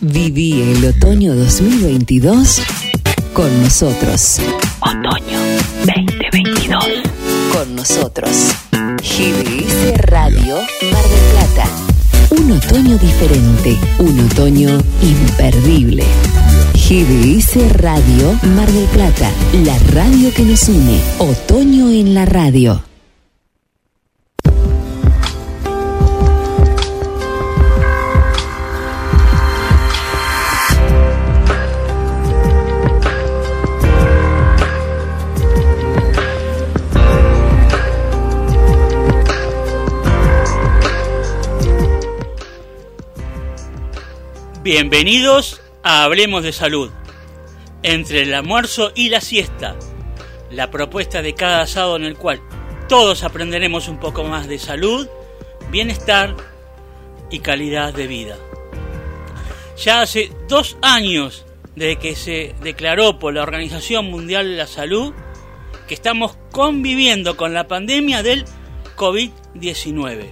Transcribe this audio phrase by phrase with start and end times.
[0.00, 2.60] Viví el otoño 2022
[3.32, 4.38] con nosotros.
[4.80, 5.38] Otoño
[5.86, 6.84] 2022
[7.52, 8.30] con nosotros.
[8.72, 10.56] GBS Radio
[10.92, 11.68] Mar del Plata.
[12.30, 16.04] Un otoño diferente, un otoño imperdible.
[16.74, 19.30] GBS Radio Mar del Plata,
[19.64, 21.00] la radio que nos une.
[21.18, 22.82] Otoño en la radio.
[44.64, 46.90] Bienvenidos a Hablemos de Salud.
[47.82, 49.76] Entre el almuerzo y la siesta,
[50.50, 52.40] la propuesta de cada sábado en el cual
[52.88, 55.06] todos aprenderemos un poco más de salud,
[55.70, 56.34] bienestar
[57.30, 58.38] y calidad de vida.
[59.76, 61.44] Ya hace dos años
[61.76, 65.12] desde que se declaró por la Organización Mundial de la Salud
[65.86, 68.46] que estamos conviviendo con la pandemia del
[68.96, 70.24] COVID-19.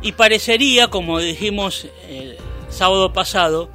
[0.00, 2.38] Y parecería, como dijimos el
[2.72, 3.70] sábado pasado,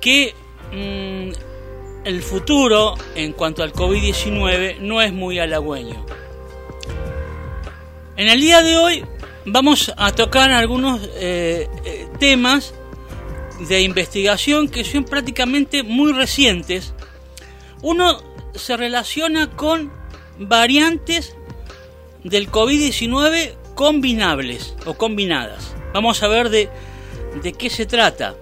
[0.00, 0.34] que
[0.72, 6.04] mm, el futuro en cuanto al COVID-19 no es muy halagüeño.
[8.16, 9.04] En el día de hoy
[9.44, 12.74] vamos a tocar algunos eh, eh, temas
[13.68, 16.94] de investigación que son prácticamente muy recientes.
[17.80, 18.22] Uno
[18.54, 19.92] se relaciona con
[20.38, 21.36] variantes
[22.24, 25.74] del COVID-19 combinables o combinadas.
[25.92, 26.68] Vamos a ver de,
[27.42, 28.34] de qué se trata.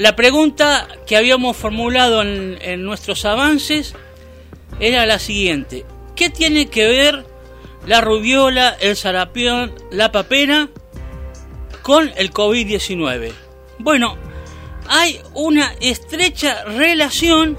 [0.00, 3.94] La pregunta que habíamos formulado en, nuestros avances
[4.78, 5.84] era la siguiente.
[6.16, 7.26] ¿Qué tiene que ver
[7.86, 10.70] la rubiola, el sarapión, la papera
[11.82, 13.32] con el COVID-19?
[13.78, 14.16] Bueno,
[14.88, 17.58] hay una estrecha relación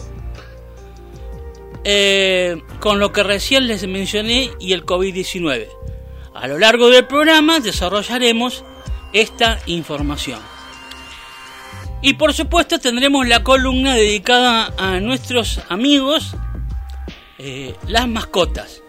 [1.84, 5.68] eh, con lo que recién les mencioné y el COVID-19.
[6.34, 8.64] A lo largo del programa desarrollaremos
[9.14, 10.40] esta información.
[12.02, 16.36] Y por supuesto tendremos la columna dedicada a nuestros amigos,
[17.38, 18.82] eh, las mascotas.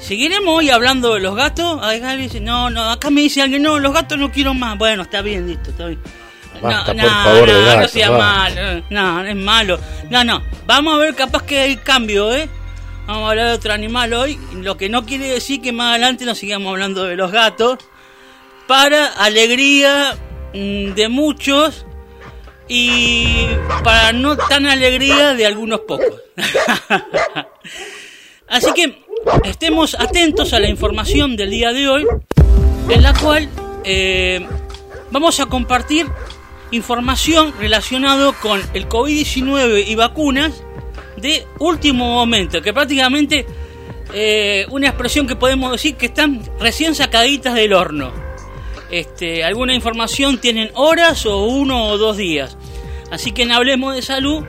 [0.00, 1.80] ¿Seguiremos hoy hablando de los gatos?
[2.18, 4.76] dice, no, no, acá me dice alguien, no, los gatos no quiero más.
[4.76, 6.00] Bueno, está bien, listo, está bien.
[6.60, 9.78] no, no, no, no sea malo, no, es malo.
[10.10, 12.48] No, no, vamos a ver, capaz que hay cambio, ¿eh?
[13.06, 16.24] Vamos a hablar de otro animal hoy, lo que no quiere decir que más adelante
[16.24, 17.78] nos sigamos hablando de los gatos,
[18.66, 20.16] para alegría
[20.54, 21.86] mm, de muchos
[22.68, 23.46] y
[23.84, 26.22] para no tan alegría de algunos pocos.
[28.48, 29.02] Así que
[29.44, 32.06] estemos atentos a la información del día de hoy,
[32.88, 33.48] en la cual
[33.84, 34.46] eh,
[35.10, 36.06] vamos a compartir
[36.70, 40.62] información relacionada con el COVID-19 y vacunas
[41.16, 43.46] de último momento, que prácticamente
[44.12, 48.31] eh, una expresión que podemos decir que están recién sacaditas del horno.
[48.92, 52.58] Este, alguna información tienen horas o uno o dos días.
[53.10, 54.44] Así que en Hablemos de Salud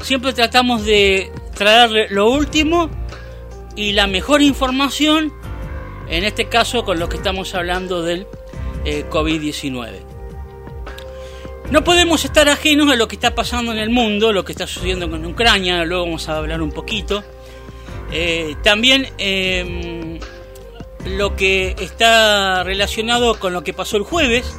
[0.00, 2.90] siempre tratamos de traerle lo último
[3.76, 5.32] y la mejor información,
[6.08, 8.26] en este caso con lo que estamos hablando del
[8.86, 10.00] eh, COVID-19.
[11.70, 14.66] No podemos estar ajenos a lo que está pasando en el mundo, lo que está
[14.66, 17.22] sucediendo con Ucrania, luego vamos a hablar un poquito.
[18.10, 20.18] Eh, también em,
[21.06, 24.56] lo que está relacionado con lo que pasó el jueves.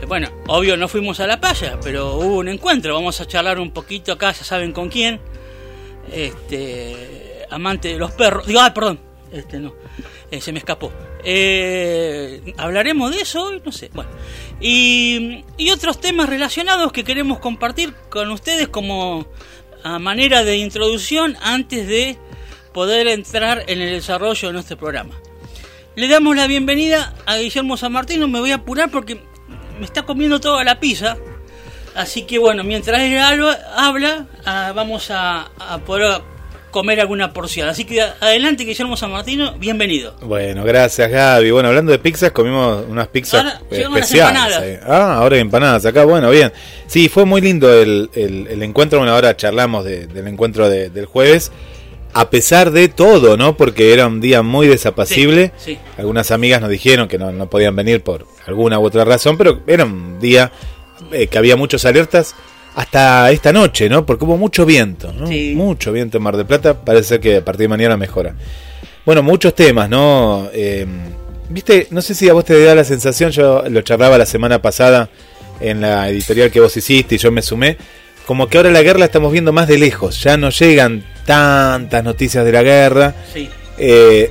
[0.00, 2.94] Eh, bueno, obvio no fuimos a la playa, pero hubo un encuentro.
[2.94, 5.20] Vamos a charlar un poquito acá, ya saben con quién.
[6.10, 8.46] Este, amante de los perros.
[8.46, 8.98] Digo, ah, perdón,
[9.32, 9.74] este no,
[10.30, 10.92] eh, se me escapó.
[11.24, 13.90] Eh, hablaremos de eso hoy, no sé.
[13.94, 14.10] Bueno,
[14.60, 19.26] y, y otros temas relacionados que queremos compartir con ustedes como
[19.84, 22.18] a manera de introducción antes de
[22.72, 25.14] poder entrar en el desarrollo de nuestro programa.
[25.94, 29.20] Le damos la bienvenida a Guillermo San Martín, no me voy a apurar porque
[29.78, 31.16] me está comiendo toda la pizza.
[31.94, 35.50] Así que bueno, mientras él habla, ah, vamos a,
[35.84, 36.22] poder
[36.70, 37.68] comer alguna porción.
[37.68, 40.16] Así que adelante, Guillermo San Martino, bienvenido.
[40.22, 41.50] Bueno, gracias Gaby.
[41.50, 44.80] Bueno, hablando de pizzas, comimos unas pizzas especiales.
[44.86, 46.50] Ah, ahora empanadas acá, bueno, bien.
[46.86, 48.08] Sí, fue muy lindo el,
[48.62, 51.52] encuentro, bueno, ahora charlamos del encuentro del jueves
[52.14, 53.56] a pesar de todo, ¿no?
[53.56, 55.52] Porque era un día muy desapacible.
[55.96, 59.84] Algunas amigas nos dijeron que no, podían venir por alguna u otra razón, pero era
[59.84, 60.52] un día
[61.12, 62.34] eh, que había muchas alertas
[62.74, 64.04] hasta esta noche, ¿no?
[64.06, 65.26] Porque hubo mucho viento, ¿no?
[65.54, 66.74] Mucho viento en Mar del Plata.
[66.74, 68.34] Parece que a partir de mañana mejora.
[69.04, 70.48] Bueno, muchos temas, ¿no?
[70.52, 70.86] Eh,
[71.48, 74.60] viste, no sé si a vos te da la sensación, yo lo charlaba la semana
[74.62, 75.08] pasada
[75.60, 77.76] en la editorial que vos hiciste y yo me sumé,
[78.26, 82.02] como que ahora la guerra la estamos viendo más de lejos, ya no llegan tantas
[82.04, 83.14] noticias de la guerra.
[83.32, 83.48] Sí.
[83.78, 84.30] Eh,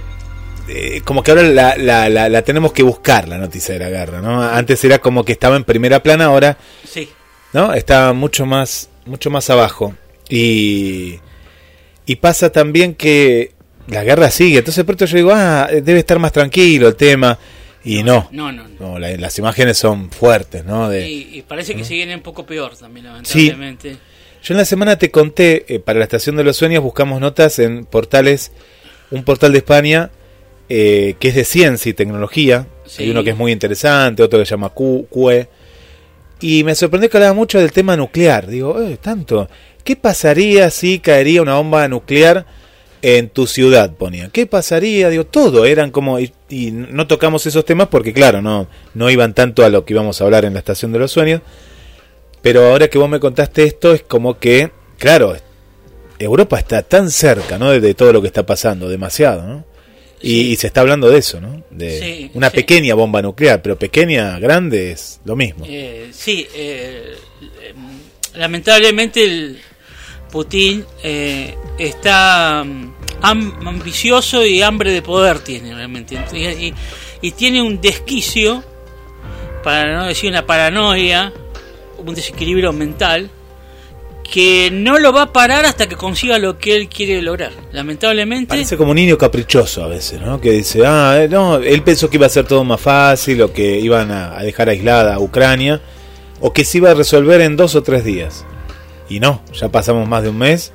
[0.68, 4.22] eh, como que ahora la, la, la, tenemos que buscar la noticia de la guerra,
[4.22, 4.42] ¿no?
[4.42, 6.58] Antes era como que estaba en primera plana, ahora
[6.88, 7.10] sí.
[7.54, 7.74] ¿no?
[7.74, 9.94] está mucho más, mucho más abajo.
[10.30, 11.20] Y,
[12.06, 13.52] y pasa también que
[13.88, 17.38] la guerra sigue, entonces pronto yo digo, ah, debe estar más tranquilo el tema.
[17.84, 20.96] Y no, no, no, las imágenes son fuertes, ¿no?
[20.96, 23.98] y, parece que siguen un poco peor también, lamentablemente.
[24.44, 27.60] Yo en la semana te conté, eh, para la Estación de los Sueños buscamos notas
[27.60, 28.52] en portales,
[29.12, 30.12] un portal de España
[30.74, 32.66] eh, que es de ciencia y tecnología.
[32.98, 35.50] Hay uno que es muy interesante, otro que se llama Q, QE.
[36.40, 38.48] Y me sorprendió que hablaba mucho del tema nuclear.
[38.48, 39.50] Digo, eh, tanto.
[39.84, 42.46] ¿Qué pasaría si caería una bomba nuclear
[43.02, 43.94] en tu ciudad?
[43.96, 44.30] Ponía.
[44.30, 45.10] ¿Qué pasaría?
[45.10, 45.66] Digo, todo.
[45.66, 46.20] Eran como.
[46.20, 46.32] Y,
[46.72, 50.26] no tocamos esos temas porque, claro, no, no iban tanto a lo que íbamos a
[50.26, 51.42] hablar en la Estación de los Sueños.
[52.42, 55.38] Pero ahora que vos me contaste esto, es como que, claro,
[56.18, 57.72] Europa está tan cerca, ¿no?
[57.72, 59.72] De, de todo lo que está pasando, demasiado, ¿no?
[60.24, 61.64] Y, se está hablando de eso, ¿no?
[61.72, 65.66] De una pequeña bomba nuclear, pero pequeña, grande es lo mismo.
[65.68, 67.16] Eh, sí, eh,
[68.36, 69.60] lamentablemente el
[70.32, 76.18] Putin eh, está mm, ambicioso y hambre de poder tiene realmente.
[77.22, 78.64] Y, tiene un desquicio,
[79.64, 81.32] para no decir una paranoia,
[82.00, 83.30] un desequilibrio mental,
[84.24, 87.52] que no lo va a parar hasta que consiga lo que él quiere lograr.
[87.74, 88.48] Lamentablemente.
[88.48, 90.40] Parece como un niño caprichoso a veces, ¿no?
[90.40, 93.54] Que dice, ah, eh, no, él pensó que iba a ser todo más fácil o
[93.54, 95.82] que iban a, dejar aislada a Ucrania
[96.40, 98.46] o que se iba a resolver en dos o tres días.
[99.12, 100.72] Y no, ya pasamos más de un mes.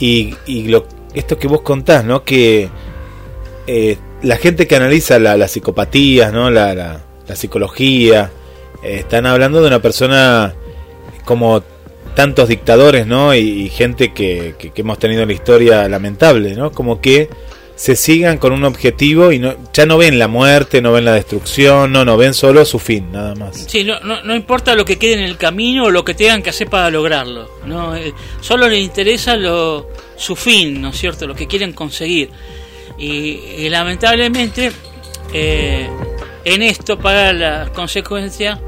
[0.00, 2.24] Y, y lo, esto que vos contás, ¿no?
[2.24, 2.68] Que
[3.68, 6.50] eh, la gente que analiza la, las psicopatías, ¿no?
[6.50, 7.00] La, la,
[7.36, 8.30] psicología,
[8.82, 10.54] eh, están hablando de una persona
[11.24, 11.62] como
[12.14, 13.34] tantos dictadores, ¿no?
[13.34, 16.72] Y, gente que, que, hemos tenido en la historia lamentable, ¿no?
[16.72, 17.30] Como que
[17.82, 21.14] se sigan con un objetivo y no, ya no ven la muerte, no ven la
[21.14, 23.64] destrucción, no, no ven solo su fin, nada más.
[23.66, 26.44] Sí, no, no, no importa lo que quede en el camino o lo que tengan
[26.44, 27.96] que hacer para lograrlo, ¿no?
[27.96, 31.26] Eh, solo les interesa lo, su fin, ¿no es cierto?
[31.26, 32.30] Lo que quieren conseguir.
[32.98, 34.70] Y, lamentablemente,
[35.32, 35.90] eh,
[36.44, 38.60] en esto, para las consecuencias,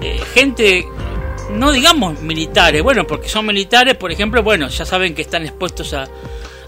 [0.00, 0.86] eh, gente
[1.56, 5.92] no digamos militares, bueno, porque son militares, por ejemplo, bueno, ya saben que están expuestos
[5.92, 6.08] a,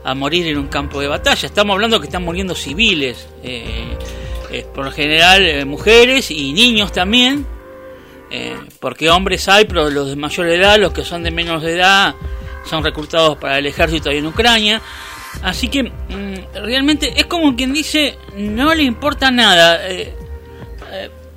[0.05, 1.47] a morir en un campo de batalla.
[1.47, 3.97] Estamos hablando que están muriendo civiles, eh,
[4.51, 7.47] eh, por lo general eh, mujeres y niños también,
[8.81, 12.15] porque hombres hay, pero los de mayor edad, los que son de menos edad,
[12.65, 14.81] son reclutados para el ejército ahí en Ucrania.
[15.43, 19.81] Así que mm, realmente es como quien dice, no le importa nada.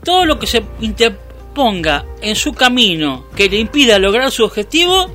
[0.03, 0.63] todo lo que se
[1.53, 5.09] ponga en su camino que le impida lograr su objetivo,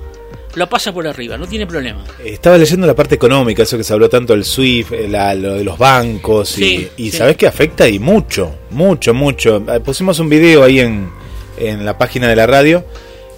[0.55, 2.05] lo pasa por arriba, no tiene problema.
[2.25, 5.65] Estaba leyendo la parte económica, eso que se habló tanto del SWIFT, eh, lo de
[5.65, 9.63] los bancos, y, sabes que afecta y mucho, mucho, mucho.
[9.69, 11.11] Eh, pusimos un video ahí en,
[11.59, 12.85] en la página de la radio,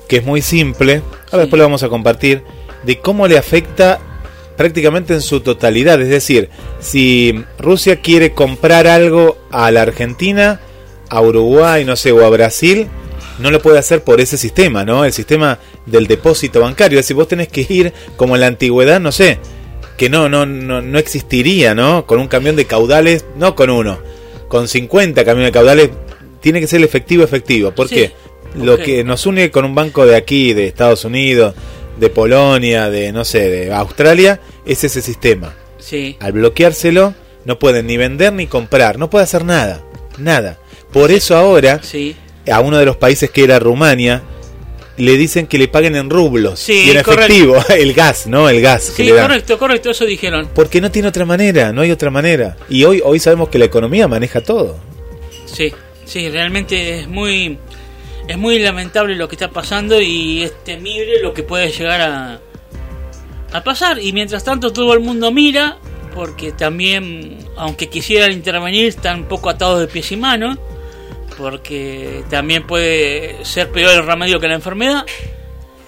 [0.08, 2.42] que es muy simple, ahora después lo vamos a compartir,
[2.84, 4.00] de cómo le afecta
[4.56, 6.00] prácticamente en su totalidad.
[6.00, 6.50] Es decir,
[6.80, 10.60] si Rusia quiere comprar algo a la Argentina,
[11.08, 12.88] a Uruguay, no sé, o a Brasil,
[13.38, 15.04] no lo puede hacer por ese sistema, ¿no?
[15.04, 16.98] El sistema del depósito bancario.
[16.98, 19.38] Es decir, vos tenés que ir como en la antigüedad, no sé,
[19.96, 22.06] que no, no, no, no existiría, ¿no?
[22.06, 23.98] Con un camión de caudales, no con uno,
[24.48, 25.90] con 50 camiones de caudales,
[26.40, 27.72] tiene que ser el efectivo efectivo.
[27.72, 28.12] ¿Por qué?
[28.54, 31.54] Lo que nos une con un banco de aquí, de Estados Unidos,
[31.98, 35.54] de Polonia, de no sé, de Australia, es ese sistema.
[35.78, 36.16] Sí.
[36.20, 39.82] Al bloqueárselo, no pueden ni vender ni comprar, no puede hacer nada,
[40.18, 40.58] nada.
[40.92, 41.80] Por eso ahora,
[42.50, 44.22] a uno de los países que era Rumania,
[44.96, 48.48] le dicen que le paguen en rublos y en efectivo el gas, ¿no?
[48.48, 48.92] El gas.
[48.94, 50.48] Sí, correcto, correcto, eso dijeron.
[50.54, 52.56] Porque no tiene otra manera, no hay otra manera.
[52.68, 54.78] Y hoy, hoy sabemos que la economía maneja todo.
[55.46, 55.72] Sí,
[56.04, 57.58] sí, realmente es muy,
[58.28, 62.40] es muy lamentable lo que está pasando y es temible lo que puede llegar a,
[63.52, 63.98] a pasar.
[63.98, 65.78] Y mientras tanto todo el mundo mira,
[66.14, 70.58] porque también, aunque quisieran intervenir, están un poco atados de pies y manos
[71.36, 75.04] porque también puede ser peor el remedio que la enfermedad,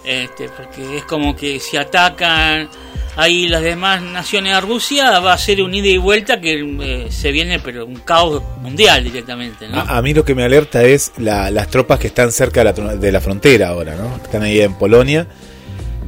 [0.05, 2.69] este, porque es como que si atacan
[3.17, 7.07] ahí las demás naciones a Rusia va a ser un ida y vuelta que eh,
[7.11, 9.67] se viene pero un caos mundial directamente.
[9.73, 13.69] A, mí lo que me alerta es las tropas que están cerca de la, frontera
[13.69, 14.17] ahora, ¿no?
[14.17, 15.27] están ahí en Polonia,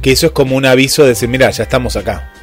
[0.01, 2.33] que eso es como un aviso de decir, mira, ya estamos acá.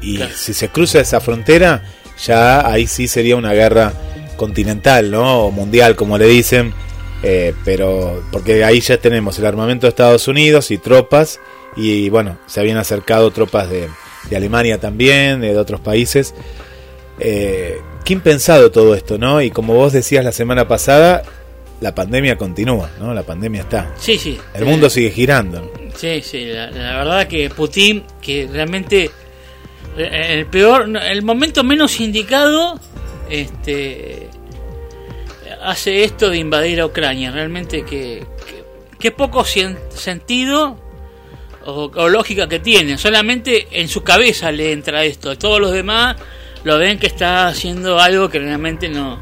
[0.00, 1.82] Y si se cruza esa frontera,
[2.24, 3.92] ya ahí sí sería una guerra
[4.38, 5.42] continental, ¿no?
[5.42, 6.72] O mundial, como le dicen.
[7.22, 11.40] Eh, pero porque ahí ya tenemos el armamento de Estados Unidos y tropas
[11.76, 13.88] y bueno, se habían acercado tropas de,
[14.34, 16.34] Alemania también, de otros países.
[17.18, 19.42] Eh, qué impensado todo esto, ¿no?
[19.42, 21.22] Y como vos decías la semana pasada,
[21.80, 23.14] la pandemia continúa, ¿no?
[23.14, 23.94] La pandemia está.
[23.98, 24.38] Sí, sí.
[24.54, 25.72] El mundo sigue girando.
[25.94, 26.46] Sí, sí.
[26.46, 29.10] La, verdad que Putin, que realmente
[29.96, 32.78] eh, el peor, el momento menos indicado,
[33.30, 34.27] este,
[35.68, 37.30] hace esto de invadir a Ucrania.
[37.30, 38.24] Realmente que,
[38.98, 40.76] que, poco sentido
[41.64, 42.96] o, lógica que tiene.
[42.96, 45.36] Solamente en su cabeza le entra esto.
[45.36, 46.16] Todos los demás
[46.64, 49.20] lo ven que está haciendo algo que realmente no,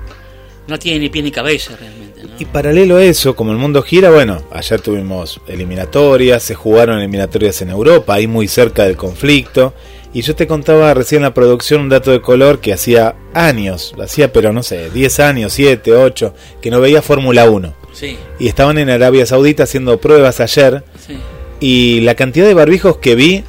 [0.69, 2.23] no tiene ni pie ni cabeza realmente.
[2.39, 7.61] Y paralelo a eso, como el mundo gira, bueno, ayer tuvimos eliminatorias, se jugaron eliminatorias
[7.63, 9.75] en Europa, ahí muy cerca del conflicto.
[10.17, 13.95] Y yo te contaba recién en la producción un dato de color que hacía años,
[14.03, 17.75] hacía pero no sé, 10 años, 7, 8, que no veía Fórmula 1.
[17.93, 18.17] Sí.
[18.39, 20.85] Y estaban en Arabia Saudita haciendo pruebas ayer.
[21.07, 21.19] Sí.
[21.61, 23.45] Y la cantidad de barbijos que vi,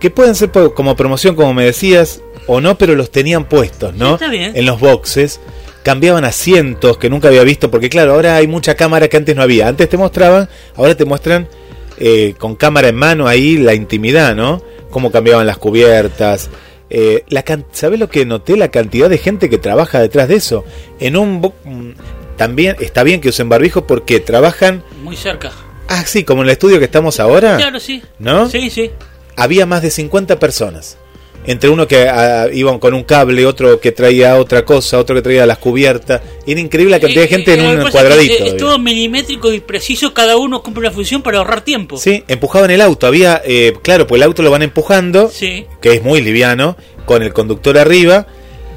[0.00, 4.16] que pueden ser como promoción, como me decías, o no, pero los tenían puestos, ¿no?
[4.16, 4.52] está bien.
[4.54, 5.40] En los boxes.
[5.82, 9.40] Cambiaban asientos que nunca había visto, porque claro, ahora hay mucha cámara que antes no
[9.40, 9.66] había.
[9.66, 11.48] Antes te mostraban, ahora te muestran
[11.96, 14.62] eh, con cámara en mano ahí la intimidad, ¿no?
[14.92, 16.50] Cómo cambiaban las cubiertas.
[16.90, 18.56] Eh, la ¿Sabes lo que noté?
[18.56, 20.64] La cantidad de gente que trabaja detrás de eso.
[21.00, 25.50] En un mm, también está bien que usen barbijo porque trabajan muy cerca.
[25.88, 27.56] Ah, sí, como en el estudio que estamos ahora.
[27.56, 28.02] Claro, sí.
[28.20, 28.48] ¿No?
[28.48, 28.92] Sí, sí.
[29.36, 30.96] Había más de 50 personas
[31.44, 35.22] entre uno que ah, iban con un cable, otro que traía otra cosa, otro que
[35.22, 36.20] traía las cubiertas.
[36.46, 38.44] Era increíble la cantidad de eh, gente en eh, un cuadradito.
[38.44, 41.98] Es, todo milimétrico y preciso, cada uno cumple una función para ahorrar tiempo.
[41.98, 43.06] Sí, empujaban el auto.
[43.06, 47.32] Había, eh, claro, pues el auto lo van empujando, que es muy liviano, con el
[47.32, 48.26] conductor arriba.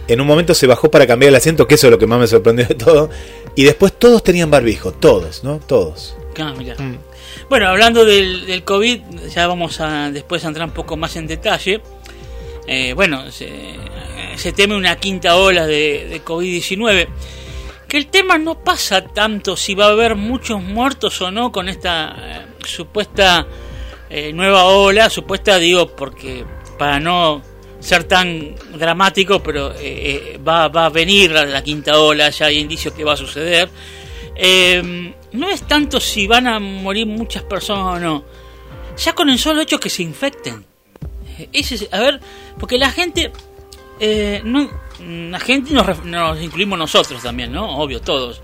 [0.07, 2.19] En un momento se bajó para cambiar el asiento, que eso es lo que más
[2.19, 3.09] me sorprendió de todo.
[3.55, 5.59] Y después todos tenían barbijo, todos, ¿no?
[5.59, 6.15] Todos.
[6.37, 6.97] Ah, mm.
[7.49, 9.01] Bueno, hablando del, del COVID,
[9.33, 11.81] ya vamos a después a entrar un poco más en detalle.
[12.67, 17.07] Eh, bueno, se, teme una quinta ola de, COVID-19.
[17.87, 21.69] Que el tema no pasa tanto si va a haber muchos muertos o no con
[21.69, 23.45] esta eh, supuesta
[24.09, 26.43] eh, nueva ola, supuesta digo porque
[26.79, 27.43] para no
[27.79, 29.71] ser tan dramático, pero
[30.45, 33.69] va, va, a venir la, quinta ola, ya hay indicios que va a suceder.
[35.31, 38.25] no es tanto si van a morir muchas personas o no,
[38.97, 40.65] ya con el solo hecho que se infecten.
[41.51, 42.19] Ese, a ver,
[42.59, 43.31] porque la gente,
[43.99, 47.77] eh, no, la gente nos, incluimos nosotros también, ¿no?
[47.77, 48.41] Obvio, todos.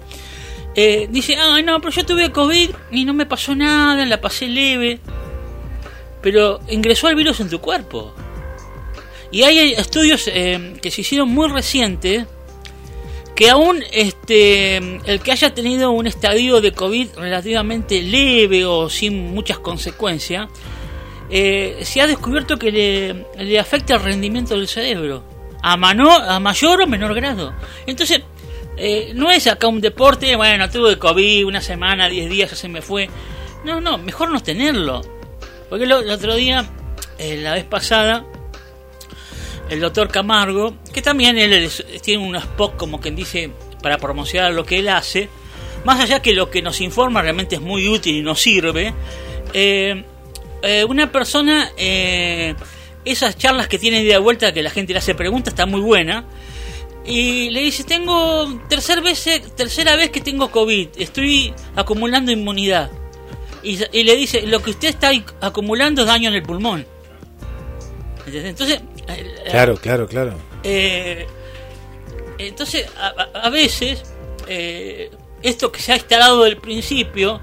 [0.75, 4.47] Eh, dice, ay no, pero yo tuve COVID y no me pasó nada, la pasé
[4.47, 4.99] leve.
[6.21, 8.13] Pero ingresó el virus en tu cuerpo.
[9.31, 12.25] Y hay estudios eh, que se hicieron muy recientes
[13.35, 19.33] que aún este, el que haya tenido un estadio de COVID relativamente leve o sin
[19.33, 20.47] muchas consecuencias,
[21.31, 22.71] eh, se ha descubierto que
[23.37, 25.23] le, afecta el rendimiento del cerebro,
[25.61, 27.53] a, mano, a mayor o menor grado.
[27.87, 28.21] Entonces,
[28.75, 32.67] eh, no es acá un deporte, bueno, tuve COVID una semana, 10 días, ya se
[32.67, 33.09] me fue.
[33.63, 35.01] No, no, mejor no tenerlo.
[35.69, 36.65] Porque el, otro día,
[37.17, 38.25] eh, la vez pasada,
[39.69, 41.71] el doctor Camargo, que también él
[42.01, 45.29] tiene un spot como quien dice para promocionar lo que él hace,
[45.85, 48.93] más allá que lo que nos informa realmente es muy útil y nos sirve,
[49.53, 50.03] eh,
[50.61, 52.55] eh, una persona, eh,
[53.03, 56.25] esas charlas que tiene de vuelta, que la gente le hace preguntas, está muy buena.
[57.03, 62.91] Y le dice, tengo tercer vez, tercera vez que tengo COVID, estoy acumulando inmunidad.
[63.63, 66.85] Y, le dice, lo que usted está acumulando es daño en el pulmón.
[68.27, 68.81] Entonces...
[69.07, 70.35] Eh, claro, claro, claro.
[72.37, 74.03] entonces, a, a veces,
[75.41, 77.41] esto que se ha instalado del principio,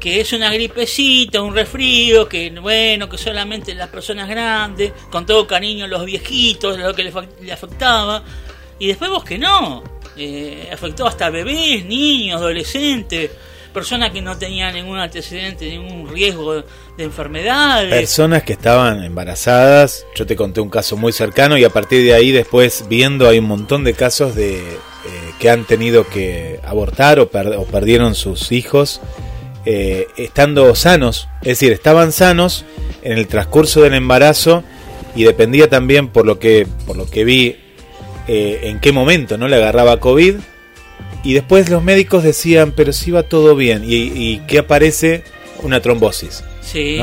[0.00, 5.46] que es una gripecita, un resfrío, que bueno, que solamente las personas grandes, con todo
[5.46, 8.24] cariño los viejitos, lo que le, afectaba,
[8.78, 9.84] y después vos que no,
[10.16, 13.30] eh, afectó hasta bebés, niños, adolescentes,
[13.74, 16.54] personas que no tenían ningún antecedente, ningún riesgo
[16.96, 17.94] de enfermedades.
[17.94, 22.14] Personas que estaban embarazadas, yo te conté un caso muy cercano y a partir de
[22.14, 24.78] ahí después viendo hay un montón de casos de eh,
[25.38, 29.00] que han tenido que abortar o, o perdieron sus hijos
[29.64, 32.64] eh, estando sanos, es decir, estaban sanos
[33.02, 34.64] en el transcurso del embarazo
[35.14, 37.56] y dependía también por lo que, por lo que vi
[38.28, 40.36] eh, en qué momento no le agarraba COVID
[41.22, 45.24] y después los médicos decían pero si va todo bien y, y que aparece
[45.62, 46.44] una trombosis.
[46.62, 47.00] Sí.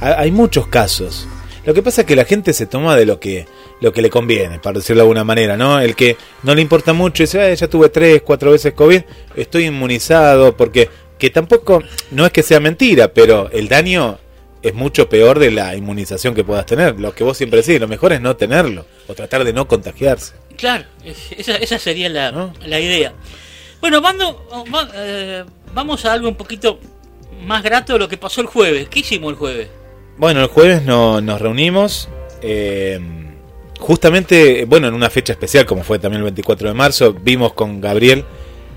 [0.00, 1.28] Hay muchos casos.
[1.64, 3.46] Lo que pasa es que la gente se toma de lo que
[3.80, 5.80] lo que le conviene, para decirlo de alguna manera, ¿no?
[5.80, 9.00] El que no le importa mucho y dice, ya tuve tres, cuatro veces COVID,
[9.36, 10.88] estoy inmunizado, porque
[11.20, 14.18] que tampoco, no es que sea mentira, pero el daño
[14.62, 16.98] es mucho peor de la inmunización que puedas tener.
[16.98, 20.34] Lo que vos siempre decís, lo mejor es no tenerlo o tratar de no contagiarse.
[20.56, 23.14] Claro, esa, esa sería la, la idea.
[23.80, 24.02] Bueno,
[24.94, 26.80] eh, vamos a algo un poquito
[27.46, 28.88] más grato de lo que pasó el jueves.
[28.88, 29.68] ¿Qué hicimos el jueves?
[30.18, 32.08] Bueno, el jueves no, nos reunimos.
[32.42, 33.00] Eh,
[33.78, 37.80] justamente, bueno, en una fecha especial, como fue también el 24 de marzo, vimos con
[37.80, 38.24] Gabriel,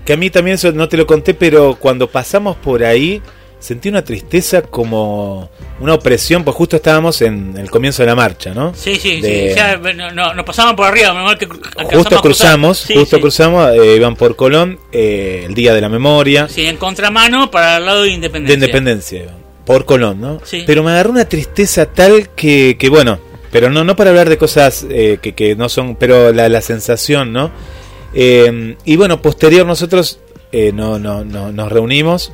[0.04, 3.22] que a mí también eso no te lo conté, pero cuando pasamos por ahí
[3.64, 5.48] sentí una tristeza como
[5.80, 8.74] una opresión, pues justo estábamos en el comienzo de la marcha, ¿no?
[8.74, 9.54] Sí, sí, sí.
[9.56, 14.36] Ya, no, nos pasaban por arriba, menos que justo cruzamos, justo cruzamos, eh, iban por
[14.36, 16.46] Colón, eh, el Día de la Memoria.
[16.46, 18.58] Sí, en contramano para el lado de Independencia.
[18.58, 19.26] De Independencia,
[19.64, 20.40] por Colón, ¿no?
[20.44, 20.64] Sí.
[20.66, 23.18] Pero me agarró una tristeza tal que, que bueno,
[23.50, 26.60] pero no, no para hablar de cosas eh, que, que, no son, pero la, la
[26.60, 27.50] sensación, ¿no?
[28.14, 30.20] Y bueno, posterior nosotros
[30.52, 32.32] no, no, no, nos reunimos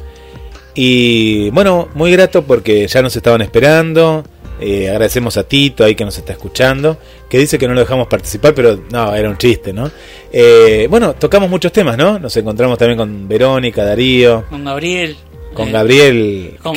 [0.75, 4.25] y bueno, muy grato porque ya nos estaban esperando.
[4.61, 6.99] Eh, agradecemos a Tito ahí que nos está escuchando,
[7.31, 9.91] que dice que no lo dejamos participar, pero no, era un chiste, ¿no?
[10.31, 12.19] Eh, bueno, tocamos muchos temas, ¿no?
[12.19, 14.45] Nos encontramos también con Verónica, Darío.
[14.51, 15.17] Con Gabriel.
[15.55, 16.59] Con eh, Gabriel.
[16.63, 16.77] Con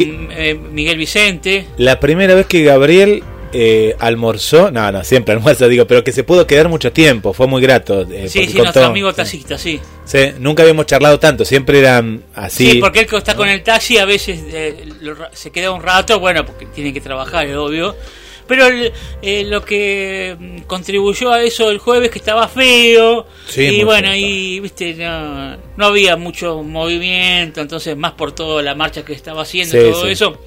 [0.74, 1.65] Miguel Vicente.
[1.77, 3.22] La primera vez que Gabriel
[3.53, 7.48] eh, almorzó, no, no, siempre almuerza, digo, pero que se pudo quedar mucho tiempo, fue
[7.48, 8.01] muy grato.
[8.01, 9.79] Eh, sí, sí, nuestro amigo taxista, sí.
[10.05, 10.31] sí.
[10.39, 12.72] Nunca habíamos charlado tanto, siempre eran así.
[12.72, 14.86] Sí, porque él que está con el taxi a veces eh,
[15.33, 17.95] se queda un rato, bueno, porque tiene que trabajar, es obvio.
[18.48, 18.65] Pero
[19.22, 24.60] eh, lo que mm, contribuyó a eso el jueves que estaba feo y bueno, y
[24.60, 29.77] viste, no, no, había mucho movimiento, entonces más por toda la marcha que estaba haciendo,
[29.77, 30.39] y todo eso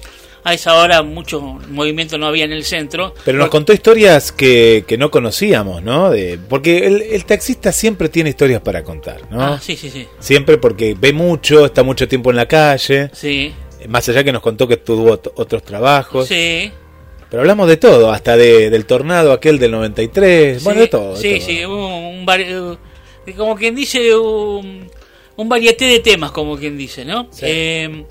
[0.47, 3.13] a esa hora mucho movimiento no había en el centro.
[3.25, 6.09] Pero nos contó historias que, que no conocíamos, ¿no?
[6.09, 9.43] De, porque el, taxista siempre tiene historias para contar, ¿no?
[9.43, 10.07] Ah, sí, sí, sí.
[10.19, 13.09] Siempre porque ve mucho, está mucho tiempo en la calle.
[13.11, 13.53] Sí.
[13.89, 16.29] Más allá que nos contó que tuvo otros trabajos.
[16.29, 16.71] Sí.
[17.29, 21.17] Pero hablamos de todo, hasta de, del tornado aquel del 93, bueno, de todo.
[21.17, 22.77] sí, sí, un, un,
[23.35, 24.89] como quien dice, un,
[25.35, 27.29] un varieté de temas, como quien dice, ¿no?
[27.41, 28.05] Eh,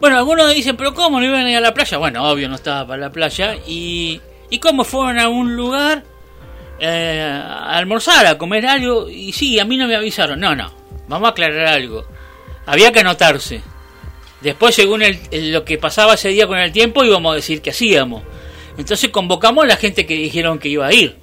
[0.00, 1.98] bueno, algunos dicen, pero ¿cómo no iban a ir a la playa?
[1.98, 3.56] Bueno, obvio, no estaba para la playa.
[3.66, 6.04] ¿Y, y cómo fueron a un lugar
[6.78, 9.08] eh, a almorzar, a comer algo?
[9.08, 10.38] Y sí, a mí no me avisaron.
[10.38, 10.72] No, no,
[11.08, 12.04] vamos a aclarar algo.
[12.66, 13.62] Había que anotarse.
[14.40, 15.18] Después, según el,
[15.52, 18.22] lo que pasaba ese día con el tiempo, íbamos a decir que hacíamos.
[18.76, 21.16] Entonces convocamos a la gente que dijeron que iba a ir.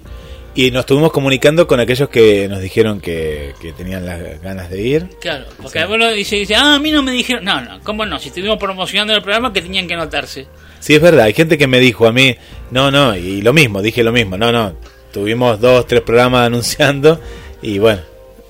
[0.55, 5.09] Y nos estuvimos comunicando con aquellos que nos dijeron que, tenían las ganas de ir.
[5.19, 7.43] Claro, porque algunos dice, dice, ah, a mí no me dijeron.
[7.43, 8.19] No, no, ¿cómo no?
[8.19, 10.45] Si estuvimos promocionando el programa que tenían que anotarse.
[10.79, 12.35] Sí, es verdad, hay gente que me dijo a mí,
[12.69, 14.75] no, no, y lo mismo, dije lo mismo, no, no.
[15.11, 17.19] Tuvimos dos, tres programas anunciando
[17.61, 18.01] y bueno,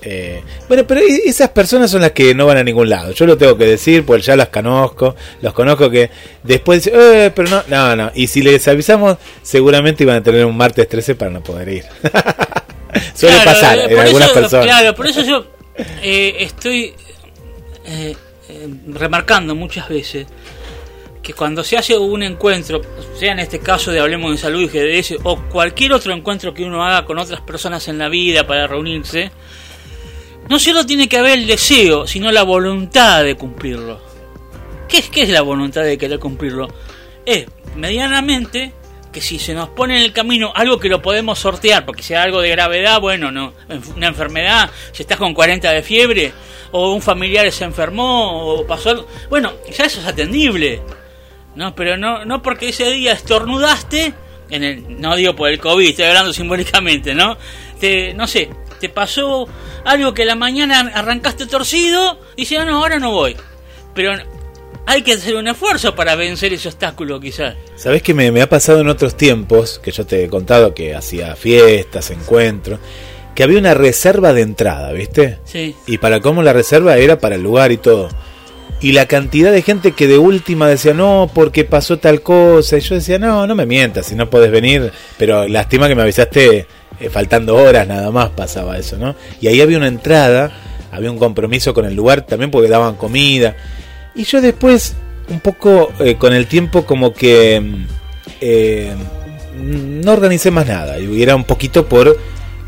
[0.04, 3.12] eh, bueno, pero esas personas son las que no van a ningún lado.
[3.12, 5.16] Yo lo tengo que decir, pues ya las conozco.
[5.40, 6.10] Los conozco que
[6.42, 8.12] después dicen, eh, pero no, no, no.
[8.14, 11.84] Y si les avisamos, seguramente iban a tener un martes 13 para no poder ir.
[13.14, 14.66] Suele pasar en algunas personas.
[14.66, 15.46] Claro, por eso yo
[16.02, 16.94] eh, estoy
[18.86, 20.26] remarcando muchas veces
[21.24, 22.82] que cuando se hace un encuentro,
[23.18, 26.62] sea en este caso de Hablemos de Salud y GDS, o cualquier otro encuentro que
[26.62, 29.32] uno haga con otras personas en la vida para reunirse,
[30.48, 34.00] no solo tiene que haber el deseo, sino la voluntad de cumplirlo.
[34.88, 36.68] ¿Qué es, qué es la voluntad de querer cumplirlo?
[37.24, 38.72] Es, medianamente,
[39.14, 42.22] que si se nos pone en el camino algo que lo podemos sortear, porque sea
[42.22, 43.54] algo de gravedad, bueno, no,
[43.96, 46.32] una enfermedad, si estás con 40 de fiebre,
[46.72, 50.82] o un familiar se enfermó, o pasó bueno, ya eso es atendible.
[51.54, 54.12] No, pero no, no porque ese día estornudaste,
[54.50, 57.38] en el, no digo por el COVID, estoy hablando simbólicamente, ¿no?
[57.78, 58.50] Te, no sé,
[58.84, 59.48] te pasó
[59.86, 63.34] algo que la mañana arrancaste torcido, y dices, ah, no, ahora no voy.
[63.94, 64.12] Pero
[64.84, 67.54] hay que hacer un esfuerzo para vencer ese obstáculo quizás.
[67.76, 71.34] ¿Sabés que me, ha pasado en otros tiempos, que yo te he contado que hacía
[71.34, 72.78] fiestas, encuentros,
[73.34, 75.38] que había una reserva de entrada, ¿viste?
[75.44, 75.74] Sí.
[75.86, 78.10] Y para cómo la reserva era para el lugar y todo.
[78.82, 82.76] Y la cantidad de gente que de última decía, no, porque pasó tal cosa.
[82.76, 84.92] Y yo decía, no, no me mientas, si no podés venir.
[85.16, 86.66] Pero lástima que me avisaste
[87.00, 89.16] eh, faltando horas nada más pasaba eso, ¿no?
[89.40, 90.52] Y ahí había una entrada,
[90.92, 93.56] había un compromiso con el lugar también porque daban comida.
[94.14, 94.94] Y yo después,
[95.28, 97.86] un poco eh, con el tiempo, como que mm,
[98.40, 98.94] eh,
[99.56, 100.98] no organicé más nada.
[101.00, 102.16] Y era un poquito por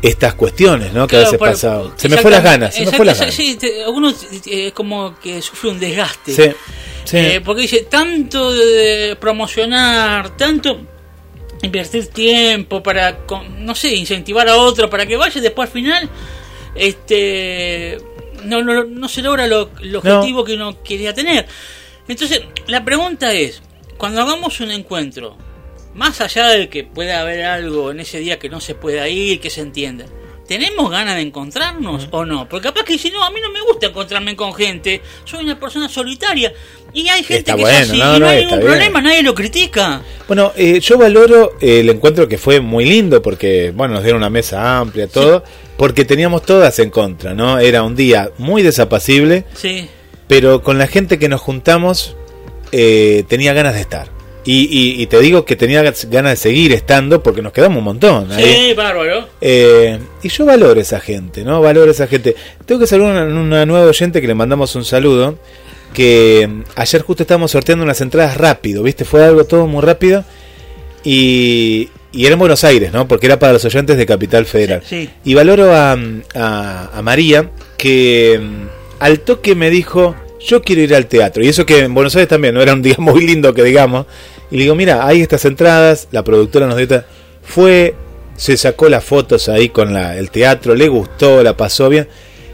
[0.01, 1.07] estas cuestiones, ¿no?
[1.07, 1.83] Que a veces pasa.
[1.95, 3.33] Se me fue las ganas, se me fue las ganas.
[3.33, 4.13] Sí, uno
[4.45, 6.55] es como que sufre un desgaste.
[7.05, 10.96] Sí, porque dice, tanto de promocionar, tanto
[11.61, 13.19] invertir tiempo para,
[13.57, 16.09] no sé, incentivar a otro para que vaya, después al final,
[16.75, 17.97] este,
[18.43, 21.47] no, no, no se logra lo, el objetivo que uno quería tener.
[22.07, 23.61] Entonces, la pregunta es,
[23.97, 25.37] cuando hagamos un encuentro,
[25.93, 29.41] más allá de que pueda haber algo en ese día que no se pueda ir,
[29.41, 30.05] que se entienda,
[30.47, 32.47] ¿tenemos ganas de encontrarnos o no?
[32.47, 35.59] Porque capaz que si no, a mí no me gusta encontrarme con gente, soy una
[35.59, 36.53] persona solitaria
[36.97, 40.01] y hay gente que es así y no, hay ningún problema, nadie lo critica.
[40.27, 44.31] Bueno, eh, yo valoro el encuentro que fue muy lindo porque, bueno, nos dieron una
[44.31, 45.43] mesa amplia, todo,
[45.77, 47.59] porque teníamos todas en contra, ¿no?
[47.59, 49.87] Era un día muy desapacible, sí.
[50.27, 52.15] pero con la gente que nos juntamos
[52.71, 54.17] eh, tenía ganas de estar.
[54.49, 58.29] Y, te digo que tenía ganas de seguir estando porque nos quedamos un montón.
[58.31, 59.27] Sí, bárbaro.
[59.41, 61.61] Eh, y yo valoro esa gente, ¿no?
[61.61, 62.33] Valoro esa gente.
[62.65, 65.37] Tengo que saludar a una, nueva oyente que le mandamos un saludo.
[65.93, 69.05] Que mm, ayer justo estábamos sorteando unas entradas rápido, ¿viste?
[69.05, 70.23] Fue algo todo muy rápido.
[71.03, 73.07] Y, era en Buenos Aires, ¿no?
[73.07, 74.81] Porque era para los oyentes de Capital Federal.
[75.23, 78.67] Y valoro a, a María que mm,
[78.99, 81.43] al toque me dijo yo quiero ir al teatro.
[81.43, 84.05] Y eso que en Buenos Aires también no era un día muy lindo que digamos.
[84.49, 87.03] Y le digo, mira, hay estas entradas, la productora nos dio...
[87.43, 87.95] Fue,
[88.35, 92.07] se sacó las fotos ahí con la, el teatro, le gustó, la pasó bien.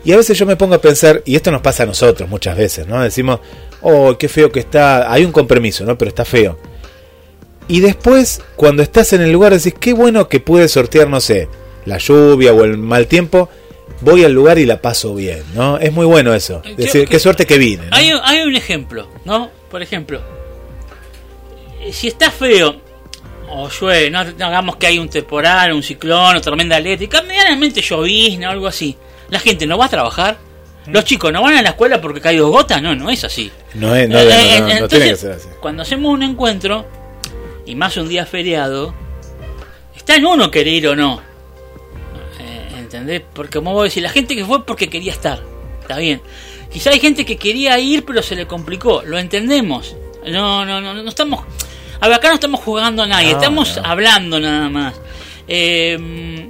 [0.05, 2.57] Y a veces yo me pongo a pensar, y esto nos pasa a nosotros muchas
[2.57, 3.01] veces, ¿no?
[3.01, 3.39] Decimos,
[3.81, 5.97] oh, qué feo que está, hay un compromiso, ¿no?
[5.97, 6.57] Pero está feo.
[7.67, 11.47] Y después, cuando estás en el lugar, decís, qué bueno que pude sortear, no sé,
[11.85, 13.49] la lluvia o el mal tiempo,
[14.01, 15.77] voy al lugar y la paso bien, ¿no?
[15.77, 16.61] Es muy bueno eso.
[16.75, 17.83] Decir, qué suerte que vine.
[17.91, 19.49] Hay, hay, un ejemplo, ¿no?
[19.71, 20.21] Por ejemplo,
[21.91, 22.81] si está feo
[23.49, 28.49] o llueve, no, hagamos que hay un temporal, un ciclón o tormenta eléctrica, medianamente llovizna
[28.49, 28.97] o algo así.
[29.33, 30.37] La gente no va a trabajar.
[30.87, 33.51] Los chicos no van a la escuela porque cae dos gotas, no, no es así.
[33.73, 35.47] No es, no, eh, no, no tiene que ser así.
[35.61, 36.85] Cuando hacemos un encuentro,
[37.65, 38.93] y más un día feriado,
[39.95, 41.33] está en uno querer ir o no
[42.93, 43.23] ¿entendés?
[43.33, 45.41] Porque como vos decís, la gente que fue porque quería estar,
[45.81, 46.21] está bien.
[46.71, 49.95] Quizá hay gente que quería ir pero se le complicó, lo entendemos.
[50.27, 51.43] No, no, no, no estamos...
[51.99, 54.93] A ver, acá no estamos jugando a nadie, estamos hablando nada más.
[55.47, 56.49] Eh,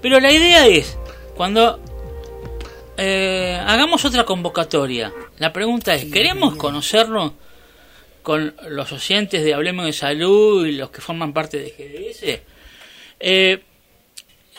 [0.00, 0.96] pero la idea es,
[1.36, 1.80] cuando
[3.02, 7.34] eh, hagamos otra convocatoria, la pregunta es, ¿queremos conocerlo
[8.22, 12.40] con los oyentes de Hablemos de Salud y los que forman parte de GDS?
[13.18, 13.62] Eh,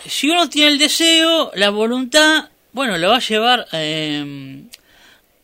[0.08, 4.64] si uno tiene el deseo, la voluntad, bueno, lo va a llevar eh,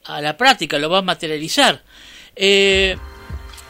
[0.05, 1.83] a la práctica, lo va a materializar.
[2.35, 2.97] Eh,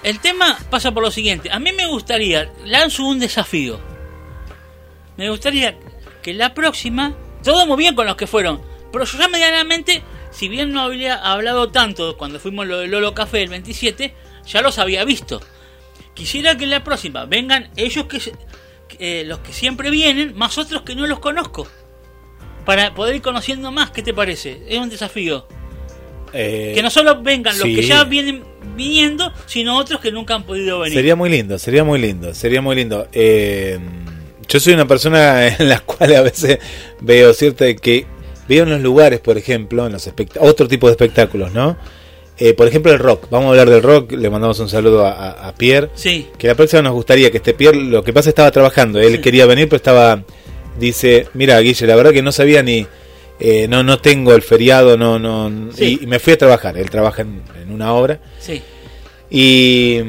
[0.04, 1.50] el tema pasa por lo siguiente.
[1.52, 3.80] A mí me gustaría, lanzo un desafío.
[5.18, 5.76] Me gustaría
[6.22, 7.14] que la próxima,
[7.44, 8.62] todo muy bien con los que fueron,
[8.98, 13.14] pero yo ya medianamente, si bien no había hablado tanto cuando fuimos lo de Lolo
[13.14, 14.12] Café el 27,
[14.48, 15.40] ya los había visto.
[16.16, 18.20] Quisiera que la próxima vengan ellos que
[18.98, 21.68] eh, los que siempre vienen, más otros que no los conozco.
[22.66, 24.64] Para poder ir conociendo más, ¿qué te parece?
[24.68, 25.48] Es un desafío.
[26.34, 28.44] Eh, que no solo vengan los que ya vienen
[28.76, 30.98] viniendo, sino otros que nunca han podido venir.
[30.98, 33.08] Sería muy lindo, sería muy lindo, sería muy lindo.
[33.14, 33.78] Eh,
[34.48, 36.58] yo soy una persona en la cual a veces
[37.00, 38.17] veo cierta que
[38.48, 41.78] veo en los lugares, por ejemplo, en los otro tipo de espectáculos, ¿no?
[42.40, 43.28] Eh, por ejemplo, el rock.
[43.30, 44.12] Vamos a hablar del rock.
[44.12, 45.90] Le mandamos un saludo a, Pierre.
[45.96, 46.28] Sí.
[46.38, 49.00] Que la próxima nos gustaría que este Pierre, lo que pasa estaba trabajando.
[49.00, 50.24] Él quería venir, pero estaba.
[50.80, 52.86] Dice, mira, Guille, la verdad que no sabía ni.
[53.40, 55.52] Eh, no, no tengo el feriado, no, no.
[55.78, 56.78] Y, me fui a trabajar.
[56.78, 58.20] Él trabaja en, una obra.
[58.40, 58.62] Sí.
[59.32, 60.02] Y.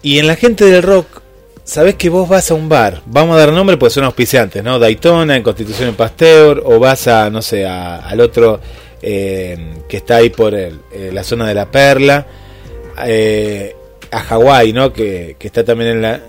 [0.00, 1.22] Y en la gente del rock,
[1.68, 4.78] sabes que vos vas a un bar, vamos a dar nombre pues son auspiciantes, ¿no?
[4.78, 8.58] Daytona, en Constitución en Pasteur, o vas a, no sé, al otro
[9.02, 10.72] eh, que está ahí por eh,
[11.12, 12.26] la zona de la Perla,
[13.04, 13.76] eh,
[14.10, 14.94] a Hawái, ¿no?
[14.94, 16.22] Que, está también en la...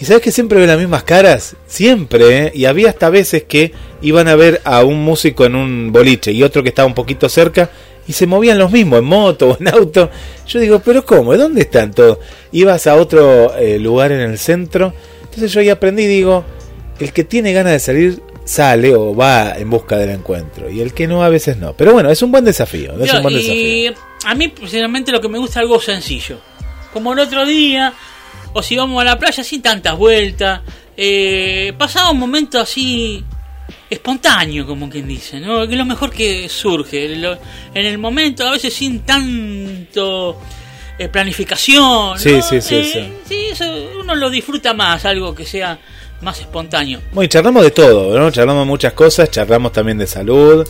[0.00, 4.28] Y sabes que siempre ve las mismas caras, siempre, y había hasta veces que iban
[4.28, 7.68] a ver a un músico en un boliche y otro que estaba un poquito cerca
[8.08, 10.10] y se movían los mismos, en moto o en auto.
[10.46, 11.36] Yo digo, pero ¿cómo?
[11.36, 12.18] ¿Dónde están todos?
[12.52, 14.92] Ibas a otro lugar en el centro.
[15.22, 16.44] Entonces yo ahí aprendí, digo,
[16.98, 20.94] el que tiene ganas de salir sale o va en busca del encuentro y el
[20.94, 21.74] que no a veces no.
[21.74, 22.92] Pero bueno, es un buen desafío.
[23.02, 23.88] Es un buen y
[24.24, 26.38] a mí personalmente lo que me gusta es algo sencillo.
[26.92, 27.92] Como el otro día,
[28.52, 30.62] o si vamos a la playa sin tantas vueltas,
[30.96, 33.24] eh, pasaba un momento así
[33.88, 35.66] espontáneo, como quien dice, ¿no?
[35.66, 37.04] Que es lo mejor que surge.
[37.04, 40.38] En el momento, a veces sin tanto
[40.98, 42.18] eh, planificación.
[42.18, 43.50] Sí, sí, sí, eh, sí.
[43.54, 43.64] sí
[44.00, 45.78] uno lo disfruta más, algo que sea
[46.20, 47.00] más espontáneo.
[47.12, 48.30] Bueno, charlamos de todo, ¿no?
[48.30, 50.66] Charlamos muchas cosas, charlamos también de salud,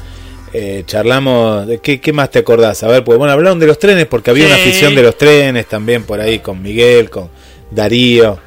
[0.53, 2.83] eh, charlamos de qué, más te acordás.
[2.83, 5.67] A ver, pues bueno, hablaron de los trenes porque había una afición de los trenes
[5.67, 7.31] también por ahí con Miguel, con
[7.71, 8.41] Darío.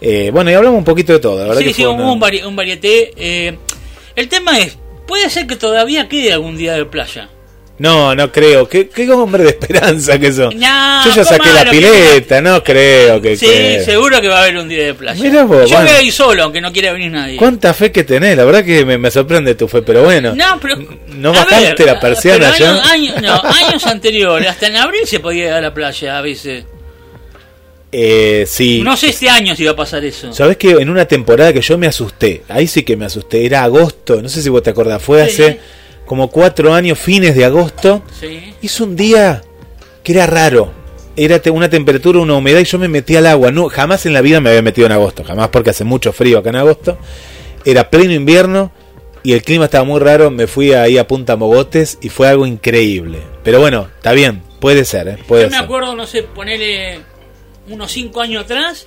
[0.00, 3.12] Eh, bueno, y hablamos un poquito de todo, Sí, sí, hubo un, vari un varieté.
[3.16, 3.58] Eh,
[4.18, 4.76] el tema es,
[5.06, 7.28] puede ser que todavía quede algún día de playa.
[7.78, 8.68] No, no creo.
[8.68, 10.50] ¿Qué, qué hombre de esperanza que son.
[10.50, 13.36] Yo ya saqué la pileta, no creo que.
[13.36, 15.28] Sí, seguro que va a haber un día de playa.
[15.30, 17.36] Yo voy a ir solo, aunque no quiera venir nadie.
[17.36, 18.36] ¿Cuánta fe que tenés?
[18.36, 20.34] La verdad que me, sorprende tu fe, pero bueno.
[20.34, 20.76] No, pero.
[21.14, 22.82] No bajaste la persiana ya.
[22.90, 26.64] Años, no, años anteriores, hasta en abril se podía ir a la playa a veces.
[27.90, 28.82] Eh, sí.
[28.82, 30.32] No sé este año si va a pasar eso.
[30.32, 33.64] Sabes que en una temporada que yo me asusté, ahí sí que me asusté, era
[33.64, 35.58] agosto, no sé si vos te acordás, fue hace
[36.04, 38.02] como cuatro años, fines de agosto.
[38.18, 38.54] Sí.
[38.62, 39.42] Hizo un día
[40.02, 40.72] que era raro.
[41.16, 43.50] Era una temperatura, una humedad y yo me metí al agua.
[43.50, 46.38] No, jamás en la vida me había metido en agosto, jamás porque hace mucho frío
[46.38, 46.96] acá en agosto.
[47.64, 48.70] Era pleno invierno
[49.24, 50.30] y el clima estaba muy raro.
[50.30, 53.18] Me fui ahí a Punta Mogotes y fue algo increíble.
[53.42, 55.18] Pero bueno, está bien, puede ser, ¿eh?
[55.26, 57.00] Puede yo me acuerdo, no sé, ponerle
[57.68, 58.86] unos cinco años atrás.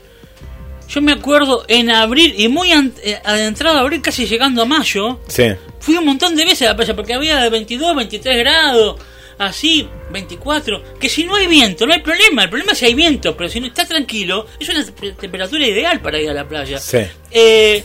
[0.87, 5.19] Yo me acuerdo en abril y muy eh, adentrado a abril, casi llegando a mayo.
[5.27, 5.43] Sí
[5.81, 9.01] fui un montón de veces a la playa porque había de 22, 23 grados,
[9.39, 10.99] así, 24.
[10.99, 12.43] Que si no hay viento, no hay problema.
[12.43, 15.99] El problema es si hay viento, pero si no está tranquilo, es una temperatura ideal
[15.99, 16.77] para ir a la playa.
[16.77, 16.99] Sí.
[17.31, 17.83] Eh,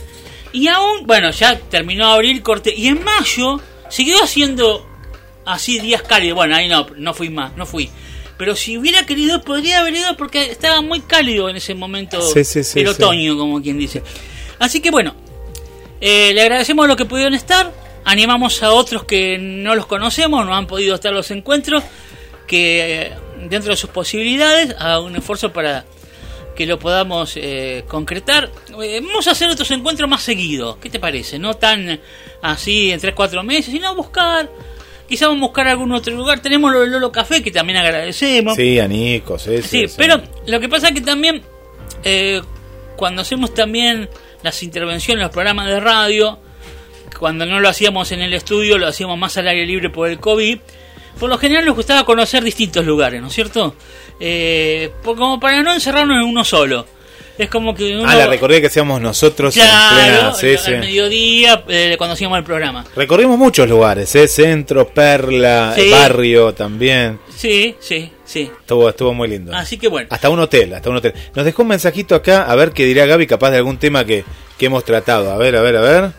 [0.53, 2.73] y aún, bueno, ya terminó de abrir corte.
[2.73, 4.87] Y en mayo siguió haciendo
[5.43, 6.35] así días cálidos.
[6.35, 7.89] Bueno, ahí no, no fui más, no fui.
[8.37, 12.19] Pero si hubiera querido, podría haber ido porque estaba muy cálido en ese momento
[12.75, 14.03] el otoño, como quien dice.
[14.59, 15.15] Así que bueno,
[16.01, 17.73] eh, le agradecemos lo que pudieron estar
[18.07, 21.83] animamos a otros que no los conocemos, no han podido estar los encuentros,
[22.47, 23.11] que eh,
[23.49, 25.83] dentro de sus posibilidades hagan un esfuerzo para
[26.55, 28.49] que lo podamos eh, concretar.
[28.81, 31.37] Eh, vamos a hacer otros encuentros más seguidos, ¿qué te parece?
[31.37, 31.99] No tan
[32.41, 34.49] así en 3-4 meses, sino buscar,
[35.07, 36.39] quizás vamos a buscar algún otro lugar.
[36.39, 38.55] Tenemos lo Lolo Café, que también agradecemos.
[38.55, 41.41] Sí, a Nico, sí, sí, pero lo que pasa es que también,
[42.95, 44.09] cuando hacemos también
[44.43, 46.39] las intervenciones en los programas de radio,
[47.17, 50.19] cuando no lo hacíamos en el estudio, lo hacíamos más al aire libre por el
[50.19, 50.59] COVID.
[51.19, 53.75] Por lo general nos gustaba conocer distintos lugares, ¿no es cierto?
[54.19, 56.85] Eh, como para no encerrarnos en uno solo.
[57.37, 58.09] Es como que uno...
[58.09, 60.79] Ah, la recordé que hacíamos nosotros claro, en plena...
[60.79, 62.83] mediodía, eh, cuando hacíamos el programa.
[62.95, 64.27] Recorrimos muchos lugares, ¿eh?
[64.27, 67.19] Centro, Perla, Barrio también.
[67.35, 68.49] Sí, sí, sí.
[68.59, 69.55] Estuvo, estuvo muy lindo.
[69.55, 70.07] Así que bueno.
[70.11, 71.13] Hasta un hotel, hasta un hotel.
[71.35, 74.23] Nos dejó un mensajito acá, a ver qué dirá Gaby, capaz de algún tema que,
[74.57, 75.31] que hemos tratado.
[75.31, 76.11] A ver, a ver, a ver.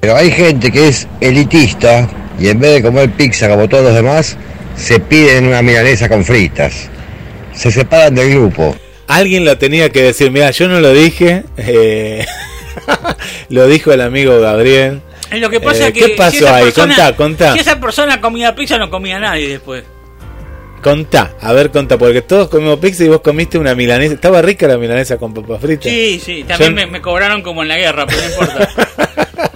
[0.00, 2.08] Pero hay gente que es elitista
[2.38, 4.36] y en vez de comer pizza como todos los demás,
[4.74, 6.88] se piden una milanesa con fritas.
[7.54, 8.74] Se separan del grupo.
[9.10, 12.24] Alguien lo tenía que decir, mira, yo no lo dije, eh,
[13.48, 15.00] lo dijo el amigo Gabriel.
[15.32, 16.70] Lo que pasa eh, ¿Qué pasó ahí?
[16.70, 17.52] contá, contá.
[17.54, 19.82] Si esa persona comía pizza, no comía nadie después.
[20.80, 24.14] Contá, a ver, contá, porque todos comimos pizza y vos comiste una milanesa.
[24.14, 25.90] Estaba rica la milanesa con papas fritas.
[25.90, 28.68] Sí, sí, también me, me, cobraron como en la guerra, pero no importa.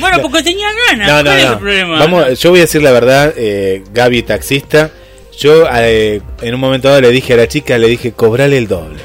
[0.00, 1.06] Bueno, porque tenía ganas.
[1.06, 1.98] No, ¿Cuál es el problema?
[2.00, 4.90] Vamos, yo voy a decir la verdad, eh, Gaby taxista.
[5.38, 8.68] Yo eh, en un momento dado le dije a la chica, le dije, cobrale el
[8.68, 9.00] doble.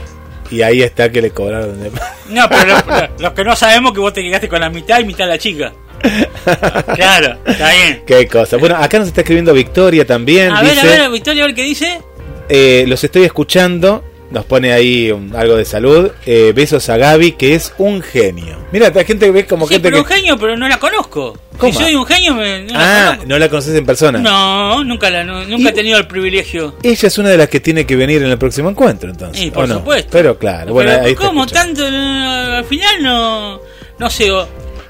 [0.51, 1.77] Y ahí está que le cobraron.
[2.29, 2.75] No, pero
[3.17, 5.73] los, que no sabemos que vos te quedaste con la mitad y mitad la chica.
[6.95, 8.03] claro, está bien.
[8.05, 8.57] Qué cosa.
[8.57, 10.51] Bueno, acá nos está escribiendo Victoria también.
[10.51, 12.01] A ver, a ver, Victoria, a ver qué dice.
[12.47, 16.11] Eh, los estoy escuchando nos pone ahí algo de salud.
[16.25, 18.57] Eh, besos a Gaby, que es un genio.
[18.71, 21.37] Mira, la gente ve como sí, gente pero un genio, pero no la conozco.
[21.61, 24.19] Si soy un genio, me, no ah, no la conoces en persona.
[24.19, 26.75] No, nunca la, nunca he tenido el privilegio.
[26.83, 29.41] Ella es una de las que tiene que venir en el próximo encuentro, entonces.
[29.41, 30.09] Sí, por supuesto.
[30.11, 31.85] Pero claro, bueno, ¿cómo tanto?
[31.85, 33.61] Al final no,
[33.97, 34.31] no sé.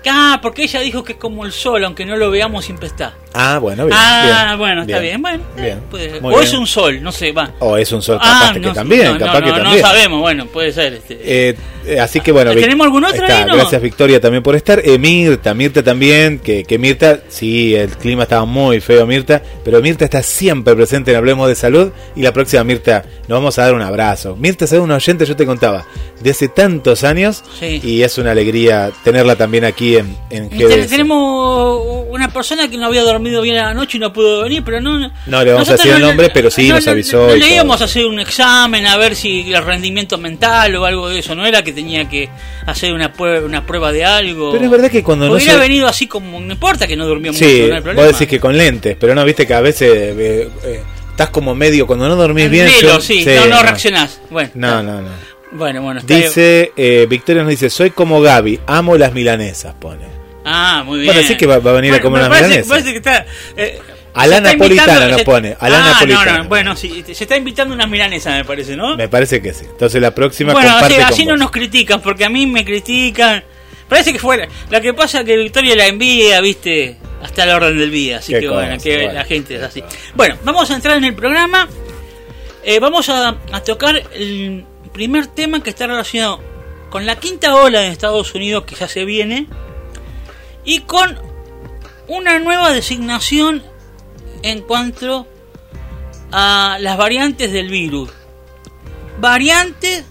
[0.08, 3.16] Ah, porque ella dijo que es como el sol, aunque no lo veamos siempre está.
[3.34, 3.98] Ah, bueno, bien.
[4.00, 5.22] Ah, bueno, está bien.
[5.22, 5.80] Bueno, bien.
[6.22, 7.52] o es un sol, no sé, va.
[7.60, 9.82] O es un sol, capaz ah, que también, capaz que también.
[9.82, 10.94] No sabemos, bueno, puede ser.
[10.94, 11.20] Este.
[11.22, 12.54] Eh, eh, así que bueno.
[12.54, 14.82] ¿Tenemos algún otro ahí, Gracias Victoria también por estar.
[14.84, 19.80] Eh, Mirta, Mirta también, que, que Mirta, sí, el clima estaba muy feo Mirta, pero
[19.82, 23.64] Mirta está siempre presente en Hablemos de Salud y la próxima Mirta nos vamos a
[23.64, 24.36] dar un abrazo.
[24.36, 25.86] Mirta es una oyente, yo te contaba,
[26.20, 32.28] de hace tantos años y es una alegría tenerla también aquí en, en Tenemos una
[32.30, 35.12] persona que no había dormido bien la noche y no pudo venir, pero no...
[35.26, 37.36] No le vamos a decir el nombre, pero sí nos avisó.
[37.36, 41.20] le íbamos a hacer un examen a ver si el rendimiento mental o algo de
[41.20, 42.30] eso, no era que tenía que
[42.66, 44.52] hacer una, prueba, una prueba de algo.
[44.52, 47.32] Pero es verdad que cuando no Hubiera venido así como, no importa que no durmió
[47.32, 47.94] mucho, no hay problema.
[47.96, 49.90] vos decís que con lentes, pero no, viste que a veces...
[49.92, 52.70] Eh, eh, estás como medio cuando no dormís bien.
[53.02, 54.22] sí, no, no, reaccionás.
[54.30, 55.10] Bueno, no, no, no.
[55.52, 56.02] Bueno, bueno.
[56.06, 60.19] dice, eh, Victoria nos dice, soy como Gaby, amo las milanesas, pone.
[60.52, 61.14] Ah, muy bien.
[61.14, 62.68] Bueno, sí que va, a venir a comer milanesas.
[62.68, 63.24] Parece que está,
[63.56, 63.80] eh,
[64.16, 65.56] A la napolitana nos pone.
[65.60, 66.32] A la ah, napolitana.
[66.32, 68.98] No, no, bueno, sí, se está invitando unas milanesas, me parece, ¿no?
[68.98, 69.66] Me parece que sí.
[69.70, 70.54] Entonces la próxima.
[70.54, 70.72] Bueno,
[71.06, 73.44] así, no nos critican, porque a mí me critican.
[73.88, 74.48] Parece que fuera.
[74.72, 78.18] Lo que pasa es que Victoria la envía, viste, hasta el orden del día.
[78.18, 79.84] Así que bueno, que la gente es así.
[80.16, 81.68] Bueno, vamos a entrar en el programa.
[82.64, 86.42] Eh, vamos a, a tocar el primer tema que está relacionado
[86.90, 89.48] con la quinta ola en Estados Unidos que ya se viene
[90.64, 91.18] y con
[92.08, 93.64] una nueva designación
[94.44, 95.28] en cuanto
[96.32, 98.10] a las variantes del virus.
[99.20, 100.06] Variantes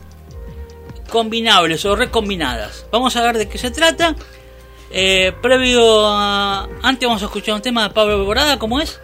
[1.09, 2.87] combinables o recombinadas.
[2.93, 4.15] Vamos a ver de qué se trata.
[4.91, 6.69] Eh, previo a...
[6.83, 9.01] Antes vamos a escuchar un tema de Pablo Alborada, ¿cómo es?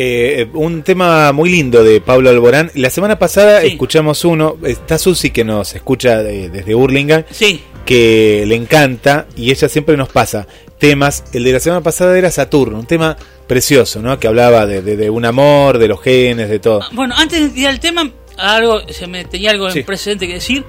[0.00, 2.70] Eh, un tema muy lindo de Pablo Alborán.
[2.74, 7.64] La semana pasada escuchamos uno, está Susi que nos escucha desde Burlingame, sí.
[7.88, 10.46] Que le encanta y ella siempre nos pasa
[10.76, 11.24] temas.
[11.32, 14.20] El de la semana pasada era Saturno, un tema precioso, ¿no?
[14.20, 16.82] Que hablaba de, un amor, de los genes, de todo.
[16.82, 20.34] Ah, bueno, antes de ir al tema, algo, se me tenía algo en presente que
[20.34, 20.66] decir.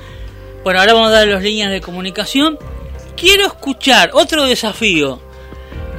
[0.64, 2.58] Bueno, ahora vamos a dar las líneas de comunicación.
[3.18, 5.20] Quiero escuchar otro desafío.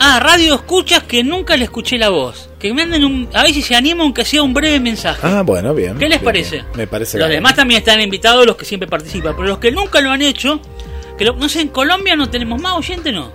[0.00, 2.48] Ah, radio escuchas que nunca le escuché la voz.
[2.58, 3.28] Que me anden un.
[3.34, 5.20] A ver si se anima aunque sea un breve mensaje.
[5.22, 5.98] Ah, bueno, bien.
[5.98, 6.64] ¿Qué les parece?
[6.76, 9.36] Me parece Los demás también están invitados, los que siempre participan.
[9.36, 10.62] Pero los que nunca lo han hecho,
[11.20, 13.30] que no sé, en Colombia no tenemos más oyente, ¿no?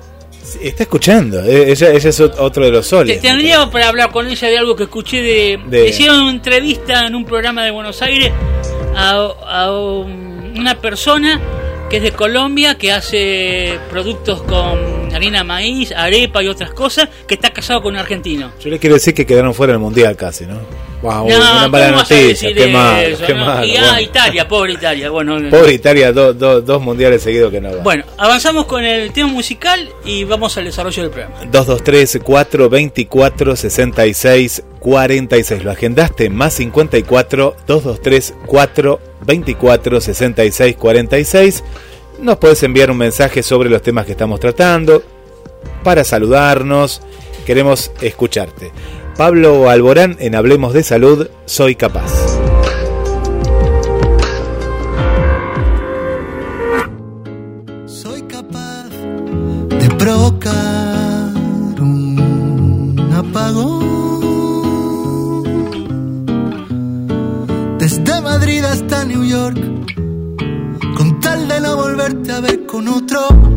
[0.60, 3.22] Está escuchando, e, ella, es otro de los soles.
[3.22, 5.88] Tendría para hablar con ella de algo que escuché de...
[5.88, 8.32] Hicieron una entrevista en un programa de Buenos Aires
[8.96, 11.40] a, una persona
[11.90, 17.36] que es de Colombia, que hace productos con harina maíz, arepa y otras cosas, que
[17.36, 18.52] está casado con un argentino.
[18.60, 20.60] Yo le quiero decir que quedaron fuera del mundial casi, ¿no?
[21.02, 23.66] Wow, una mala noticia, qué mal, qué mal.
[23.66, 25.10] Y a Italia, pobre Italia.
[25.12, 27.84] Bueno, pobre Italia, dos mundiales seguidos que no va.
[27.84, 31.36] Bueno, avanzamos con el tema musical y vamos al desarrollo del programa.
[31.52, 35.64] 223 424 66 46.
[35.64, 36.30] ¿Lo agendaste?
[36.30, 38.34] Más 54 223
[39.26, 41.64] 424 66 46.
[42.20, 45.04] Nos puedes enviar un mensaje sobre los temas que estamos tratando
[45.84, 47.02] para saludarnos.
[47.46, 48.72] Queremos escucharte.
[49.18, 52.12] Pablo Alborán en Hablemos de Salud, Soy Capaz.
[57.86, 60.65] Soy capaz de provocar
[69.54, 73.55] Con tal de no volverte a ver con otro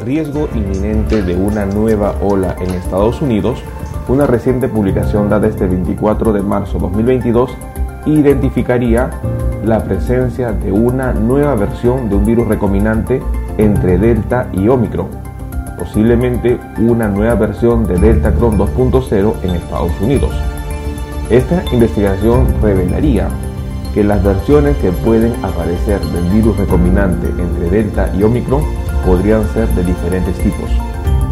[0.00, 3.62] riesgo inminente de una nueva ola en Estados Unidos,
[4.08, 7.50] una reciente publicación dada este 24 de marzo de 2022
[8.06, 9.10] identificaría
[9.64, 13.22] la presencia de una nueva versión de un virus recombinante
[13.58, 15.08] entre Delta y Omicron,
[15.78, 20.32] posiblemente una nueva versión de Delta Cron 2.0 en Estados Unidos.
[21.28, 23.28] Esta investigación revelaría
[23.94, 28.62] que las versiones que pueden aparecer del virus recombinante entre Delta y Omicron
[29.04, 30.70] podrían ser de diferentes tipos.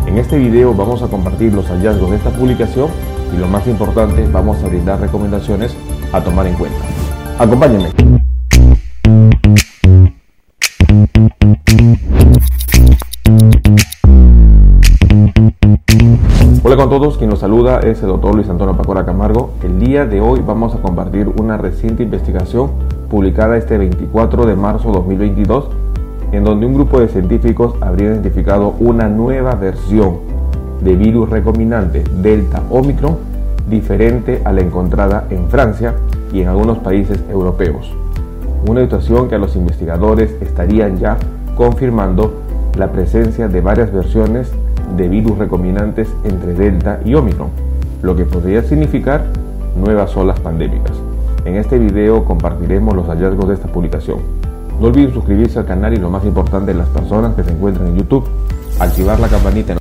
[0.06, 2.88] En este video vamos a compartir los hallazgos de esta publicación
[3.34, 5.76] y lo más importante, vamos a brindar recomendaciones
[6.12, 6.78] a tomar en cuenta.
[7.38, 7.90] Acompáñenme.
[16.62, 19.52] Hola con todos, quien nos saluda es el doctor Luis Antonio Pacora Camargo.
[19.62, 22.70] El día de hoy vamos a compartir una reciente investigación
[23.10, 25.87] publicada este 24 de marzo de 2022
[26.32, 30.18] en donde un grupo de científicos habría identificado una nueva versión
[30.82, 33.16] de virus recombinante Delta Omicron
[33.68, 35.94] diferente a la encontrada en Francia
[36.32, 37.92] y en algunos países europeos.
[38.66, 41.16] Una situación que a los investigadores estarían ya
[41.56, 42.34] confirmando
[42.76, 44.52] la presencia de varias versiones
[44.96, 47.48] de virus recombinantes entre Delta y Omicron,
[48.02, 49.24] lo que podría significar
[49.76, 50.96] nuevas olas pandémicas.
[51.44, 54.18] En este video compartiremos los hallazgos de esta publicación.
[54.80, 57.96] No olviden suscribirse al canal y lo más importante, las personas que se encuentran en
[57.96, 58.24] YouTube,
[58.78, 59.76] activar la campanita.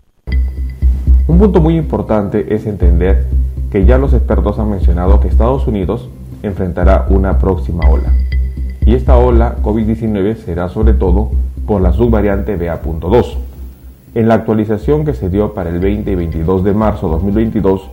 [1.27, 3.27] Un punto muy importante es entender
[3.71, 6.09] que ya los expertos han mencionado que Estados Unidos
[6.41, 8.11] enfrentará una próxima ola.
[8.85, 11.29] Y esta ola COVID-19 será sobre todo
[11.67, 13.35] por la subvariante BA.2.
[14.15, 17.87] En la actualización que se dio para el 20 y 22 de marzo de 2022,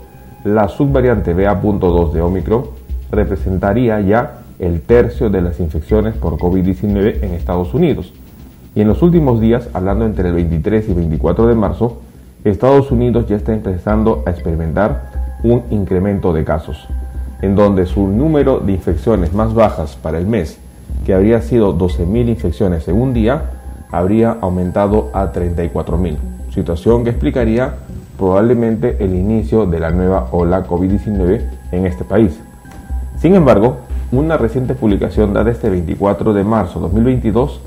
[0.45, 2.65] la subvariante BA.2 de Omicron
[3.11, 8.13] representaría ya el tercio de las infecciones por COVID-19 en Estados Unidos.
[8.75, 12.01] Y en los últimos días, hablando entre el 23 y 24 de marzo,
[12.45, 16.89] Estados Unidos ya está empezando a experimentar un incremento de casos,
[17.41, 20.59] en donde su número de infecciones más bajas para el mes,
[21.07, 23.51] que habría sido 12.000 infecciones en un día,
[23.91, 26.17] habría aumentado a 34.000,
[26.53, 27.75] situación que explicaría
[28.19, 31.41] probablemente el inicio de la nueva ola COVID-19
[31.73, 32.39] en este país.
[33.19, 33.79] Sin embargo,
[34.19, 37.61] una reciente publicación dada este 24 de marzo de 2022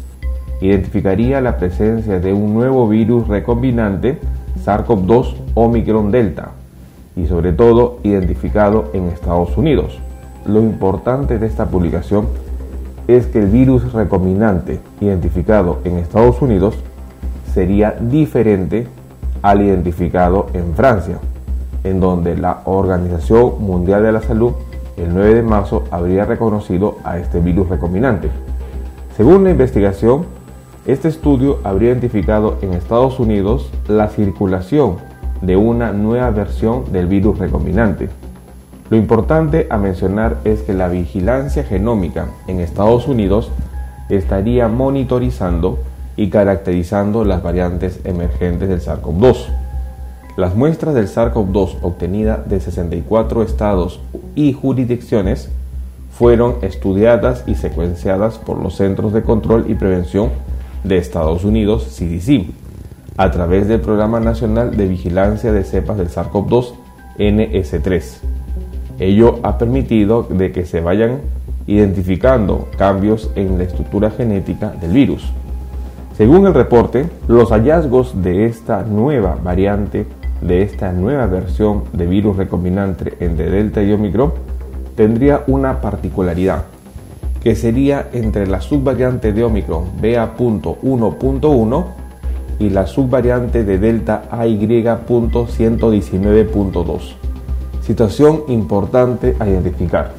[0.61, 4.19] identificaría la presencia de un nuevo virus recombinante
[4.63, 6.51] SARS-CoV-2 Omicron Delta
[7.15, 9.99] y sobre todo identificado en Estados Unidos.
[10.45, 12.27] Lo importante de esta publicación
[13.07, 16.75] es que el virus recombinante identificado en Estados Unidos
[17.53, 18.87] sería diferente
[19.41, 21.19] al identificado en Francia,
[21.83, 24.53] en donde la Organización Mundial de la Salud
[24.97, 28.29] el 9 de marzo habría reconocido a este virus recombinante.
[29.15, 30.25] Según la investigación,
[30.85, 34.97] este estudio habría identificado en Estados Unidos la circulación
[35.41, 38.09] de una nueva versión del virus recombinante.
[38.89, 43.51] Lo importante a mencionar es que la vigilancia genómica en Estados Unidos
[44.09, 45.79] estaría monitorizando
[46.15, 49.66] y caracterizando las variantes emergentes del SARS-CoV-2.
[50.37, 53.99] Las muestras del SARS-CoV-2 obtenidas de 64 estados
[54.35, 55.49] y jurisdicciones
[56.11, 60.29] fueron estudiadas y secuenciadas por los Centros de Control y Prevención
[60.83, 62.51] de Estados Unidos, CDC,
[63.17, 66.73] a través del Programa Nacional de Vigilancia de Cepas del SARS-CoV-2
[67.17, 68.03] NS3.
[68.99, 71.21] Ello ha permitido de que se vayan
[71.65, 75.23] identificando cambios en la estructura genética del virus.
[76.15, 80.05] Según el reporte, los hallazgos de esta nueva variante,
[80.41, 84.33] de esta nueva versión de virus recombinante entre Delta y Omicron,
[84.95, 86.65] tendría una particularidad,
[87.41, 91.85] que sería entre la subvariante de Omicron BA.1.1
[92.59, 96.99] y la subvariante de Delta AY.119.2.
[97.81, 100.11] Situación importante a identificar.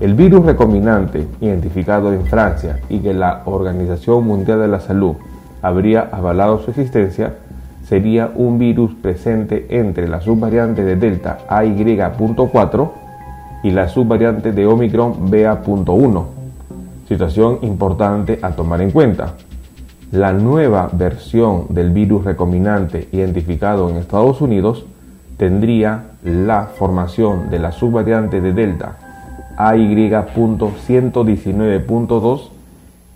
[0.00, 5.14] El virus recombinante identificado en Francia y que la Organización Mundial de la Salud
[5.62, 7.36] habría avalado su existencia
[7.88, 12.90] sería un virus presente entre la subvariante de Delta AY.4
[13.62, 16.24] y la subvariante de Omicron BA.1.
[17.08, 19.34] Situación importante a tomar en cuenta.
[20.12, 24.86] La nueva versión del virus recombinante identificado en Estados Unidos
[25.36, 28.98] tendría la formación de la subvariante de Delta
[29.56, 32.48] AY.119.2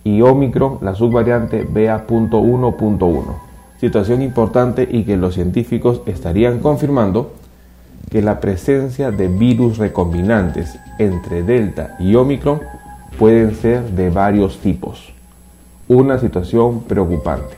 [0.03, 3.48] y Omicron la subvariante BA.1.1.
[3.79, 7.33] Situación importante y que los científicos estarían confirmando
[8.09, 12.61] que la presencia de virus recombinantes entre Delta y Omicron
[13.17, 15.13] pueden ser de varios tipos.
[15.87, 17.55] Una situación preocupante.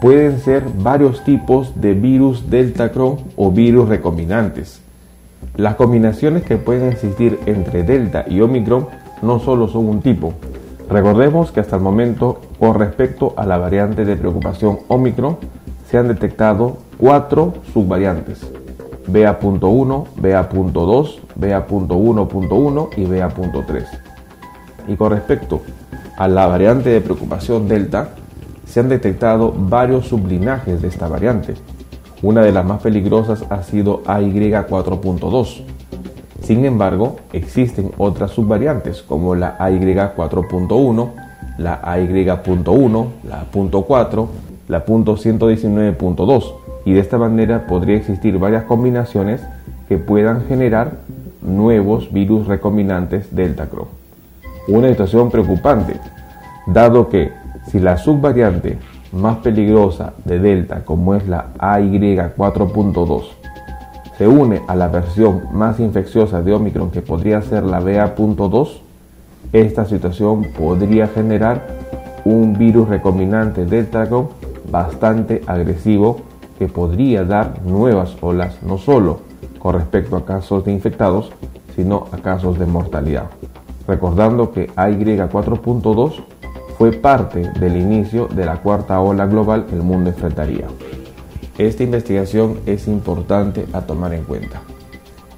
[0.00, 4.80] Pueden ser varios tipos de virus Delta Cron o virus recombinantes
[5.56, 8.86] las combinaciones que pueden existir entre Delta y Omicron
[9.22, 10.32] no solo son un tipo.
[10.88, 15.38] Recordemos que hasta el momento, con respecto a la variante de preocupación Omicron,
[15.88, 18.46] se han detectado cuatro subvariantes.
[19.06, 23.84] BA.1, BA.2, BA.1.1 y BA.3.
[24.88, 25.62] Y con respecto
[26.18, 28.10] a la variante de preocupación Delta,
[28.66, 31.54] se han detectado varios sublinajes de esta variante,
[32.22, 35.62] una de las más peligrosas ha sido AY4.2.
[36.42, 41.29] Sin embargo, existen otras subvariantes como la AY4.1,
[41.60, 44.26] la AY.1, la .4,
[44.68, 46.54] la .119.2
[46.86, 49.42] y de esta manera podría existir varias combinaciones
[49.88, 50.92] que puedan generar
[51.42, 53.88] nuevos virus recombinantes Delta Cron.
[54.68, 55.96] Una situación preocupante,
[56.66, 57.32] dado que
[57.66, 58.78] si la subvariante
[59.12, 63.24] más peligrosa de Delta, como es la AY4.2,
[64.16, 68.79] se une a la versión más infecciosa de Omicron, que podría ser la BA.2,
[69.52, 71.66] esta situación podría generar
[72.24, 74.08] un virus recombinante Delta
[74.70, 76.20] bastante agresivo
[76.58, 79.20] que podría dar nuevas olas, no solo
[79.58, 81.32] con respecto a casos de infectados,
[81.74, 83.30] sino a casos de mortalidad.
[83.88, 86.22] Recordando que AY4.2
[86.78, 90.66] fue parte del inicio de la cuarta ola global que el mundo enfrentaría.
[91.58, 94.62] Esta investigación es importante a tomar en cuenta.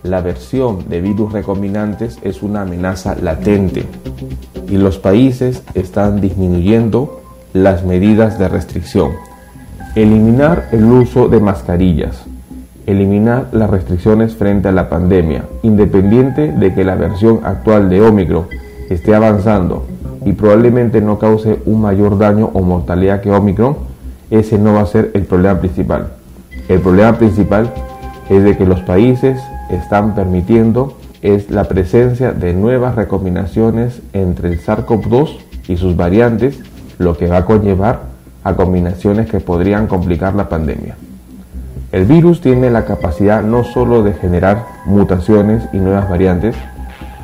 [0.02, 3.84] La versión de virus recombinantes es una amenaza latente
[4.68, 7.20] y los países están disminuyendo
[7.52, 9.12] las medidas de restricción.
[9.94, 12.24] Eliminar el uso de mascarillas,
[12.86, 18.48] eliminar las restricciones frente a la pandemia, independiente de que la versión actual de Omicron
[18.90, 19.86] esté avanzando
[20.24, 23.76] y probablemente no cause un mayor daño o mortalidad que Omicron,
[24.30, 26.14] ese no va a ser el problema principal.
[26.68, 27.72] El problema principal
[28.28, 34.60] es de que los países están permitiendo es la presencia de nuevas recombinaciones entre el
[34.60, 36.58] SARS-CoV-2 y sus variantes,
[36.98, 38.00] lo que va a conllevar
[38.42, 40.96] a combinaciones que podrían complicar la pandemia.
[41.92, 46.56] El virus tiene la capacidad no solo de generar mutaciones y nuevas variantes,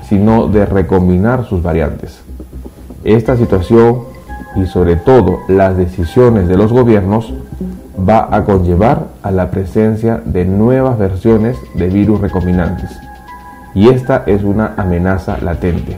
[0.08, 2.20] sino de recombinar sus variantes.
[3.02, 4.04] Esta situación
[4.56, 7.32] y sobre todo las decisiones de los gobiernos
[8.06, 12.90] va a conllevar a la presencia de nuevas versiones de virus recombinantes.
[13.74, 15.96] Y esta es una amenaza latente.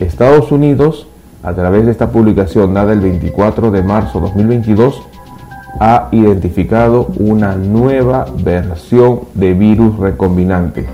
[0.00, 1.06] Estados Unidos,
[1.42, 5.02] a través de esta publicación dada el 24 de marzo de 2022,
[5.80, 10.86] ha identificado una nueva versión de virus recombinante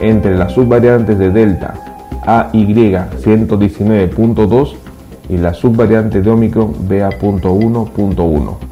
[0.00, 1.74] entre las subvariantes de Delta
[2.26, 4.74] AY119.2
[5.28, 8.71] y la subvariante de Omicron BA.1.1.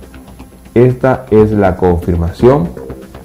[0.74, 2.68] Esta es la confirmación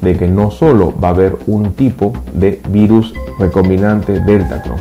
[0.01, 4.79] de que no solo va a haber un tipo de virus recombinante Deltacron,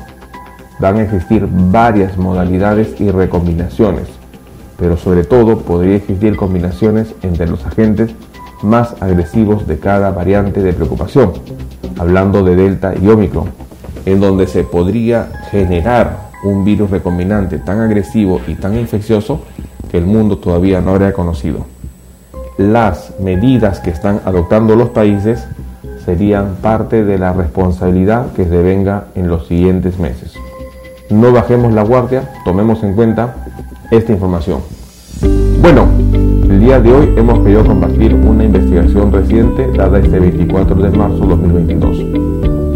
[0.79, 4.09] van a existir varias modalidades y recombinaciones,
[4.79, 8.13] pero sobre todo podría existir combinaciones entre los agentes
[8.63, 11.33] más agresivos de cada variante de preocupación,
[11.99, 13.51] hablando de Delta y Omicron,
[14.07, 19.43] en donde se podría generar un virus recombinante tan agresivo y tan infeccioso
[19.91, 21.74] que el mundo todavía no habría conocido.
[22.57, 25.45] Las medidas que están adoptando los países
[26.05, 30.35] serían parte de la responsabilidad que se venga en los siguientes meses.
[31.11, 33.35] No bajemos la guardia, tomemos en cuenta
[33.91, 34.61] esta información.
[35.61, 35.89] Bueno,
[36.49, 41.19] el día de hoy hemos querido compartir una investigación reciente dada este 24 de marzo
[41.23, 41.99] de 2022.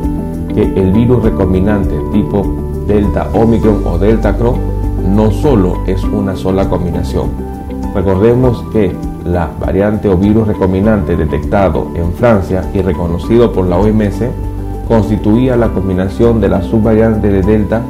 [0.55, 2.47] que el virus recombinante tipo
[2.87, 4.74] Delta Omicron o Delta Cron
[5.05, 7.31] no solo es una sola combinación.
[7.95, 8.95] Recordemos que
[9.25, 14.25] la variante o virus recombinante detectado en Francia y reconocido por la OMS
[14.89, 17.83] constituía la combinación de la subvariante de Delta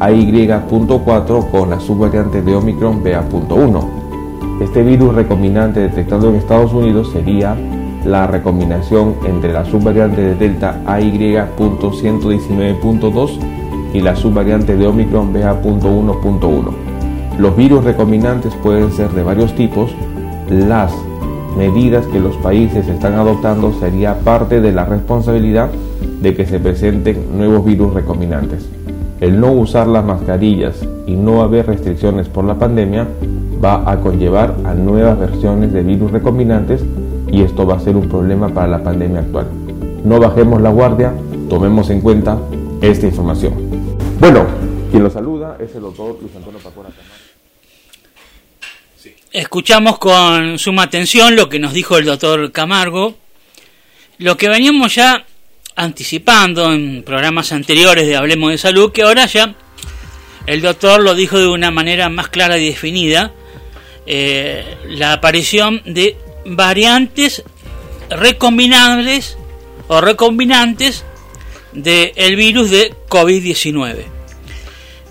[0.00, 4.02] AY.4 con la subvariante de Omicron BA.1
[4.62, 7.56] este virus recombinante detectado en Estados Unidos sería
[8.04, 13.61] la recombinación entre la subvariante de Delta AY.119.2
[13.92, 16.92] y la subvariante de Omicron BA.1.1.
[17.38, 19.94] Los virus recombinantes pueden ser de varios tipos.
[20.50, 20.92] Las
[21.56, 25.70] medidas que los países están adoptando sería parte de la responsabilidad
[26.20, 28.68] de que se presenten nuevos virus recombinantes.
[29.20, 33.06] El no usar las mascarillas y no haber restricciones por la pandemia
[33.62, 36.84] va a conllevar a nuevas versiones de virus recombinantes
[37.30, 39.46] y esto va a ser un problema para la pandemia actual.
[40.04, 41.12] No bajemos la guardia,
[41.48, 42.36] tomemos en cuenta
[42.80, 43.81] esta información.
[44.22, 44.46] Bueno,
[44.92, 46.90] quien lo saluda es el doctor Luis Antonio Pacora
[49.32, 53.16] Escuchamos con suma atención lo que nos dijo el doctor Camargo,
[54.18, 55.26] lo que veníamos ya
[55.74, 59.56] anticipando en programas anteriores de Hablemos de Salud, que ahora ya
[60.46, 63.32] el doctor lo dijo de una manera más clara y definida,
[64.06, 67.42] eh, la aparición de variantes
[68.08, 69.36] recombinables
[69.88, 71.04] o recombinantes
[71.72, 74.04] del virus de COVID-19.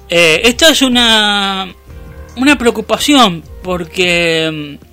[0.09, 1.73] Eh, esto es una,
[2.35, 4.85] una preocupación porque mm,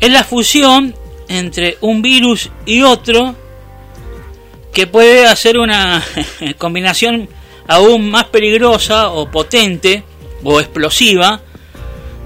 [0.00, 0.94] es la fusión
[1.28, 3.36] entre un virus y otro
[4.72, 6.02] que puede hacer una
[6.58, 7.28] combinación
[7.68, 10.02] aún más peligrosa o potente
[10.42, 11.40] o explosiva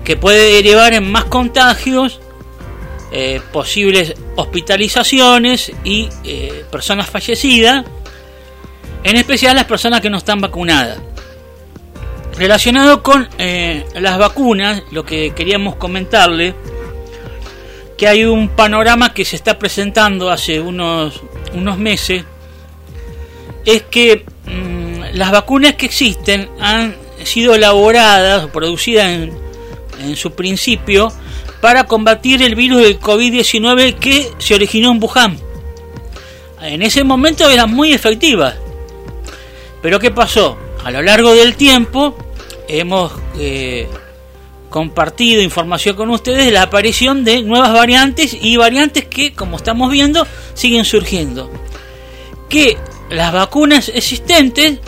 [0.04, 2.20] que puede derivar en más contagios,
[3.10, 7.84] eh, posibles hospitalizaciones y eh, personas fallecidas,
[9.10, 10.98] en especial las personas que no están vacunadas.
[12.36, 16.54] Relacionado con eh, las vacunas, lo que queríamos comentarle,
[17.96, 21.22] que hay un panorama que se está presentando hace unos,
[21.54, 22.24] unos meses,
[23.64, 26.94] es que mm, las vacunas que existen han
[27.24, 29.46] sido elaboradas o producidas en
[30.00, 31.12] en su principio
[31.60, 35.38] para combatir el virus del COVID-19 que se originó en Wuhan.
[36.60, 38.56] En ese momento eran muy efectivas.
[39.82, 40.56] Pero ¿qué pasó?
[40.84, 42.16] A lo largo del tiempo
[42.68, 43.88] hemos eh,
[44.70, 49.90] compartido información con ustedes de la aparición de nuevas variantes y variantes que, como estamos
[49.90, 51.50] viendo, siguen surgiendo.
[52.48, 52.76] Que
[53.10, 54.78] las vacunas existentes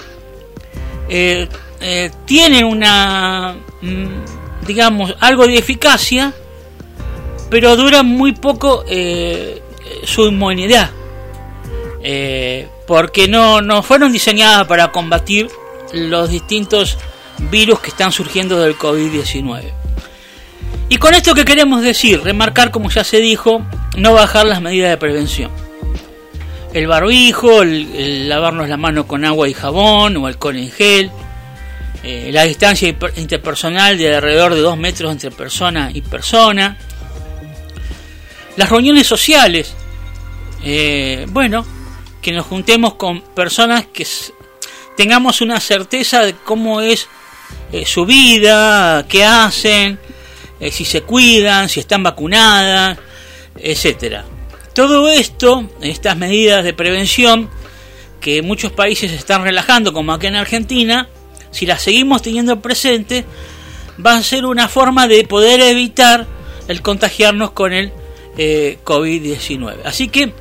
[1.09, 1.49] eh,
[1.81, 3.57] eh, tienen una...
[3.81, 6.35] Mm, digamos, algo de eficacia,
[7.49, 8.85] pero dura muy poco
[10.05, 10.91] su inmunidad.
[12.89, 15.51] Porque no, no fueron diseñadas para combatir
[15.93, 16.97] los distintos
[17.51, 19.71] virus que están surgiendo del COVID-19.
[20.89, 23.63] Y con esto que queremos decir, remarcar como ya se dijo,
[23.99, 25.51] no bajar las medidas de prevención.
[26.73, 31.11] El barbijo, el lavarnos la mano con agua y jabón o alcohol en gel,
[32.03, 36.79] eh, la distancia interpersonal de alrededor de 2 metros entre persona y persona,
[38.57, 39.75] las reuniones sociales,
[40.65, 41.67] eh, bueno,
[42.29, 44.07] que nos juntemos con personas que
[44.99, 47.09] tengamos una certeza de cómo es
[47.73, 49.99] eh, su vida, qué hacen,
[50.71, 52.99] si se cuidan, si están vacunadas,
[53.57, 54.27] etcétera.
[54.75, 57.49] Todo esto, estas medidas de prevención
[58.21, 61.09] que muchos países están relajando, como aquí en Argentina,
[61.51, 63.25] si las seguimos teniendo presente,
[64.05, 66.27] va a ser una forma de poder evitar
[66.69, 67.91] el contagiarnos con el
[68.37, 69.77] eh, COVID-19.
[69.87, 70.35] Así que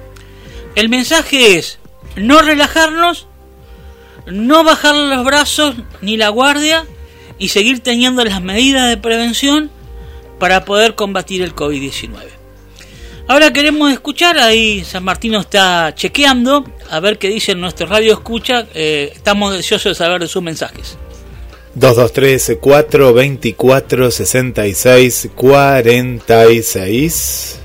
[0.77, 1.76] el mensaje es
[2.17, 3.27] no relajarnos,
[4.25, 6.85] no bajar los brazos ni la guardia
[7.39, 9.69] y seguir teniendo las medidas de prevención
[10.39, 12.09] para poder combatir el COVID-19.
[13.29, 18.65] Ahora queremos escuchar, ahí San Martino está chequeando, a ver qué dice nuestro radio escucha.
[18.73, 20.97] Eh, estamos deseosos de saber de sus mensajes.
[21.75, 27.59] 223 424 66 46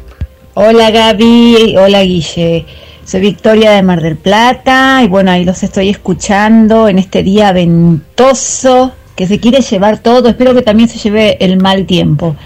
[0.55, 2.67] Hola Gaby, hola Guille.
[3.05, 7.53] Soy Victoria de Mar del Plata y bueno, ahí los estoy escuchando en este día
[7.53, 10.29] ventoso que se quiere llevar todo.
[10.29, 12.37] Espero que también se lleve el mal tiempo.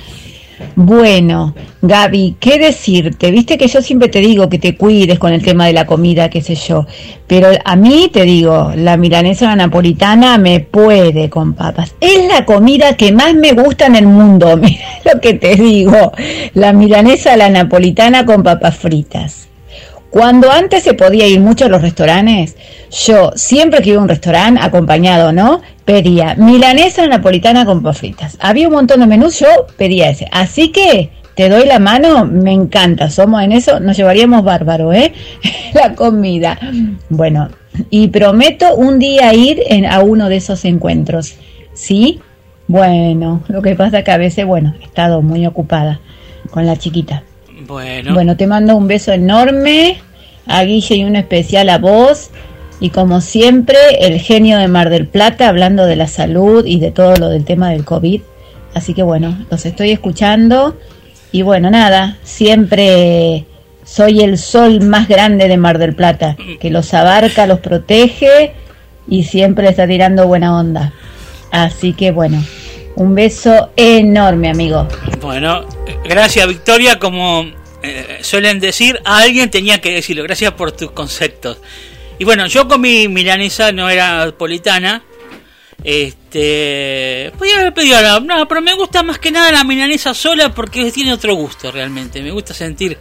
[0.74, 3.30] Bueno, Gaby, ¿qué decirte?
[3.30, 6.30] Viste que yo siempre te digo que te cuides con el tema de la comida,
[6.30, 6.86] qué sé yo.
[7.26, 11.94] Pero a mí te digo, la milanesa napolitana me puede con papas.
[12.00, 14.56] Es la comida que más me gusta en el mundo.
[14.60, 16.12] Mira lo que te digo.
[16.54, 19.48] La milanesa la napolitana con papas fritas.
[20.10, 22.56] Cuando antes se podía ir mucho a los restaurantes,
[22.90, 25.60] yo siempre que iba a un restaurante, acompañado, ¿no?
[25.84, 28.02] Pedía milanesa napolitana con papas
[28.40, 30.26] Había un montón de menús, yo pedía ese.
[30.32, 33.10] Así que te doy la mano, me encanta.
[33.10, 35.12] Somos en eso, nos llevaríamos bárbaro, ¿eh?
[35.74, 36.58] la comida.
[37.10, 37.50] Bueno,
[37.90, 41.34] y prometo un día ir en, a uno de esos encuentros.
[41.74, 42.20] ¿Sí?
[42.68, 46.00] Bueno, lo que pasa que a veces, bueno, he estado muy ocupada
[46.50, 47.22] con la chiquita.
[47.66, 48.14] Bueno.
[48.14, 49.98] Bueno, te mando un beso enorme
[50.46, 52.30] a Guille y un especial a vos.
[52.78, 56.90] Y como siempre, el genio de Mar del Plata hablando de la salud y de
[56.90, 58.20] todo lo del tema del COVID.
[58.74, 60.76] Así que bueno, los estoy escuchando.
[61.32, 63.46] Y bueno, nada, siempre
[63.84, 68.52] soy el sol más grande de Mar del Plata, que los abarca, los protege
[69.08, 70.92] y siempre está tirando buena onda.
[71.50, 72.42] Así que bueno,
[72.96, 74.88] un beso enorme, amigo.
[75.20, 75.64] Bueno,
[76.04, 77.44] gracias Victoria, como
[77.86, 80.22] eh, suelen decir, a alguien tenía que decirlo.
[80.22, 81.58] Gracias por tus conceptos.
[82.18, 85.02] Y bueno, yo con mi milanesa no era napolitana.
[85.84, 90.90] Este, podía haber pedido no, pero me gusta más que nada la milanesa sola porque
[90.90, 92.22] tiene otro gusto realmente.
[92.22, 92.98] Me gusta sentir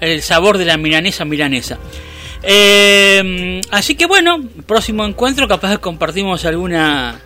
[0.00, 1.78] el sabor de la milanesa milanesa.
[2.42, 7.20] Eh, así que bueno, próximo encuentro capaz compartimos alguna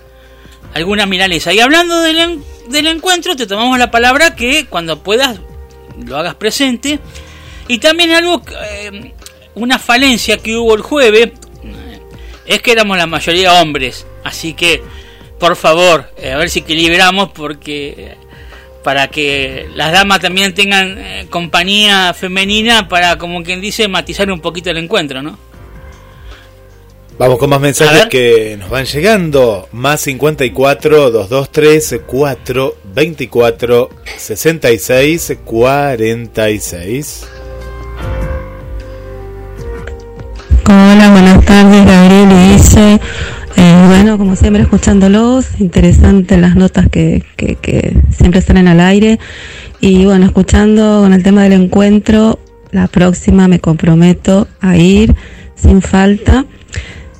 [0.74, 1.52] alguna milanesa.
[1.52, 5.40] Y hablando del, del encuentro, te tomamos la palabra que cuando puedas
[6.06, 6.98] lo hagas presente.
[7.68, 9.12] Y también algo, eh,
[9.54, 11.32] una falencia que hubo el jueves,
[11.64, 12.00] eh,
[12.46, 14.06] es que éramos la mayoría hombres.
[14.24, 14.82] Así que,
[15.38, 18.16] por favor, eh, a ver si equilibramos porque
[18.82, 20.98] para que las damas también tengan
[21.28, 25.49] compañía femenina para, como quien dice, matizar un poquito el encuentro, ¿no?
[27.20, 29.68] Vamos con más mensajes que nos van llegando.
[29.72, 37.26] Más 54 223 4 24 66 46.
[40.64, 43.00] Hola, buenas tardes, Gabriel y Guille.
[43.56, 49.18] Eh, bueno, como siempre, escuchándolos, interesantes las notas que, que, que siempre salen al aire.
[49.78, 52.38] Y bueno, escuchando con el tema del encuentro,
[52.70, 55.14] la próxima me comprometo a ir
[55.54, 56.46] sin falta.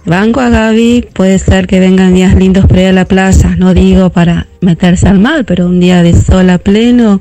[0.07, 3.75] Banco a Gaby, puede ser que vengan días lindos para ir a la playa, no
[3.75, 7.21] digo para meterse al mar, pero un día de sol a pleno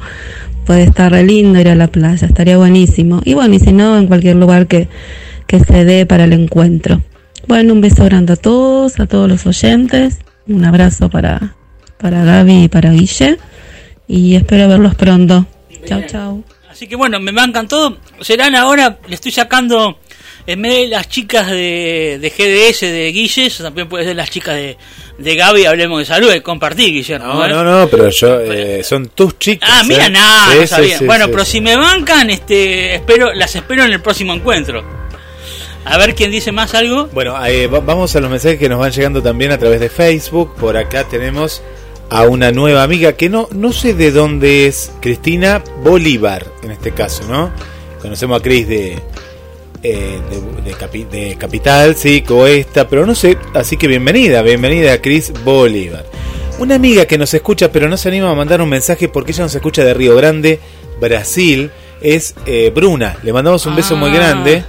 [0.66, 3.22] puede estar re lindo ir a la playa, estaría buenísimo.
[3.26, 4.88] Y bueno, y si no, en cualquier lugar que,
[5.46, 7.02] que se dé para el encuentro.
[7.48, 11.56] Bueno, un beso grande a todos, a todos los oyentes, un abrazo para,
[11.98, 13.38] para Gaby y para Guille,
[14.08, 15.46] y espero verlos pronto.
[15.86, 16.44] Chao, chao.
[16.70, 17.98] Así que bueno, me mancan todo.
[18.22, 20.00] Serán ahora, le estoy sacando
[20.48, 24.56] en vez de las chicas de, de GDS, de Guille, también puede ser las chicas
[24.56, 24.78] de,
[25.18, 27.34] de Gaby, hablemos de salud, de compartir, Guillermo.
[27.34, 29.70] No, no, no, pero yo, eh, son tus chicas.
[29.72, 30.10] Ah, mira, ¿eh?
[30.10, 31.00] nada, no sabía.
[31.06, 34.84] bueno, pero si me bancan, este, espero, las espero en el próximo encuentro.
[35.86, 37.08] A ver quién dice más algo.
[37.14, 40.56] Bueno, eh, vamos a los mensajes que nos van llegando también a través de Facebook.
[40.56, 41.62] Por acá tenemos
[42.10, 46.92] a una nueva amiga que no, no sé de dónde es, Cristina Bolívar, en este
[46.92, 47.52] caso, ¿no?
[48.02, 49.00] Conocemos a Cris de,
[49.84, 50.20] eh,
[51.12, 56.06] de, Capital, sí, Coesta, pero no sé, así que bienvenida, bienvenida a Cris Bolívar.
[56.60, 59.44] Una amiga que nos escucha pero no se anima a mandar un mensaje porque ella
[59.44, 60.60] nos escucha de Río Grande,
[61.00, 61.72] Brasil,
[62.02, 63.18] es eh, Bruna.
[63.24, 64.14] Le mandamos un beso muy ah.
[64.14, 64.64] grande,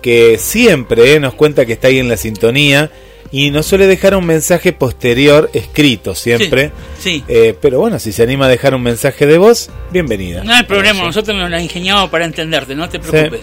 [0.00, 2.90] que siempre eh, nos cuenta que está ahí en la sintonía
[3.30, 6.72] y nos suele dejar un mensaje posterior escrito siempre.
[6.98, 7.22] Sí.
[7.60, 10.42] pero bueno, si se anima a dejar un mensaje de voz, bienvenida.
[10.42, 13.40] No hay problema, nosotros nos la ingeniamos para entenderte, no te preocupes.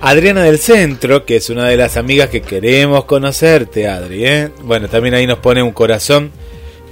[0.00, 4.24] Adriana del Centro, que es una de las amigas que queremos conocerte, Adri.
[4.26, 4.50] ¿eh?
[4.62, 6.30] Bueno, también ahí nos pone un corazón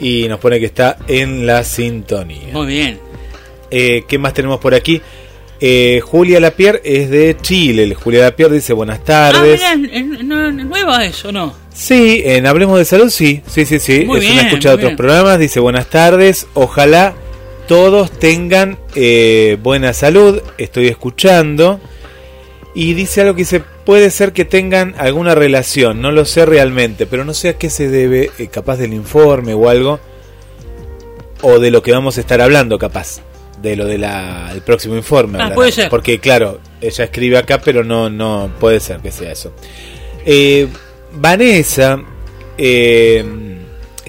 [0.01, 2.53] y nos pone que está en la sintonía.
[2.53, 2.99] Muy bien.
[3.71, 5.01] Eh, ¿Qué más tenemos por aquí?
[5.61, 7.95] Eh, Julia Lapierre es de Chile.
[7.95, 9.63] Julia Lapierre dice buenas tardes.
[9.65, 11.55] Ah, nueva eso, ¿no?
[11.73, 13.43] Sí, en Hablemos de Salud, sí.
[13.47, 14.03] Sí, sí, sí.
[14.03, 15.39] es una escucha de otros programas.
[15.39, 16.47] Dice buenas tardes.
[16.55, 17.15] Ojalá
[17.67, 20.43] todos tengan eh, buena salud.
[20.59, 21.81] Estoy escuchando.
[22.75, 27.07] Y dice algo que dice, puede ser que tengan alguna relación, no lo sé realmente,
[27.07, 30.01] pero no sé a qué se debe, eh, capaz del informe o algo,
[31.43, 33.21] o de lo que vamos a estar hablando, capaz,
[33.63, 34.05] de lo del
[34.67, 35.39] próximo informe.
[35.41, 35.89] Ah, puede ser.
[35.89, 39.53] Porque claro, ella escribe acá, pero no, no puede ser que sea eso.
[40.27, 40.67] Eh,
[41.13, 42.03] Vanessa,
[42.59, 43.25] eh,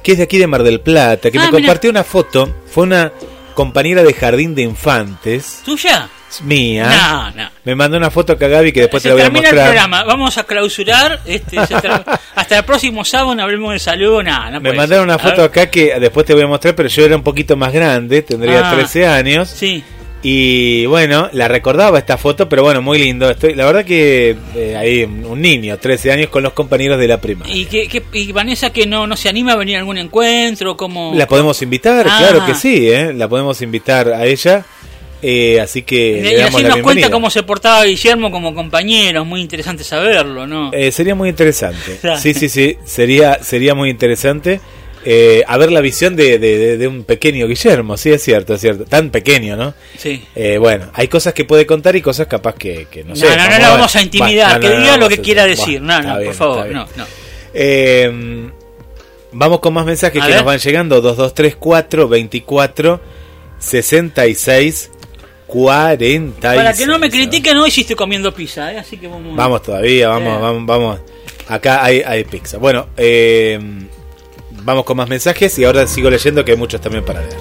[0.01, 2.83] que es de aquí de Mar del Plata, que me ah, compartió una foto, fue
[2.83, 3.11] una
[3.53, 5.61] compañera de jardín de infantes.
[5.63, 6.09] ¿Tuya?
[6.41, 6.89] Mía.
[6.89, 7.49] No, no.
[7.63, 9.53] Me mandó una foto acá Gaby que después te la voy a mostrar.
[9.53, 10.03] el programa.
[10.03, 11.19] Vamos a clausurar.
[11.25, 11.57] Este,
[12.35, 14.23] hasta el próximo sábado hablemos de salud.
[14.23, 17.15] No, me mandaron una foto acá que después te voy a mostrar, pero yo era
[17.15, 19.49] un poquito más grande, tendría 13 ah, años.
[19.49, 19.83] Sí.
[20.27, 23.29] Y bueno, la recordaba esta foto, pero bueno, muy lindo.
[23.29, 27.21] Estoy, la verdad que eh, hay un niño, 13 años, con los compañeros de la
[27.21, 27.45] prima.
[27.47, 30.75] ¿Y, que, y Vanessa que no, no se anima a venir a algún encuentro?
[30.75, 33.13] como La podemos invitar, claro que sí, ¿eh?
[33.13, 34.65] la podemos invitar a ella.
[35.27, 36.35] Eh, así que.
[36.37, 40.69] Y, así nos cuenta cómo se portaba Guillermo como compañero, muy interesante saberlo, ¿no?
[40.71, 41.99] Eh, sería muy interesante.
[42.19, 44.59] Sí, sí, sí, sería, sería muy interesante.
[45.03, 48.85] Eh, a ver la visión de, de, un pequeño Guillermo, sí, es cierto, es cierto.
[48.85, 49.73] Tan pequeño, ¿no?
[49.97, 50.23] Sí.
[50.59, 53.25] bueno, hay cosas que puede contar y cosas capaz que, que no, sé.
[53.25, 55.81] No, no, no, vamos a intimidar, que diga lo que quiera decir.
[55.81, 57.05] no, no, por favor, no, no.
[59.31, 63.01] vamos con más mensajes que nos van llegando: 2234 24
[63.57, 64.91] 66
[65.47, 66.55] 40.
[66.55, 68.79] Para que no me critiquen, hoy sí estoy comiendo pizza, ¿eh?
[68.79, 69.35] así que vamos.
[69.35, 70.99] Vamos todavía, vamos, vamos, vamos.
[71.47, 72.57] Acá hay, hay pizza.
[72.57, 73.59] Bueno, eh,
[74.63, 77.35] vamos con más mensajes y ahora sigo leyendo que hay muchos también para leer.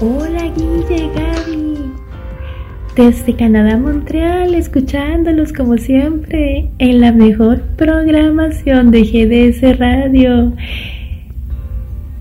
[0.00, 1.92] Hola Guille, Gaby.
[2.96, 10.54] Desde Canadá, Montreal, escuchándolos como siempre en la mejor programación de GDS Radio.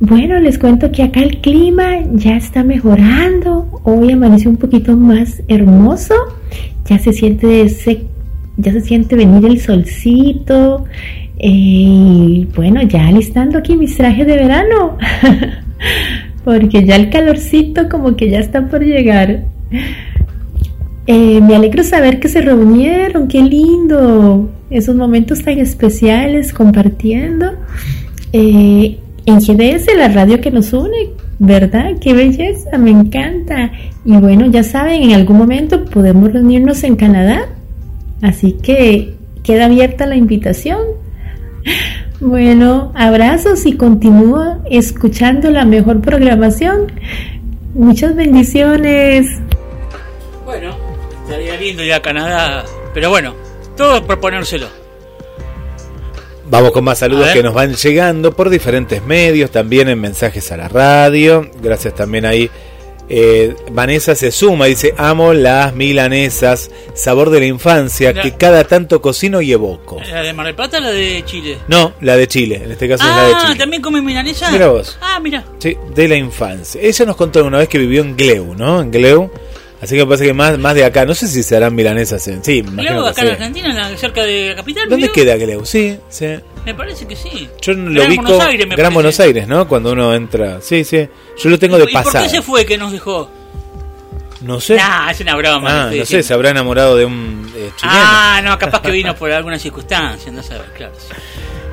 [0.02, 3.82] Bueno, les cuento que acá el clima ya está mejorando.
[3.84, 6.14] Hoy amaneció un poquito más hermoso.
[6.86, 7.68] Ya se siente
[8.56, 10.86] ya se siente venir el solcito.
[11.38, 14.98] Eh, y bueno, ya alistando aquí mis trajes de verano.
[16.46, 19.44] Porque ya el calorcito como que ya está por llegar.
[21.08, 24.50] Eh, me alegro saber que se reunieron, qué lindo.
[24.70, 27.52] Esos momentos tan especiales compartiendo.
[28.32, 29.00] Eh,
[29.30, 31.92] en la radio que nos une, ¿verdad?
[32.02, 33.72] Qué belleza, me encanta.
[34.04, 37.48] Y bueno, ya saben, en algún momento podemos reunirnos en Canadá,
[38.22, 40.80] así que queda abierta la invitación.
[42.20, 46.92] Bueno, abrazos y continúa escuchando la mejor programación.
[47.74, 49.28] Muchas bendiciones.
[50.44, 50.76] Bueno,
[51.24, 53.36] estaría lindo ir a Canadá, pero bueno,
[53.78, 54.68] todo por ponérselo.
[56.50, 60.58] Vamos con más saludos que nos van llegando por diferentes medios, también en mensajes a
[60.58, 61.48] la radio.
[61.62, 62.50] Gracias también ahí.
[63.08, 69.00] Eh, Vanessa se suma, dice, amo las milanesas, sabor de la infancia, que cada tanto
[69.00, 70.02] cocino y evoco.
[70.12, 71.60] ¿La de Mar del Plata o la de Chile?
[71.68, 73.56] No, la de Chile, en este caso es la de ah, Chile.
[73.56, 74.52] ¿también come milanesa?
[74.52, 74.98] Mira vos.
[75.02, 75.44] Ah, mira.
[75.60, 76.82] Sí, de la infancia.
[76.82, 78.82] Ella nos contó una vez que vivió en Gleu, ¿no?
[78.82, 79.32] En Gleu.
[79.82, 82.28] Así que me parece que más, más de acá, no sé si se harán milanesas
[82.28, 82.62] en sí.
[82.62, 84.90] Gleu, acá en Argentina, cerca de la capital.
[84.90, 85.66] ¿Dónde queda Gleu?
[85.66, 86.36] Sí, sí.
[86.66, 87.50] Me parece que sí.
[87.62, 89.68] Yo lo vi Buenos Aires, Gran Buenos Aires, ¿no?
[89.68, 90.60] Cuando uno entra.
[90.62, 91.08] Sí, sí.
[91.42, 92.12] Yo lo tengo de pasar.
[92.12, 93.30] ¿Por qué se fue que nos dejó?
[94.42, 94.76] No sé.
[94.76, 95.88] Nah, es una broma.
[95.88, 98.00] Ah, no sé, se habrá enamorado de un eh, chileno.
[98.00, 100.94] Ah, no, capaz que vino por alguna circunstancia, no sabes, claro.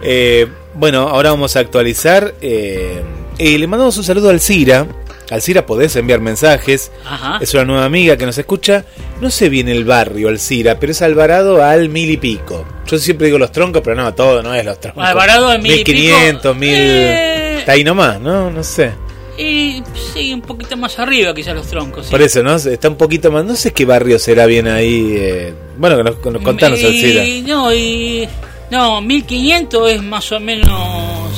[0.02, 2.34] Eh, bueno, ahora vamos a actualizar.
[2.40, 3.02] Eh,
[3.38, 4.86] le mandamos un saludo al Cira
[5.30, 6.92] Alcira podés enviar mensajes.
[7.40, 8.84] Es una nueva amiga que nos escucha.
[9.20, 12.64] No sé bien el barrio, Alcira, pero es Alvarado al mil y pico.
[12.86, 15.04] Yo siempre digo los troncos, pero no, todo no es los troncos.
[15.04, 15.92] Alvarado al mil y pico.
[15.92, 16.70] 1500, mil.
[16.74, 17.58] Eh.
[17.58, 18.50] Está ahí nomás, ¿no?
[18.50, 18.92] No sé.
[19.38, 19.82] Y
[20.14, 22.06] sí, un poquito más arriba quizás los troncos.
[22.06, 22.56] Por eso, ¿no?
[22.56, 23.44] Está un poquito más.
[23.44, 25.14] No sé qué barrio será bien ahí.
[25.16, 25.54] Eh.
[25.76, 27.24] Bueno, nos, nos contanos, Alcira.
[27.46, 28.28] No, y.
[28.70, 31.30] No, 1500 es más o menos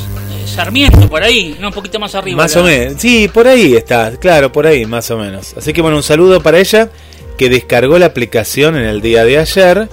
[0.58, 2.36] Sarmiento, por ahí, no, un poquito más arriba.
[2.36, 5.54] Más o menos, sí, por ahí está, claro, por ahí, más o menos.
[5.56, 6.90] Así que bueno, un saludo para ella
[7.36, 9.88] que descargó la aplicación en el día de ayer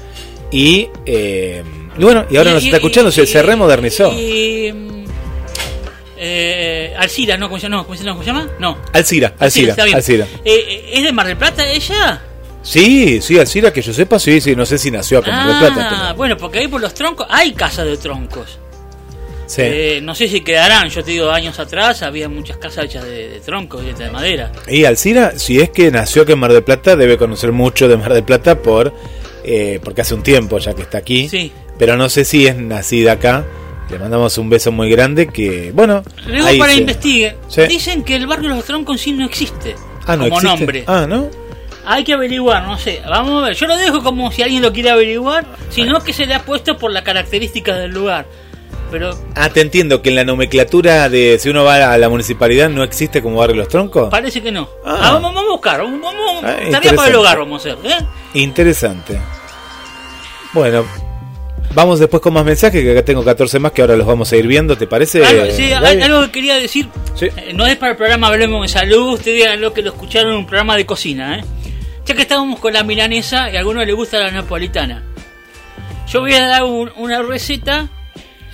[0.49, 1.61] y, eh,
[1.99, 4.11] bueno, y ahora nos está escuchando, se, se remodernizó.
[4.13, 4.73] Y,
[6.17, 7.47] eh, Alcira, ¿no?
[7.47, 8.49] ¿Cómo se, no, ¿cómo se llama?
[8.59, 8.79] No.
[8.91, 10.25] Alcira, Alcira, Alcira.
[10.43, 12.23] Eh, ¿Es de Mar del Plata ella?
[12.63, 15.63] Sí, sí, Alcira, que yo sepa, sí, sí, no sé si nació acá en Mar
[15.63, 16.09] del Plata.
[16.09, 18.57] Ah, bueno, porque ahí por los troncos hay casas de troncos.
[19.57, 23.41] Eh, no sé si quedarán, yo te digo, años atrás había muchas casas hechas de,
[23.45, 24.51] troncos y de madera.
[24.67, 27.97] Y Alcira, si es que nació aquí en Mar del Plata, debe conocer mucho de
[27.97, 28.93] Mar del Plata por
[29.47, 31.29] eh, porque hace un tiempo ya que está aquí.
[31.29, 31.51] Sí.
[31.77, 33.45] Pero no sé si es nacida acá.
[33.89, 36.03] Le mandamos un beso muy grande que, bueno...
[36.25, 37.35] Luego para investigue.
[37.69, 39.75] Dicen que el barrio Los Troncos sí no existe.
[40.07, 40.57] Ah, no como existe.
[40.57, 40.83] nombre.
[40.87, 41.29] Ah, ¿no?
[41.85, 43.01] Hay que averiguar, no sé.
[43.07, 43.55] Vamos a ver.
[43.55, 46.79] Yo lo dejo como si alguien lo quiere averiguar, sino que se le ha puesto
[46.79, 48.25] por las características del lugar.
[48.95, 52.69] Pero ah, te entiendo que en la nomenclatura de si uno va a la municipalidad
[52.69, 54.09] no existe como barrio Los Troncos.
[54.09, 54.69] Parece que no.
[54.85, 54.99] Ah.
[55.01, 55.81] Ah, vamos, a buscar.
[55.81, 56.15] Vamos,
[56.45, 56.55] ah,
[56.95, 57.91] para el hogar vamos a hacer.
[57.91, 58.05] ¿eh?
[58.35, 59.19] Interesante.
[60.53, 60.85] Bueno,
[61.73, 64.37] vamos después con más mensajes, que acá tengo 14 más que ahora los vamos a
[64.37, 65.21] ir viendo, ¿te parece?
[65.51, 66.87] sí, algo que quería decir.
[67.19, 70.37] Eh, no es para el programa Hablemos de Salud, ustedes lo que lo escucharon en
[70.37, 71.43] un programa de cocina, ¿eh?
[72.05, 75.03] Ya que estábamos con la milanesa y a algunos les gusta la napolitana.
[76.07, 77.89] Yo voy a dar una receta,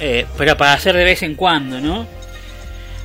[0.03, 2.07] eh, pero para hacer de vez en cuando, ¿no?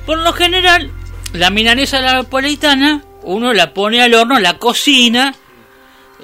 [0.07, 0.89] Por lo general,
[1.33, 5.35] la milanesa napolitana, uno la pone al horno, la cocina,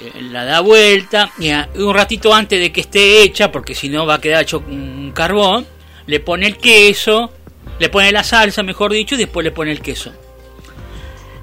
[0.01, 4.07] eh, la da vuelta, y un ratito antes de que esté hecha, porque si no
[4.07, 5.67] va a quedar hecho un carbón,
[6.07, 7.31] le pone el queso,
[7.77, 10.11] le pone la salsa, mejor dicho, y después le pone el queso.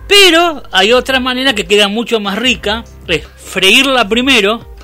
[0.09, 4.75] Pero hay otra manera que queda mucho más rica, es freírla primero,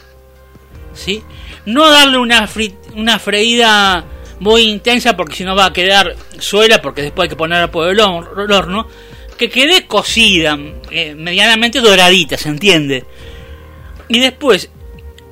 [0.95, 1.25] ¿sí?
[1.65, 2.49] No darle una,
[2.95, 4.05] una freída
[4.41, 7.89] muy intensa porque si no va a quedar suela porque después hay que ponerla por
[7.89, 8.87] el horno,
[9.37, 10.59] que quede cocida,
[10.91, 13.05] eh, medianamente doradita, ¿se entiende?
[14.09, 14.71] Y después,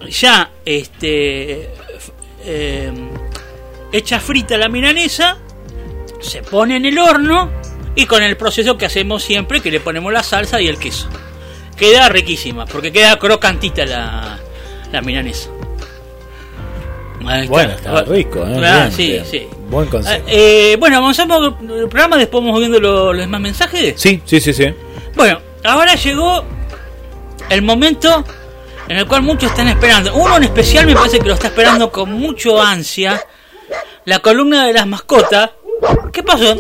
[0.09, 1.71] ya este
[2.45, 2.93] eh,
[3.93, 5.39] hecha frita la milanesa,
[6.21, 7.51] se pone en el horno
[7.95, 11.09] y con el proceso que hacemos siempre, que le ponemos la salsa y el queso.
[11.77, 14.39] Queda riquísima, porque queda crocantita la,
[14.93, 15.51] la milanesa.
[17.49, 18.63] Bueno, está rico, ¿eh?
[18.65, 19.49] Ah, sí, sí.
[19.69, 20.25] Buen consejo.
[20.27, 23.95] Eh, bueno, avanzamos el programa, después vamos viendo los demás mensajes.
[23.97, 24.75] Sí, sí, sí, sí.
[25.15, 26.45] Bueno, ahora llegó
[27.49, 28.25] el momento
[28.89, 30.15] en el cual muchos están esperando.
[30.15, 33.25] Uno en especial me parece que lo está esperando con mucho ansia.
[34.05, 35.51] La columna de las mascotas
[36.13, 36.57] ¿Qué pasó?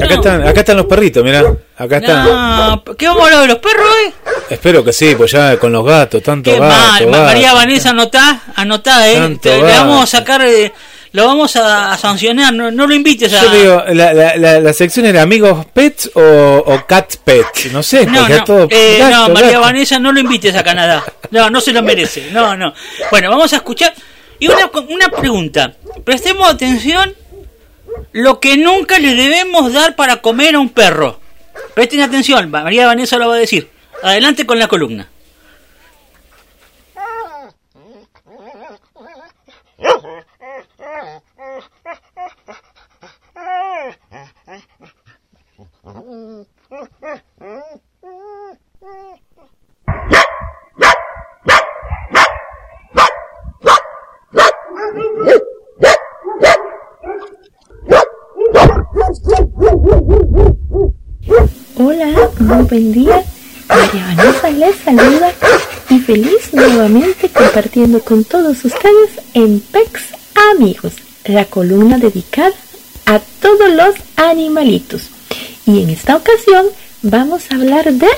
[0.00, 1.42] Acá, están, acá están los perritos, mirá.
[1.76, 2.82] Acá están.
[2.96, 4.12] ¿Qué vamos a hablar de los perros hoy?
[4.50, 9.38] Espero que sí, pues ya con los gatos, tanto gato, María Vanessa, anotá, anotá, eh.
[9.42, 10.72] le vamos a sacar, eh,
[11.12, 13.42] lo vamos a, sancionar, no, no, lo invites a.
[13.42, 18.04] Yo digo, la, la, la, sección era amigos pets o, o cat pets, no sé,
[18.06, 21.04] no, no, todo eh, no María Vanessa, no lo invites a Canadá.
[21.30, 22.74] No, no se lo merece, no, no.
[23.10, 23.94] Bueno, vamos a escuchar.
[24.38, 25.72] Y una, una pregunta,
[26.04, 27.14] prestemos atención
[28.12, 31.20] lo que nunca le debemos dar para comer a un perro.
[31.74, 33.70] Presten atención, María Vanessa lo va a decir.
[34.02, 35.08] Adelante con la columna.
[61.94, 63.22] Hola, muy buen día.
[63.68, 65.32] María Vanessa les saluda
[65.88, 70.02] y feliz nuevamente compartiendo con todos ustedes en PEX
[70.56, 72.52] Amigos, la columna dedicada
[73.06, 75.02] a todos los animalitos.
[75.66, 76.66] Y en esta ocasión
[77.02, 78.10] vamos a hablar de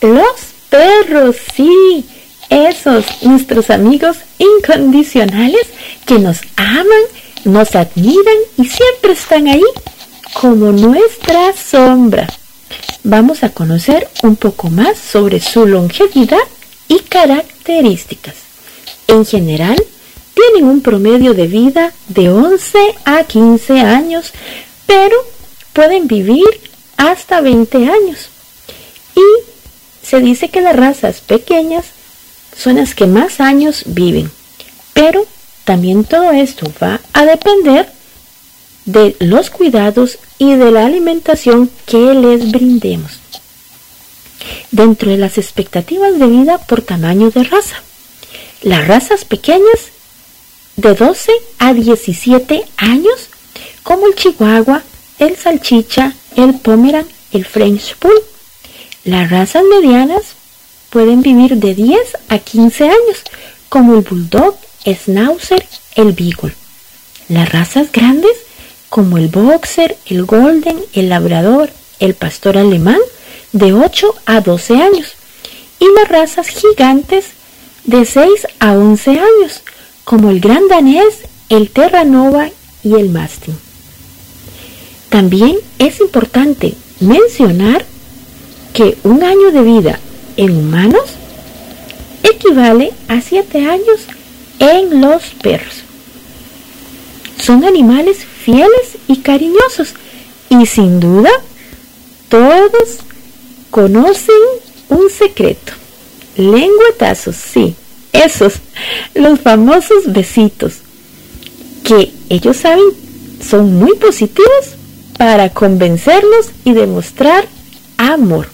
[0.00, 0.40] los
[0.70, 2.06] perros, sí,
[2.48, 5.66] esos nuestros amigos incondicionales
[6.06, 7.04] que nos aman,
[7.44, 9.64] nos admiran y siempre están ahí
[10.32, 12.26] como nuestra sombra.
[13.02, 16.38] Vamos a conocer un poco más sobre su longevidad
[16.88, 18.34] y características.
[19.06, 19.76] En general,
[20.34, 24.32] tienen un promedio de vida de 11 a 15 años,
[24.86, 25.16] pero
[25.72, 26.46] pueden vivir
[26.96, 28.28] hasta 20 años.
[29.16, 31.86] Y se dice que las razas pequeñas
[32.56, 34.30] son las que más años viven.
[34.92, 35.26] Pero
[35.64, 37.90] también todo esto va a depender
[38.92, 43.20] de los cuidados y de la alimentación que les brindemos.
[44.70, 47.76] Dentro de las expectativas de vida por tamaño de raza,
[48.62, 49.90] las razas pequeñas
[50.76, 53.28] de 12 a 17 años,
[53.82, 54.82] como el chihuahua,
[55.18, 58.20] el salchicha, el pomeran, el French Bull.
[59.04, 60.22] Las razas medianas
[60.90, 63.22] pueden vivir de 10 a 15 años,
[63.68, 65.64] como el bulldog, schnauzer,
[65.94, 66.54] el beagle.
[67.28, 68.32] Las razas grandes
[68.90, 71.70] como el boxer, el golden, el labrador,
[72.00, 72.98] el pastor alemán,
[73.52, 75.12] de 8 a 12 años,
[75.78, 77.26] y las razas gigantes
[77.84, 78.28] de 6
[78.58, 79.62] a 11 años,
[80.04, 82.50] como el gran danés, el terranova
[82.82, 83.56] y el mastín.
[85.08, 87.84] También es importante mencionar
[88.72, 90.00] que un año de vida
[90.36, 91.10] en humanos
[92.22, 94.00] equivale a 7 años
[94.58, 95.82] en los perros.
[97.40, 99.94] Son animales fieles y cariñosos.
[100.48, 101.30] Y sin duda,
[102.28, 102.98] todos
[103.70, 104.34] conocen
[104.88, 105.72] un secreto.
[106.36, 107.74] Lengüetazos, sí,
[108.12, 108.54] esos,
[109.14, 110.74] los famosos besitos,
[111.84, 112.84] que ellos saben
[113.46, 114.76] son muy positivos
[115.18, 117.46] para convencerlos y demostrar
[117.96, 118.48] amor.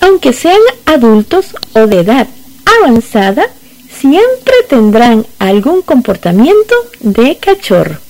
[0.00, 2.28] Aunque sean adultos o de edad
[2.80, 3.46] avanzada,
[4.00, 8.05] siempre tendrán algún comportamiento de cachorro.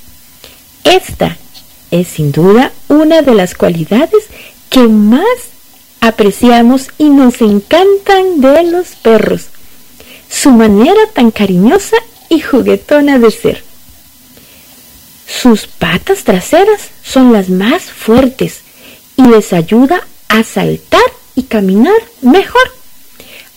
[0.87, 1.37] Esta
[1.91, 4.27] es sin duda una de las cualidades
[4.71, 5.27] que más
[6.01, 9.47] apreciamos y nos encantan de los perros,
[10.31, 11.97] su manera tan cariñosa
[12.29, 13.65] y juguetona de ser.
[15.27, 18.61] Sus patas traseras son las más fuertes
[19.17, 22.73] y les ayuda a saltar y caminar mejor.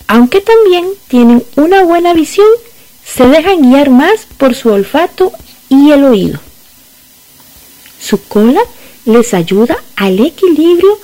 [0.08, 2.48] Aunque también tienen una buena visión,
[3.06, 5.30] se dejan guiar más por su olfato
[5.68, 6.40] y el oído.
[8.00, 8.62] Su cola
[9.04, 10.98] les ayuda al equilibrio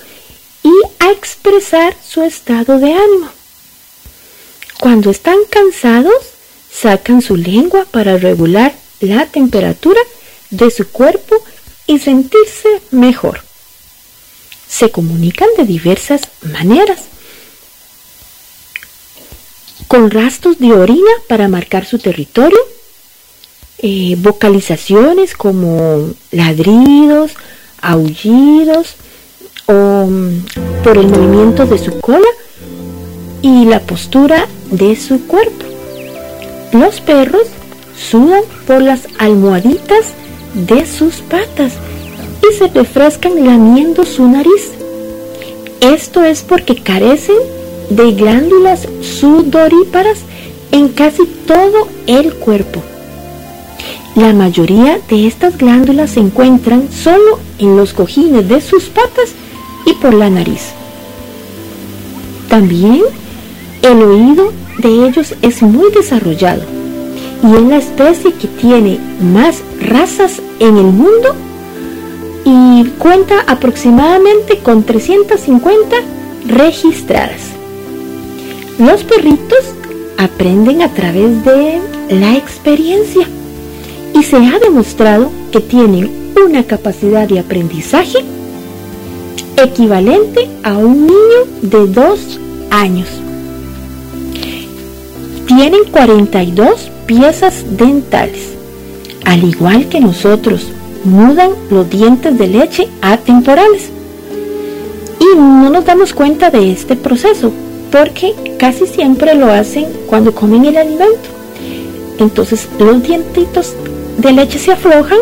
[0.62, 3.30] y a expresar su estado de ánimo.
[4.80, 6.14] Cuando están cansados,
[6.70, 10.00] sacan su lengua para regular la temperatura
[10.50, 11.36] de su cuerpo
[11.86, 13.42] y sentirse mejor.
[14.68, 17.02] Se comunican de diversas maneras.
[19.88, 22.58] Con rastros de orina para marcar su territorio,
[23.78, 27.32] eh, vocalizaciones como ladridos,
[27.82, 28.94] aullidos
[29.66, 32.28] o mm, por el movimiento de su cola
[33.42, 35.66] y la postura de su cuerpo.
[36.72, 37.46] Los perros
[37.96, 40.14] sudan por las almohaditas
[40.54, 41.74] de sus patas
[42.42, 44.72] y se refrescan lamiendo su nariz.
[45.80, 47.36] Esto es porque carecen
[47.90, 50.18] de glándulas sudoríparas
[50.72, 52.82] en casi todo el cuerpo.
[54.16, 59.34] La mayoría de estas glándulas se encuentran solo en los cojines de sus patas
[59.84, 60.70] y por la nariz.
[62.48, 63.02] También
[63.82, 66.62] el oído de ellos es muy desarrollado
[67.42, 71.34] y es la especie que tiene más razas en el mundo
[72.46, 75.94] y cuenta aproximadamente con 350
[76.46, 77.50] registradas.
[78.78, 79.74] Los perritos
[80.16, 83.28] aprenden a través de la experiencia
[84.18, 88.18] y se ha demostrado que tienen una capacidad de aprendizaje
[89.62, 92.40] equivalente a un niño de dos
[92.70, 93.08] años.
[95.46, 98.54] Tienen 42 piezas dentales.
[99.24, 100.66] Al igual que nosotros,
[101.04, 103.90] mudan los dientes de leche atemporales.
[105.20, 107.52] Y no nos damos cuenta de este proceso
[107.92, 111.28] porque casi siempre lo hacen cuando comen el alimento.
[112.18, 113.74] Entonces los dientitos
[114.18, 115.18] de leche se aflojan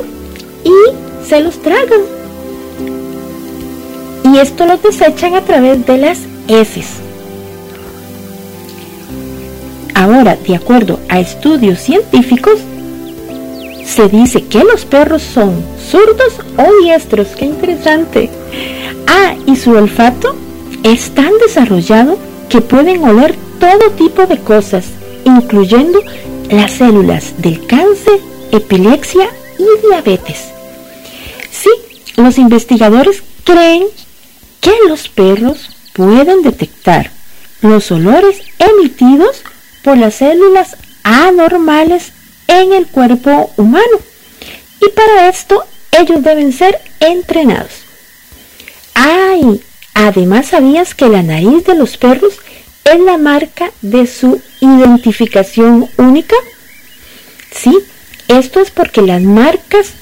[0.65, 2.01] y se los tragan.
[4.33, 6.87] Y esto lo desechan a través de las heces.
[9.95, 12.59] Ahora, de acuerdo a estudios científicos,
[13.85, 17.29] se dice que los perros son zurdos o diestros.
[17.29, 18.31] ¡Qué interesante!
[19.07, 20.35] Ah, y su olfato
[20.83, 22.19] es tan desarrollado
[22.49, 24.87] que pueden oler todo tipo de cosas,
[25.25, 26.01] incluyendo
[26.51, 28.21] las células del cáncer
[28.57, 29.29] epilepsia
[29.59, 30.51] y diabetes.
[31.51, 31.71] Sí,
[32.17, 33.85] los investigadores creen
[34.61, 37.11] que los perros pueden detectar
[37.61, 39.43] los olores emitidos
[39.83, 42.13] por las células anormales
[42.49, 43.99] en el cuerpo humano.
[44.81, 47.73] Y para esto ellos deben ser entrenados.
[48.95, 49.61] ¡Ay!
[49.95, 52.35] Además, ¿sabías que la nariz de los perros
[52.85, 56.37] es la marca de su identificación única?
[57.53, 57.79] Sí,
[58.29, 59.93] esto es porque las marcas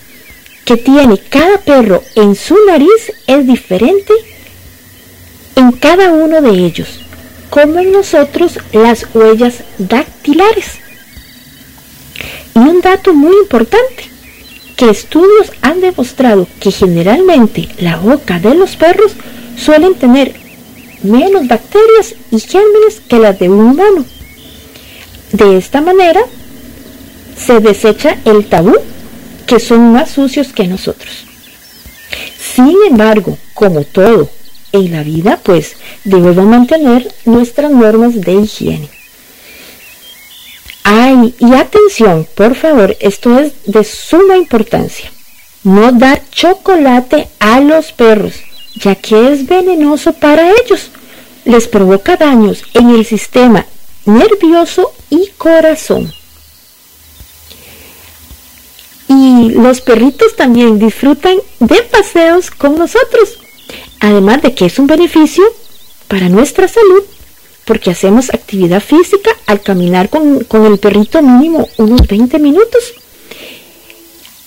[0.65, 4.13] que tiene cada perro en su nariz es diferente
[5.57, 6.89] en cada uno de ellos,
[7.51, 10.79] como en nosotros las huellas dactilares.
[12.55, 14.05] Y un dato muy importante,
[14.77, 19.13] que estudios han demostrado que generalmente la boca de los perros
[19.57, 20.35] suelen tener
[21.03, 24.05] menos bacterias y gérmenes que las de un humano.
[25.33, 26.21] De esta manera,
[27.37, 28.77] se desecha el tabú,
[29.47, 31.25] que son más sucios que nosotros.
[32.55, 34.29] Sin embargo, como todo
[34.73, 38.89] en la vida, pues debemos mantener nuestras normas de higiene.
[40.85, 45.11] Ay, y atención, por favor, esto es de suma importancia.
[45.63, 48.35] No dar chocolate a los perros,
[48.75, 50.91] ya que es venenoso para ellos.
[51.45, 53.67] Les provoca daños en el sistema
[54.05, 56.13] nervioso y corazón.
[59.33, 63.39] Y los perritos también disfrutan de paseos con nosotros.
[64.01, 65.45] Además de que es un beneficio
[66.09, 67.05] para nuestra salud
[67.65, 72.95] porque hacemos actividad física al caminar con, el perrito mínimo unos 20 minutos.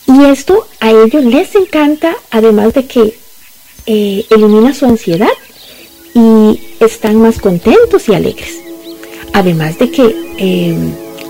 [0.07, 3.18] Y esto a ellos les encanta, además de que
[3.88, 5.32] eh, elimina su ansiedad
[6.14, 8.60] y están más contentos y alegres.
[9.34, 10.78] Además de que eh,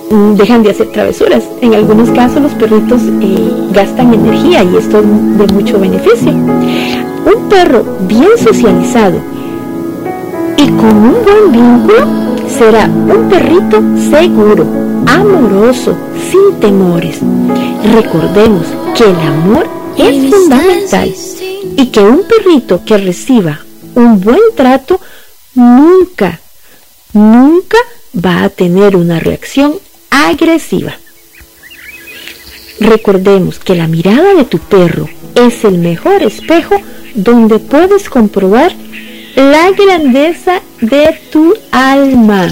[0.10, 1.44] dejan de hacer travesuras.
[1.61, 6.32] En algunos casos los perritos eh, gastan energía y esto es de mucho beneficio.
[6.32, 9.19] Un perro bien socializado
[10.57, 12.06] y con un buen vínculo
[12.48, 14.65] será un perrito seguro,
[15.07, 15.98] amoroso,
[16.30, 17.19] sin temores.
[17.94, 18.65] Recordemos
[18.95, 19.68] que el amor
[19.98, 21.14] es fundamental
[21.77, 23.60] y que un perrito que reciba
[23.95, 24.99] un buen trato
[25.56, 26.40] nunca,
[27.14, 27.77] nunca
[28.23, 29.73] va a tener una reacción
[30.10, 30.95] agresiva.
[32.80, 36.76] Recordemos que la mirada de tu perro es el mejor espejo
[37.14, 38.73] donde puedes comprobar
[39.36, 42.48] la grandeza de tu alma.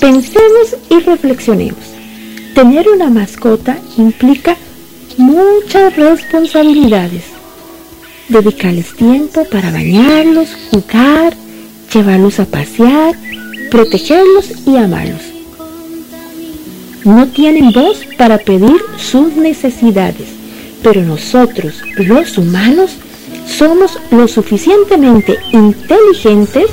[0.00, 1.80] Pensemos y reflexionemos.
[2.54, 4.56] Tener una mascota implica
[5.16, 7.24] muchas responsabilidades.
[8.28, 11.34] Dedicarles tiempo para bañarlos, jugar,
[11.92, 13.14] llevarlos a pasear,
[13.70, 15.22] protegerlos y amarlos.
[17.04, 20.28] No tienen voz para pedir sus necesidades,
[20.82, 22.92] pero nosotros, los humanos,
[23.46, 26.66] somos lo suficientemente inteligentes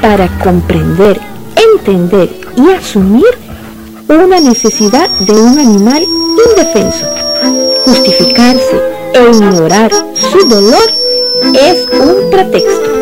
[0.00, 1.20] para comprender,
[1.56, 3.24] entender y asumir
[4.08, 6.04] una necesidad de un animal
[6.50, 7.06] indefenso.
[7.84, 8.80] Justificarse
[9.14, 10.90] e ignorar su dolor
[11.54, 12.92] es un pretexto.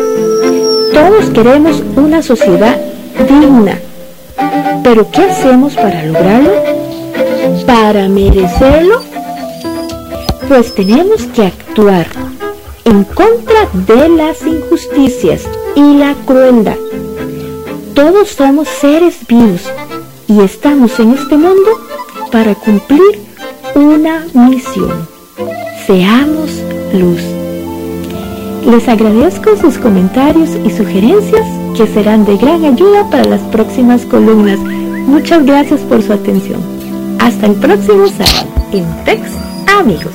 [0.93, 3.79] Todos queremos una sociedad digna,
[4.83, 6.51] pero ¿qué hacemos para lograrlo?
[7.65, 9.01] ¿Para merecerlo?
[10.47, 12.07] Pues tenemos que actuar
[12.85, 15.43] en contra de las injusticias
[15.75, 16.77] y la crueldad.
[17.93, 19.61] Todos somos seres vivos
[20.27, 21.71] y estamos en este mundo
[22.31, 23.21] para cumplir
[23.75, 25.07] una misión.
[25.85, 26.49] Seamos
[26.93, 27.21] luz.
[28.65, 34.59] Les agradezco sus comentarios y sugerencias que serán de gran ayuda para las próximas columnas.
[34.59, 36.61] Muchas gracias por su atención.
[37.19, 39.21] Hasta el próximo sábado en Tex
[39.67, 40.13] Amigos.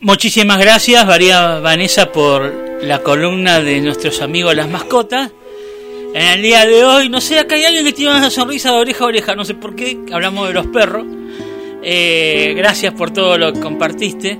[0.00, 2.52] Muchísimas gracias, María Vanessa, por
[2.82, 5.30] la columna de nuestros amigos las mascotas.
[6.14, 8.78] En el día de hoy, no sé, acá hay alguien que tiene una sonrisa de
[8.78, 11.04] oreja a oreja, no sé por qué, hablamos de los perros.
[11.82, 14.38] Eh, gracias por todo lo que compartiste.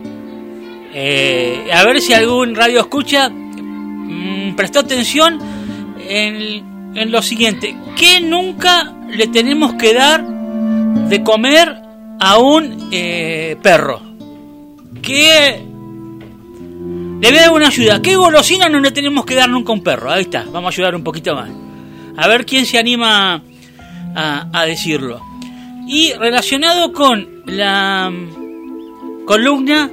[0.92, 5.38] Eh, a ver si algún radio escucha mm, prestó atención
[6.08, 11.76] en, en lo siguiente: ¿qué nunca le tenemos que dar de comer
[12.18, 14.02] a un eh, perro?
[15.02, 15.70] ¿Qué
[17.20, 18.00] le voy a dar una ayuda.
[18.00, 20.10] ¿Qué golosina no le tenemos que dar nunca a un perro?
[20.10, 21.50] Ahí está, vamos a ayudar un poquito más.
[22.16, 23.42] A ver quién se anima
[24.14, 25.20] a, decirlo.
[25.86, 29.90] Y relacionado con la mm, columna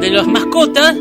[0.00, 0.94] de las mascotas,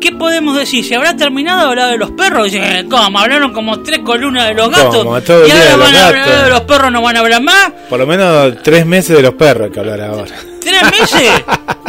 [0.00, 0.84] ¿qué podemos decir?
[0.84, 2.52] ¿Se habrá terminado de hablar de los perros?
[2.90, 3.18] ¿Cómo?
[3.18, 5.04] Hablaron como tres columnas de los gatos.
[5.04, 7.72] y ahora van a hablar de los perros, no van a hablar más.
[7.88, 10.34] Por lo menos tres meses de los perros hay que hablar ahora.
[10.60, 11.30] ¿Tres meses?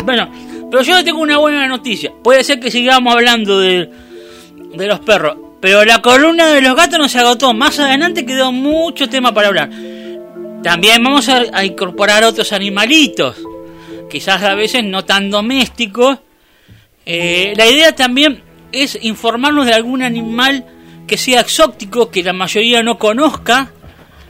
[0.03, 0.29] bueno,
[0.69, 2.11] pero yo tengo una buena noticia.
[2.23, 3.89] Puede ser que sigamos hablando de,
[4.73, 5.37] de los perros.
[5.59, 7.53] Pero la columna de los gatos no se agotó.
[7.53, 9.69] Más adelante quedó mucho tema para hablar.
[10.63, 13.35] También vamos a, incorporar otros animalitos.
[14.11, 16.19] Quizás a veces no tan domésticos.
[17.05, 18.43] Eh, la idea también
[18.73, 20.65] es informarnos de algún animal
[21.07, 23.71] que sea exótico, que la mayoría no conozca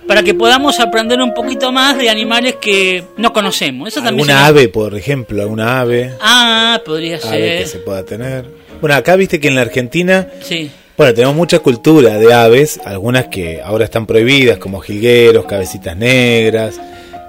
[0.08, 3.88] para que podamos aprender un poquito más de animales que no conocemos.
[3.88, 5.42] Eso también ¿Alguna ave, por ejemplo?
[5.42, 6.14] ¿Alguna ave?
[6.22, 7.64] Ah, podría ser.
[7.64, 8.46] que se pueda tener.
[8.80, 10.28] Bueno, acá viste que en la Argentina...
[10.42, 10.70] Sí.
[10.96, 16.80] Bueno, tenemos mucha cultura de aves, algunas que ahora están prohibidas, como jilgueros, cabecitas negras,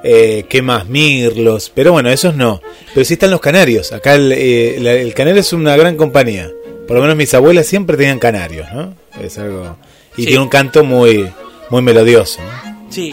[0.02, 0.86] eh, ¿qué más?
[0.86, 2.60] Mirlos, pero bueno, esos no.
[2.94, 3.92] Pero sí están los canarios.
[3.92, 6.50] Acá el, eh, el canario es una gran compañía.
[6.86, 8.94] Por lo menos mis abuelas siempre tenían canarios, ¿no?
[9.20, 9.76] Es algo...
[10.16, 11.26] Y tiene un canto muy,
[11.70, 12.40] muy melodioso.
[12.90, 13.12] Sí,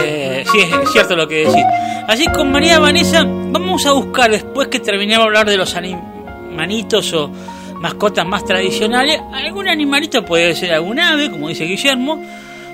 [0.00, 1.64] eh, sí, es cierto lo que decís.
[2.06, 7.12] Así con María Vanessa, vamos a buscar después que terminemos de hablar de los animalitos
[7.14, 7.32] o
[7.80, 12.24] mascotas más tradicionales, algún animalito puede ser algún ave, como dice Guillermo,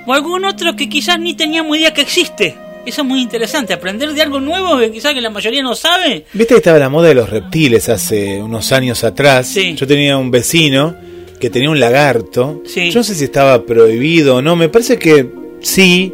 [0.06, 2.56] o algún otro que quizás ni teníamos idea que existe.
[2.84, 6.24] Eso es muy interesante, aprender de algo nuevo que quizás que la mayoría no sabe.
[6.32, 9.46] Viste que estaba la moda de los reptiles hace unos años atrás.
[9.46, 9.74] Sí.
[9.76, 10.96] Yo tenía un vecino
[11.38, 12.62] que tenía un lagarto.
[12.74, 15.28] Yo no sé si estaba prohibido o no, me parece que
[15.60, 16.12] sí,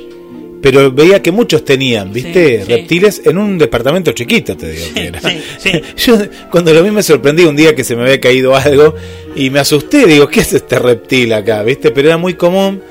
[0.61, 2.65] pero veía que muchos tenían, ¿viste?
[2.67, 5.21] Reptiles en un departamento chiquito, te digo que era.
[5.97, 6.19] Yo
[6.51, 8.95] cuando lo vi me sorprendí un día que se me había caído algo
[9.35, 11.63] y me asusté, digo, ¿qué es este reptil acá?
[11.63, 11.91] ¿Viste?
[11.91, 12.83] Pero era muy común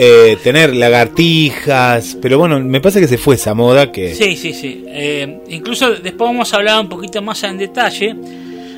[0.00, 4.14] eh, tener lagartijas, pero bueno, me pasa que se fue esa moda que...
[4.14, 4.84] Sí, sí, sí.
[4.86, 8.14] Eh, incluso después vamos a hablar un poquito más en detalle,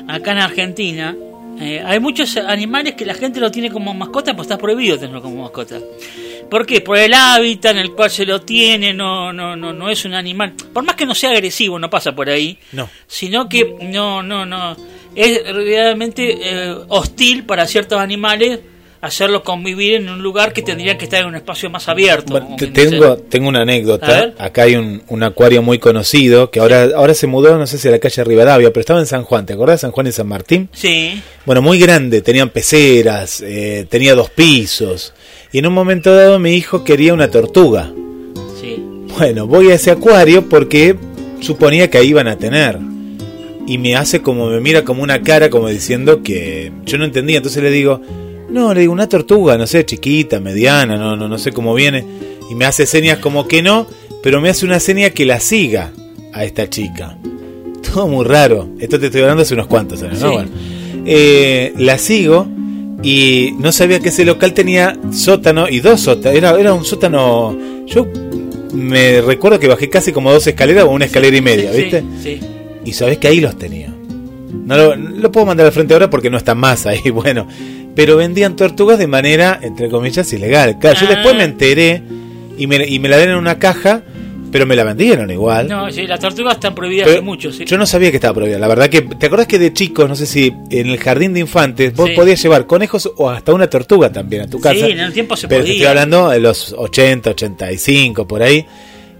[0.07, 1.15] acá en Argentina,
[1.59, 5.21] eh, hay muchos animales que la gente lo tiene como mascota, pues está prohibido tenerlo
[5.21, 5.77] como mascota.
[6.49, 6.81] ¿Por qué?
[6.81, 10.15] Por el hábitat en el cual se lo tiene, no, no, no, no es un
[10.15, 12.89] animal, por más que no sea agresivo, no pasa por ahí, no.
[13.05, 14.75] sino que no, no, no,
[15.13, 16.35] es realmente
[16.87, 18.59] hostil para ciertos animales
[19.01, 22.39] hacerlo convivir en un lugar que tendría que estar en un espacio más abierto.
[22.71, 24.33] tengo, tengo una anécdota.
[24.37, 27.91] Acá hay un, acuario muy conocido que ahora, ahora se mudó, no sé si a
[27.91, 29.45] la calle Rivadavia, pero estaba en San Juan.
[29.45, 30.69] ¿Te acordás de San Juan y San Martín?
[30.71, 31.21] Sí.
[31.45, 35.13] Bueno, muy grande, tenían peceras, eh, tenía dos pisos.
[35.51, 37.91] Y en un momento dado mi hijo quería una tortuga.
[38.59, 38.83] Sí.
[39.17, 40.95] Bueno, voy a ese acuario porque
[41.39, 42.77] suponía que ahí iban a tener.
[43.67, 47.37] Y me hace como, me mira como una cara, como diciendo que yo no entendía.
[47.37, 48.01] Entonces le digo,
[48.51, 52.05] no, le digo una tortuga, no sé, chiquita, mediana, no, no, no sé cómo viene.
[52.49, 53.87] Y me hace señas como que no,
[54.21, 55.91] pero me hace una seña que la siga
[56.33, 57.17] a esta chica.
[57.81, 58.69] Todo muy raro.
[58.79, 60.33] Esto te estoy hablando hace unos cuantos años, ¿no?
[60.33, 60.49] Bueno,
[61.05, 62.47] eh, la sigo
[63.03, 66.37] y no sabía que ese local tenía sótano y dos sótanos.
[66.37, 67.57] Era, era un sótano.
[67.87, 68.07] Yo
[68.73, 72.03] me recuerdo que bajé casi como dos escaleras o una escalera y media, ¿viste?
[72.21, 72.39] Sí,
[72.85, 73.93] Y sabes que ahí los tenía.
[74.51, 76.99] No lo, lo, puedo mandar al frente ahora porque no está más ahí.
[77.11, 77.47] Bueno,
[77.95, 80.79] pero vendían tortugas de manera, entre comillas, ilegal.
[80.79, 81.45] Claro, yo después me ah.
[81.45, 82.03] enteré
[82.57, 84.03] y me, y me la dieron en una caja,
[84.51, 85.67] pero me la vendieron igual.
[85.67, 87.65] No, sí, las tortugas están prohibidas hace mucho, sí.
[87.65, 88.59] Yo no sabía que estaba prohibida.
[88.59, 91.39] La verdad que, ¿te acordás que de chicos, no sé si en el jardín de
[91.39, 94.85] infantes, vos podías llevar conejos o hasta una tortuga también a tu casa?
[94.85, 98.65] Sí, en el tiempo se pero estoy hablando de los 80, 85, por ahí.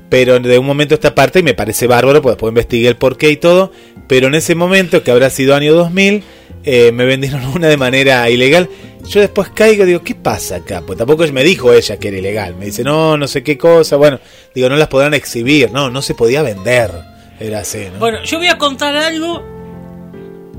[0.10, 2.98] Pero de un momento a esta parte, y me parece bárbaro, pues después investigué el
[2.98, 3.72] porqué y todo.
[4.07, 6.23] Pero en ese momento, que habrá sido año 2000,
[6.63, 8.69] eh, me vendieron una de manera ilegal.
[9.07, 10.83] Yo después caigo y digo, ¿qué pasa acá?
[10.85, 12.55] Pues tampoco me dijo ella que era ilegal.
[12.55, 13.95] Me dice, no, no sé qué cosa.
[13.95, 14.19] Bueno,
[14.53, 15.71] digo, no las podrán exhibir.
[15.71, 16.91] No, no se podía vender.
[17.39, 17.99] Era así, ¿no?
[17.99, 19.43] Bueno, yo voy a contar algo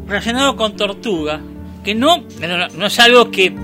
[0.07, 1.41] relacionado con tortuga.
[1.85, 2.25] Que no,
[2.77, 3.55] no, es algo que.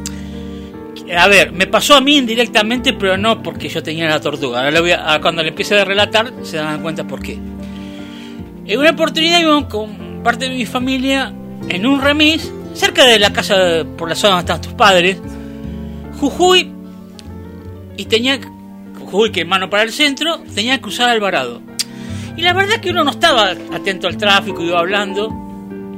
[1.16, 4.64] A ver, me pasó a mí indirectamente, pero no porque yo tenía la tortuga.
[4.64, 7.38] Ahora voy a, cuando le empiece a relatar, se dan cuenta por qué.
[8.66, 11.32] En una oportunidad con parte de mi familia
[11.68, 15.18] en un remis, cerca de la casa, por la zona donde estaban tus padres,
[16.20, 16.72] Jujuy,
[17.96, 18.40] y tenía,
[18.98, 21.60] Jujuy que mano para el centro, tenía que cruzar Alvarado.
[22.36, 25.28] Y la verdad es que uno no estaba atento al tráfico, iba hablando,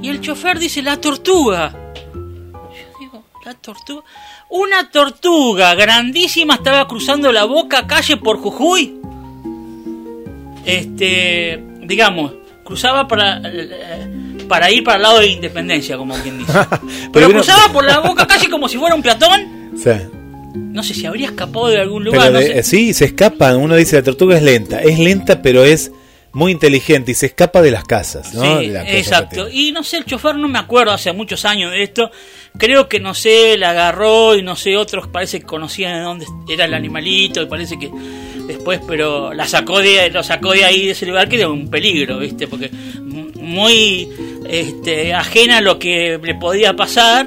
[0.03, 1.73] y el chofer dice, la tortuga.
[2.05, 4.03] Yo digo, la tortuga.
[4.49, 8.99] Una tortuga grandísima estaba cruzando la boca calle por Jujuy.
[10.65, 12.33] Este, digamos,
[12.65, 13.41] cruzaba para
[14.51, 16.53] para ir para el lado de Independencia, como quien dice.
[17.13, 19.71] Pero, cruzaba por la boca casi como si fuera un peatón.
[19.81, 19.91] Sí.
[20.57, 22.33] No sé si habría escapado de algún lugar.
[22.65, 23.57] Sí, se escapa.
[23.57, 24.83] Uno dice la tortuga es lenta.
[24.83, 25.93] Es lenta, pero es
[26.33, 28.61] muy inteligente y se escapa de las casas, ¿no?
[28.61, 29.49] Sí, exacto.
[29.49, 32.11] Y no sé, el chofer no me acuerdo hace muchos años de esto.
[32.59, 36.27] Creo que no sé, la agarró y no sé, otros parece que conocían de dónde
[36.49, 37.89] era el animalito y parece que
[38.55, 41.71] después, pero la sacó de, lo sacó de ahí de ese lugar que era un
[41.71, 42.47] peligro, ¿viste?
[42.47, 42.71] Porque
[43.37, 44.09] muy
[44.49, 47.27] este, ajena a lo que le podía pasar.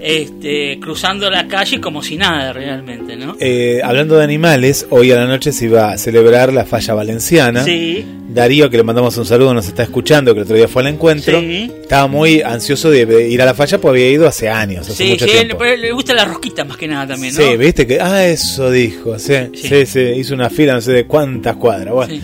[0.00, 3.36] Este, cruzando la calle como si nada realmente, ¿no?
[3.40, 7.64] Eh, hablando de animales, hoy a la noche se iba a celebrar la falla valenciana.
[7.64, 8.04] Sí.
[8.28, 10.88] Darío, que le mandamos un saludo, nos está escuchando, que el otro día fue al
[10.88, 11.38] encuentro.
[11.38, 14.88] Estaba muy ansioso de ir a la falla, porque había ido hace años.
[14.88, 15.64] Hace mucho tiempo.
[15.64, 17.40] Le, gusta la rosquita más que nada también, ¿no?
[17.40, 21.06] Sí, viste que, ah, eso dijo, sí, sí, sí, hizo una fila no sé de
[21.06, 21.94] cuántas cuadras.
[21.94, 22.14] Bueno.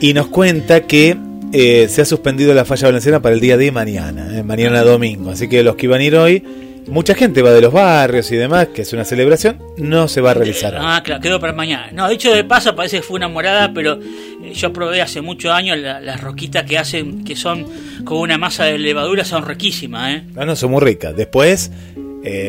[0.00, 1.16] Y nos cuenta que
[1.52, 5.30] eh, se ha suspendido la falla valenciana para el día de mañana, eh, mañana domingo.
[5.30, 6.44] Así que los que iban a ir hoy,
[6.90, 10.32] mucha gente va de los barrios y demás, que es una celebración, no se va
[10.32, 10.76] a realizar.
[10.78, 11.88] Ah, claro, quedó para mañana.
[11.92, 13.98] No, dicho de paso, parece que fue una morada, pero
[14.42, 17.66] eh, yo probé hace muchos años las roquitas que hacen, que son
[18.04, 20.22] con una masa de levadura, son riquísimas, ¿eh?
[20.36, 21.16] Ah, no, son muy ricas.
[21.16, 21.70] Después.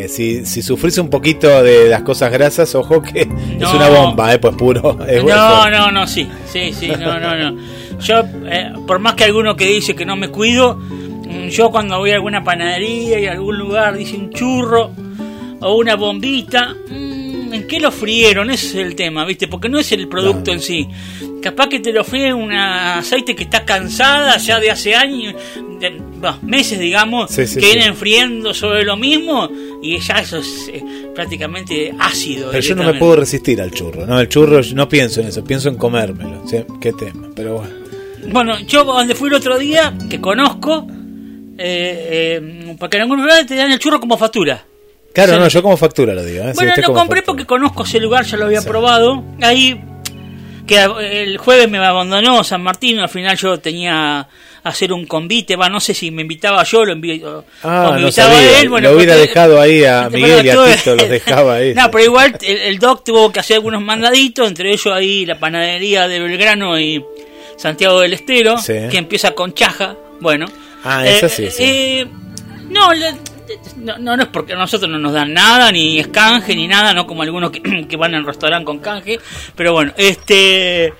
[0.09, 4.39] si, si sufrís un poquito de las cosas grasas, ojo que es una bomba, ¿eh?
[4.39, 4.99] pues puro.
[5.25, 7.57] no, no, no, sí, sí, sí, no, no, no.
[8.01, 10.79] Yo, eh, por más que alguno que dice que no me cuido,
[11.49, 14.91] yo cuando voy a alguna panadería y a algún lugar dice un churro
[15.59, 18.49] o una bombita, mm, ¿en qué lo frieron?
[18.49, 19.47] Ese es el tema, ¿viste?
[19.47, 20.87] Porque no es el producto en sí.
[21.41, 25.35] Capaz que te lo fríen un aceite que está cansada ya de hace años,
[26.43, 29.49] meses, digamos, que vienen friendo sobre lo mismo
[29.81, 30.83] y ya eso es eh,
[31.15, 32.51] prácticamente ácido.
[32.51, 34.19] Pero yo no me puedo resistir al churro, ¿no?
[34.19, 36.43] El churro, no pienso en eso, pienso en comérmelo.
[36.79, 37.81] Qué tema, pero bueno.
[38.29, 40.85] Bueno, yo donde fui el otro día, que conozco,
[41.63, 44.65] eh, eh, porque en algunos lugares te dan el churro como factura.
[45.13, 46.45] Claro, no, yo como factura lo digo.
[46.45, 46.53] ¿eh?
[46.55, 49.23] Bueno, lo compré porque conozco ese lugar, ya lo había probado.
[49.41, 49.81] Ahí,
[50.65, 50.79] que
[51.21, 54.27] el jueves me abandonó San Martín, al final yo tenía
[54.63, 58.69] hacer un convite, va, no sé si me invitaba yo, lo invitaba ah, no él.
[58.69, 61.73] Bueno, lo hubiera dejado ahí a Miguel y a Tito, los dejaba ahí.
[61.73, 66.07] no, pero igual el, doc tuvo que hacer algunos mandaditos, entre ellos ahí la panadería
[66.07, 67.03] de Belgrano y
[67.57, 70.45] Santiago del Estero, que empieza con Chaja, bueno.
[70.83, 71.63] Ah, eso sí, sí.
[71.63, 72.07] Eh,
[72.69, 72.89] no,
[73.77, 76.93] no, no, es porque a nosotros no nos dan nada, ni es canje, ni nada,
[76.93, 77.61] no como algunos que,
[77.97, 79.19] van al restaurante con canje,
[79.55, 80.93] pero bueno, este,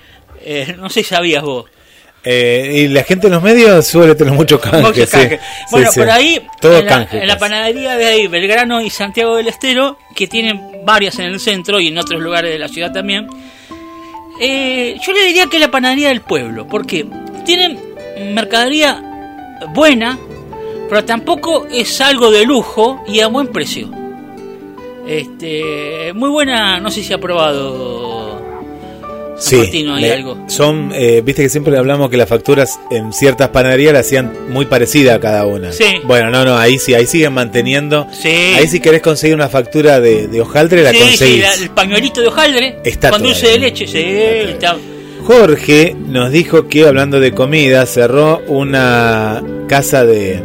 [0.43, 1.65] eh, no sé si sabías vos.
[2.23, 5.39] Eh, y la gente en los medios suele tener mucho canje.
[5.71, 9.97] Bueno, por ahí, en, la, en, la, panadería de ahí, Belgrano y Santiago del Estero,
[10.15, 13.27] que tienen varias en el centro y en otros lugares de la ciudad también,
[14.39, 17.07] eh, yo le diría que es la panadería del pueblo, porque
[17.43, 17.79] tienen
[18.35, 19.10] mercadería
[19.69, 20.17] buena,
[20.89, 23.89] pero tampoco es algo de lujo y a buen precio.
[25.07, 28.41] Este, muy buena, no sé si ha probado
[29.41, 30.37] sí, algo.
[30.47, 34.65] Son, eh, viste que siempre hablamos que las facturas en ciertas panaderías las hacían muy
[34.65, 35.71] parecida a cada una.
[35.71, 35.85] Sí.
[36.03, 38.07] Bueno, no, no, ahí sí, ahí siguen manteniendo.
[38.11, 38.29] Sí.
[38.29, 41.45] Ahí si querés conseguir una factura de, hojaldre, la conseguís.
[41.53, 42.79] Sí, el pañuelito de hojaldre.
[42.83, 44.57] Está con dulce de leche, sí.
[45.25, 50.41] Jorge nos dijo que hablando de comida cerró una casa de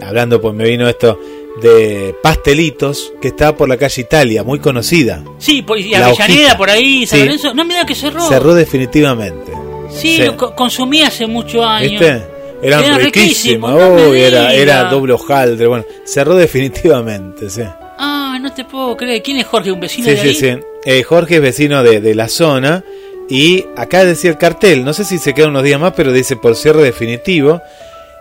[0.00, 1.18] hablando pues me vino esto
[1.60, 5.22] de pastelitos que está por la calle Italia, muy conocida.
[5.38, 8.22] Sí, por, y Avellaneda por ahí, San No me da que cerró.
[8.22, 9.52] Cerró definitivamente.
[9.90, 12.00] Sí, lo consumí hace muchos años.
[12.00, 12.22] ¿Viste?
[12.62, 13.72] Eran, riquísimos.
[14.14, 15.66] era, era doble hojaldre.
[15.66, 17.62] Bueno, cerró definitivamente, sí.
[17.98, 19.22] Ah, no te puedo creer.
[19.22, 19.72] ¿Quién es Jorge?
[19.72, 20.34] ¿Un vecino de ahí?
[20.34, 22.84] Sí, sí, eh, Jorge es vecino de, de la zona.
[23.32, 26.36] Y acá decía el cartel, no sé si se queda unos días más, pero dice
[26.36, 27.62] por cierre definitivo.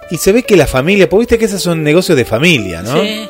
[0.10, 3.04] Y se ve que la familia, porque viste que esos son negocios de familia, ¿no?
[3.04, 3.28] Sí.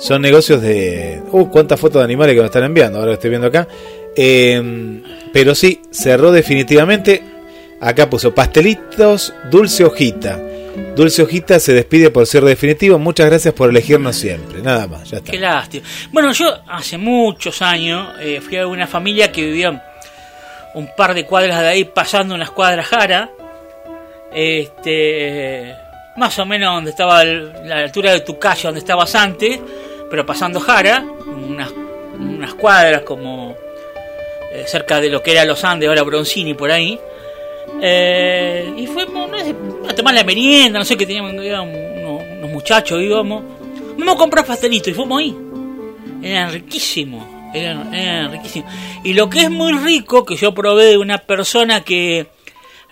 [0.00, 1.22] Son negocios de...
[1.30, 3.68] Uh, cuántas fotos de animales que nos están enviando, ahora lo estoy viendo acá.
[4.16, 5.00] Em,
[5.32, 7.22] pero sí, cerró definitivamente.
[7.80, 10.40] Acá puso pastelitos, dulce hojita.
[10.96, 12.98] Dulce Hojita se despide por ser definitivo.
[12.98, 14.60] Muchas gracias por elegirnos siempre.
[14.60, 15.30] Nada más, ya está.
[15.30, 15.86] Qué lástima.
[16.10, 19.91] Bueno, yo hace muchos años eh, fui a una familia que vivía
[20.74, 23.30] un par de cuadras de ahí, pasando unas cuadras jara.
[24.34, 25.74] Este,
[26.16, 29.60] más o menos donde estaba la altura de tu calle, donde estabas antes,
[30.10, 31.70] pero pasando Jara, unas,
[32.18, 33.56] unas cuadras como
[34.52, 36.98] eh, cerca de lo que era Los Andes, ahora Broncini, por ahí.
[37.80, 39.30] Eh, y fuimos
[39.88, 43.42] a tomar la merienda, no sé qué teníamos, unos, muchachos, íbamos.
[43.96, 45.36] Vamos a comprar pastelitos y fuimos ahí.
[46.22, 48.72] Eran riquísimos, eran, riquísimos.
[49.04, 52.28] Y lo que es muy rico, que yo probé de una persona que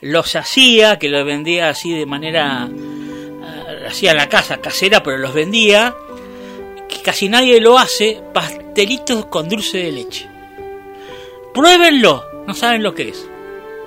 [0.00, 2.68] los hacía, que los vendía así de manera
[3.86, 5.94] hacía la casa casera, pero los vendía,
[6.88, 10.28] que casi nadie lo hace, pastelitos con dulce de leche.
[11.54, 13.29] Pruébenlo, no saben lo que es.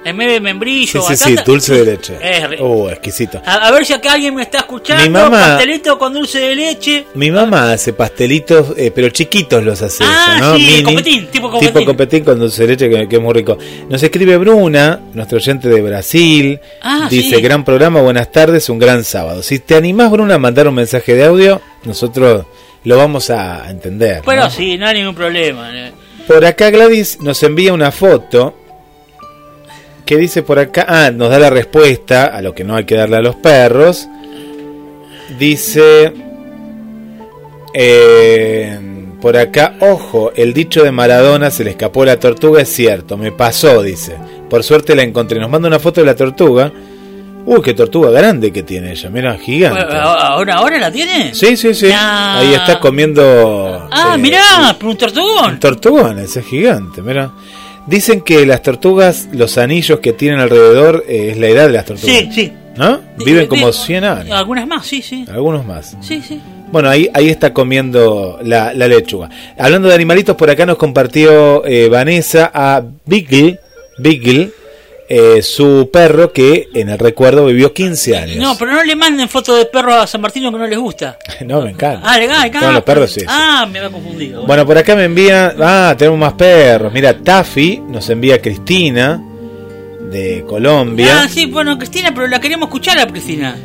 [0.06, 2.18] En vez de membrillo, sí, sí, sí, dulce de leche.
[2.60, 3.42] oh, exquisito.
[3.46, 5.04] A, ver si acá alguien me está escuchando.
[5.04, 7.06] Mi mamá, pastelitos con dulce de leche.
[7.14, 10.04] Mi mamá hace pastelitos, eh, pero chiquitos los hace.
[10.06, 10.56] Ah, ¿no?
[10.58, 11.74] sí, copetín, tipo copetín.
[11.74, 13.58] Tipo copetín con dulce de leche, que, es muy rico.
[13.90, 16.60] Nos escribe Bruna, nuestro oyente de Brasil.
[16.82, 19.42] Ah, dice, gran programa, buenas tardes, un gran sábado.
[19.42, 22.46] Si te animás, Bruna, a mandar un mensaje de audio, nosotros
[22.84, 24.22] lo vamos a entender.
[24.24, 25.70] Bueno, sí, no hay ningún problema.
[26.28, 28.63] Por acá Gladys nos envía una foto
[30.06, 30.86] ¿Qué dice por acá?
[30.88, 34.08] Ah, nos da la respuesta a lo que no hay que darle a los perros.
[35.40, 36.14] Dice
[37.74, 38.80] eh,
[39.22, 43.32] por acá, ojo, el dicho de Maradona se le escapó la tortuga, es cierto, me
[43.32, 44.18] pasó, dice.
[44.50, 45.40] Por suerte la encontré.
[45.40, 46.72] Nos manda una foto de la tortuga.
[47.46, 49.82] Uy, qué tortuga grande que tiene ella, mira, gigante.
[49.98, 51.34] ¿Ahora, ahora la tiene?
[51.34, 51.90] Sí, sí, sí.
[51.94, 53.88] Ahí está comiendo.
[53.92, 55.54] Ah, mira, un tortugón.
[55.54, 57.32] Un tortugón, ese es gigante, mira.
[57.88, 61.86] Dicen que las tortugas, los anillos que tienen alrededor, eh, es la edad de las
[61.86, 62.16] tortugas.
[62.16, 62.54] Sí, sí.
[62.76, 63.02] ¿No?
[63.24, 64.36] Viven como 100 años.
[64.36, 65.26] Algunas más, sí, sí.
[65.32, 65.96] Algunos más.
[66.02, 66.42] Sí, sí.
[66.72, 69.30] Bueno, ahí, ahí está comiendo la, lechuga.
[69.60, 73.60] Hablando de animalitos, por acá nos compartió eh, Vanessa a Beagle,
[74.00, 74.52] Beagle
[75.16, 78.38] eh, su perro que en el recuerdo vivió 15 años.
[78.38, 81.20] No, pero no le manden fotos de perros a San Martino que no les gusta.
[81.46, 82.02] no, me encanta.
[82.04, 82.72] Ah, le encanta.
[82.72, 83.22] Los perros sí.
[83.28, 84.44] Ah, me va confundido.
[84.48, 85.54] Bueno, por acá me envía.
[85.60, 86.92] Ah, tenemos más perros.
[86.92, 89.24] Mira, Taffy nos envía Cristina
[90.10, 91.22] de Colombia.
[91.22, 93.56] Ah, sí, bueno, Cristina, pero la queríamos escuchar a Cristina.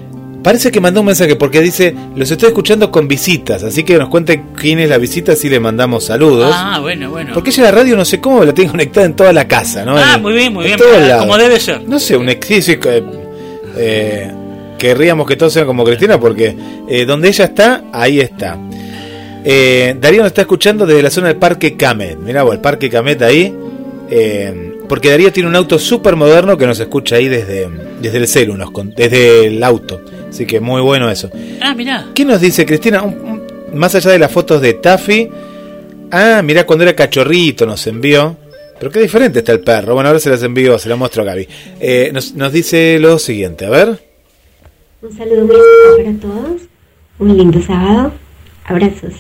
[0.43, 4.09] Parece que mandó un mensaje porque dice, los estoy escuchando con visitas, así que nos
[4.09, 6.55] cuente quién es la visita si le mandamos saludos.
[6.57, 7.35] Ah, bueno, bueno.
[7.35, 9.97] Porque ella la radio no sé cómo la tiene conectada en toda la casa, ¿no?
[9.97, 10.79] Ah, muy bien, muy bien,
[11.19, 11.83] como debe ser.
[11.87, 12.79] No sé, un ejercicio...
[13.81, 14.33] Eh,
[14.79, 16.57] querríamos que todos sean como Cristina porque
[16.89, 18.57] eh, donde ella está, ahí está.
[19.45, 22.19] Eh, Darío nos está escuchando desde la zona del Parque Camet.
[22.19, 23.55] Mirá vos, el Parque Camet ahí.
[24.11, 27.69] Eh, porque Darío tiene un auto súper moderno que nos escucha ahí desde,
[28.01, 28.57] desde el celu,
[28.97, 30.01] desde el auto.
[30.29, 31.31] Así que muy bueno eso.
[31.61, 32.07] Ah, mirá.
[32.15, 33.03] ¿Qué nos dice Cristina?
[33.73, 35.31] más allá de las fotos de Taffy.
[36.11, 38.37] Ah, mirá cuando era cachorrito nos envió.
[38.79, 39.95] Pero qué diferente está el perro.
[39.95, 41.49] Bueno, ahora se las envío, se las muestro a Gaby.
[41.81, 44.01] Eh, nos, nos dice lo siguiente, a ver.
[45.03, 46.63] Un saludo muy especial para todos.
[47.19, 48.13] Un lindo sábado.
[48.65, 49.15] Abrazos.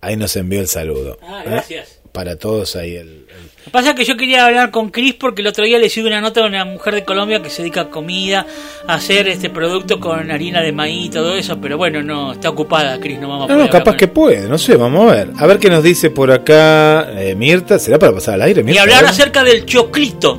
[0.00, 1.18] Ahí nos envió el saludo.
[1.22, 2.01] Ah, gracias.
[2.12, 5.40] Para todos ahí el, Lo que pasa es que yo quería hablar con Cris porque
[5.40, 7.82] el otro día le hice una nota a una mujer de Colombia que se dedica
[7.82, 8.46] a comida,
[8.86, 12.50] a hacer este producto con harina de maíz y todo eso, pero bueno, no, está
[12.50, 15.30] ocupada Cris, no vamos a No, no capaz que puede, no sé, vamos a ver.
[15.38, 18.62] A ver qué nos dice por acá eh, Mirta, ¿será para pasar al aire?
[18.62, 18.80] Mirta?
[18.80, 20.38] Y hablar acerca del choclito.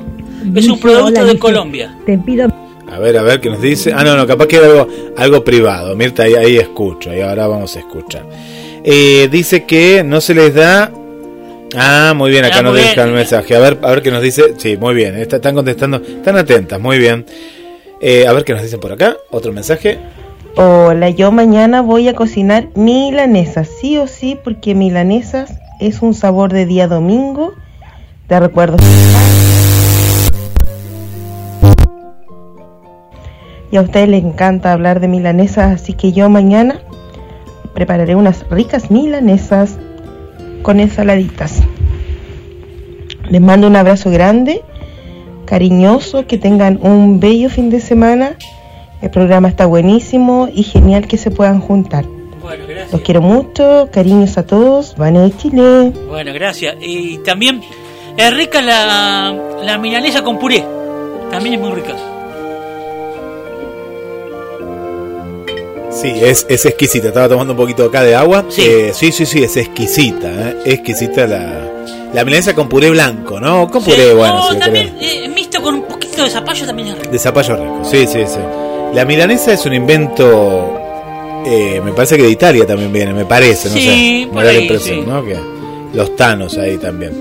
[0.54, 1.96] Es un producto de Colombia.
[2.06, 2.48] Te pido
[2.86, 3.92] a ver, a ver qué nos dice.
[3.92, 5.96] Ah, no, no, capaz que era algo, algo privado.
[5.96, 8.24] Mirta, ahí, ahí escucho, y ahora vamos a escuchar.
[8.84, 10.92] Eh, dice que no se les da.
[11.76, 13.56] Ah, muy bien, acá nos deja el mensaje.
[13.56, 14.54] A ver, a ver qué nos dice.
[14.58, 17.26] Sí, muy bien, están contestando, están atentas, muy bien.
[18.00, 19.16] Eh, a ver qué nos dicen por acá.
[19.30, 19.98] Otro mensaje.
[20.56, 26.52] Hola, yo mañana voy a cocinar milanesas, sí o sí, porque milanesas es un sabor
[26.52, 27.54] de día domingo.
[28.28, 28.76] Te recuerdo.
[33.74, 36.78] y a ustedes les encanta hablar de milanesas, así que yo mañana
[37.74, 39.78] prepararé unas ricas milanesas
[40.64, 41.62] con ensaladitas.
[43.30, 44.62] Les mando un abrazo grande,
[45.44, 48.36] cariñoso, que tengan un bello fin de semana.
[49.02, 52.06] El programa está buenísimo y genial que se puedan juntar.
[52.42, 52.92] Bueno, gracias.
[52.92, 55.92] Los quiero mucho, cariños a todos, van de Chile.
[56.08, 56.76] Bueno, gracias.
[56.80, 57.60] Y también
[58.16, 60.64] es rica la, la milanesa con puré.
[61.30, 61.94] También es muy rica.
[66.00, 67.08] Sí, es, es exquisita.
[67.08, 68.44] Estaba tomando un poquito acá de agua.
[68.48, 70.28] Sí, eh, sí, sí, sí, es exquisita.
[70.28, 70.56] ¿eh?
[70.64, 71.70] Exquisita la,
[72.14, 73.68] la milanesa con puré blanco, ¿no?
[73.68, 74.48] Con puré, bueno.
[74.50, 77.10] sí, también eh, mixto con un poquito de zapallo también es rico.
[77.10, 78.38] De zapallo rico, sí, sí, sí.
[78.94, 80.78] La milanesa es un invento,
[81.44, 84.28] eh, me parece que de Italia también viene, me parece, no sí, sé.
[84.32, 85.24] Me da la impresión, ¿no?
[85.24, 85.36] Que
[85.92, 87.12] los tanos ahí también.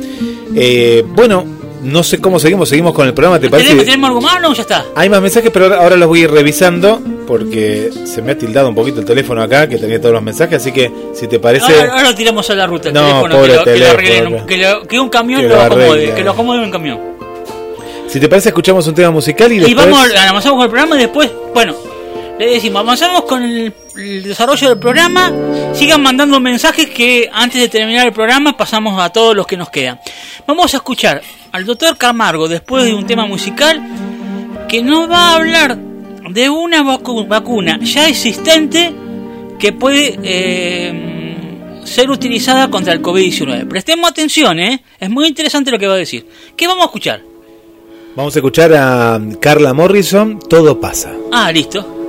[0.56, 1.44] Eh, bueno,
[1.82, 3.76] no sé cómo seguimos, seguimos con el programa, ¿te parece?
[3.76, 4.86] ¿Tenemos algo más o ya está?
[4.95, 8.70] Hay más mensajes, pero ahora los voy a ir revisando porque se me ha tildado
[8.70, 11.74] un poquito el teléfono acá, que tenía todos los mensajes, así que si te parece...
[11.82, 15.10] Ahora, lo tiramos a la ruta, el no, teléfono, pobre que, teléfono, que, que, un
[15.10, 17.00] camión lo, acomode, que lo acomode un camión.
[18.08, 19.72] Si te parece, escuchamos un tema musical y, después...
[19.72, 21.76] Y vamos, avanzamos con el programa y después, bueno,
[22.40, 25.32] le decimos, avanzamos con el, el, desarrollo del programa,
[25.74, 29.70] sigan mandando mensajes que antes de terminar el programa pasamos a todos los que nos
[29.70, 30.00] quedan.
[30.48, 31.22] Vamos a escuchar
[31.52, 33.82] al doctor Camargo después de un tema musical
[34.68, 35.78] que nos va a hablar
[36.34, 38.93] de una vacuna ya existente
[39.60, 43.68] que puede eh, ser utilizada contra el COVID-19.
[43.68, 44.84] Prestemos atención, ¿eh?
[44.99, 46.26] es muy interesante lo que va a decir.
[46.55, 47.22] ¿Qué vamos a escuchar?
[48.15, 51.14] Vamos a escuchar a Carla Morrison, Todo pasa.
[51.31, 52.02] Ah, listo.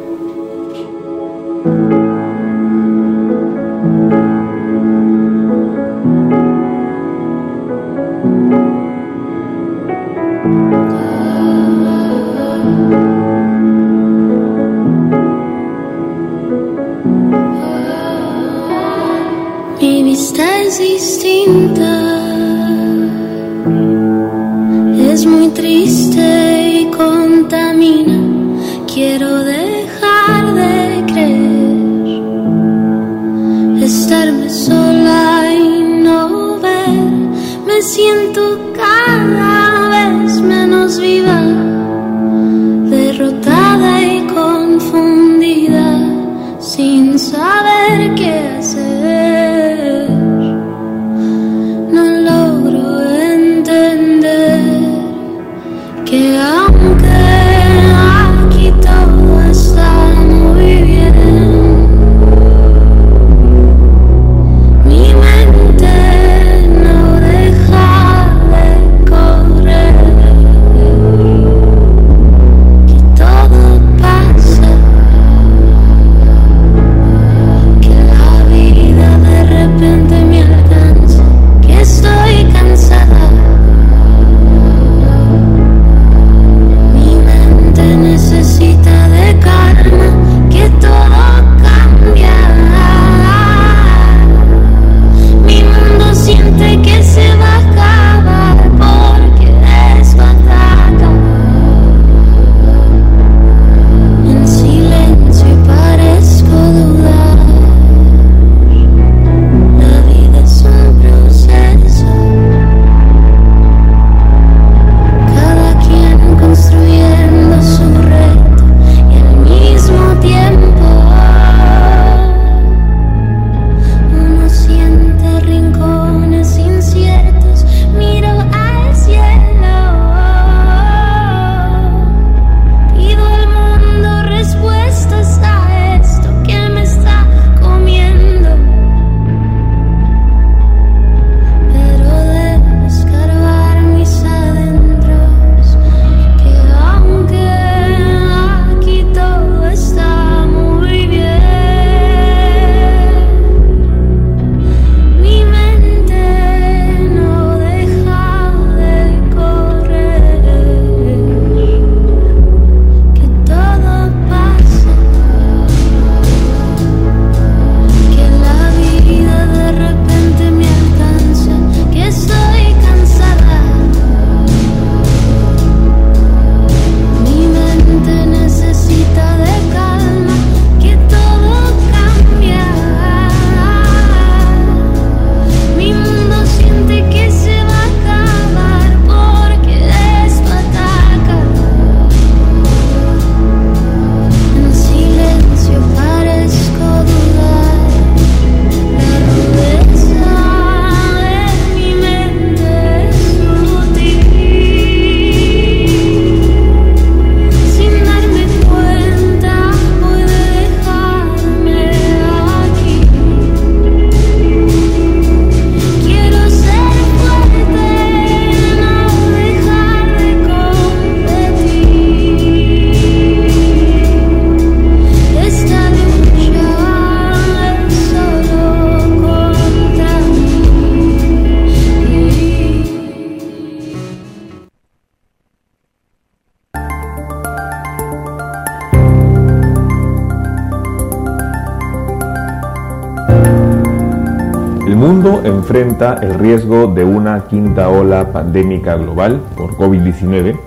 [246.25, 250.59] El riesgo de una quinta ola pandémica global por COVID-19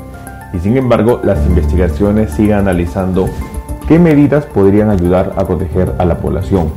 [0.54, 3.28] y sin embargo las investigaciones siguen analizando
[3.88, 6.68] qué medidas podrían ayudar a proteger a la población.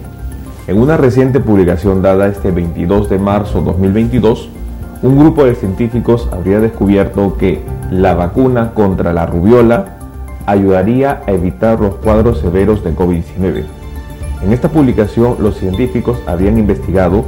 [0.67, 4.49] En una reciente publicación dada este 22 de marzo 2022,
[5.03, 9.97] un grupo de científicos habría descubierto que la vacuna contra la rubiola
[10.47, 13.65] ayudaría a evitar los cuadros severos de COVID-19.
[14.43, 17.25] En esta publicación los científicos habían investigado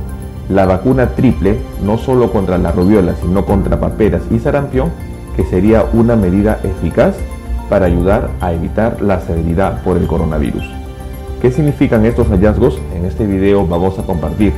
[0.53, 4.91] la vacuna triple no solo contra la rubiola, sino contra paperas y sarampión,
[5.37, 7.17] que sería una medida eficaz
[7.71, 10.65] para ayudar a evitar la severidad por el coronavirus.
[11.41, 12.79] ¿Qué significan estos hallazgos?
[12.95, 14.53] En este video vamos a compartir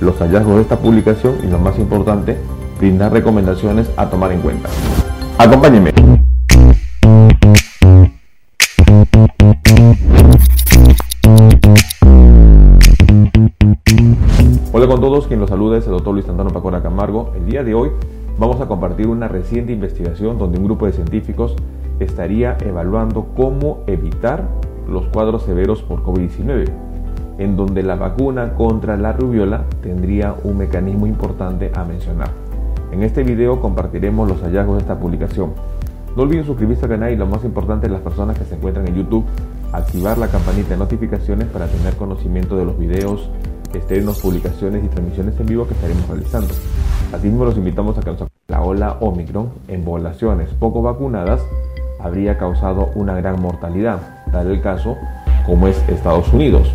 [0.00, 2.36] los hallazgos de esta publicación y lo más importante,
[2.78, 4.68] brindar recomendaciones a tomar en cuenta.
[5.38, 6.05] Acompáñenme.
[15.28, 17.32] Quien los saluda es el doctor Luis Antano Pacora Camargo.
[17.34, 17.90] El día de hoy
[18.38, 21.56] vamos a compartir una reciente investigación donde un grupo de científicos
[21.98, 24.44] estaría evaluando cómo evitar
[24.88, 26.66] los cuadros severos por COVID-19,
[27.38, 32.30] en donde la vacuna contra la rubiola tendría un mecanismo importante a mencionar.
[32.92, 35.54] En este video compartiremos los hallazgos de esta publicación.
[36.16, 38.94] No olviden suscribirse al canal y lo más importante, las personas que se encuentran en
[38.94, 39.24] YouTube,
[39.72, 43.28] activar la campanita de notificaciones para tener conocimiento de los videos
[43.76, 46.54] estrenos, publicaciones y transmisiones en vivo que estaremos realizando.
[47.12, 48.14] Asimismo, los invitamos a que
[48.48, 51.40] la ola Omicron en poblaciones poco vacunadas
[52.00, 53.98] habría causado una gran mortalidad,
[54.32, 54.96] tal el caso
[55.44, 56.72] como es Estados Unidos,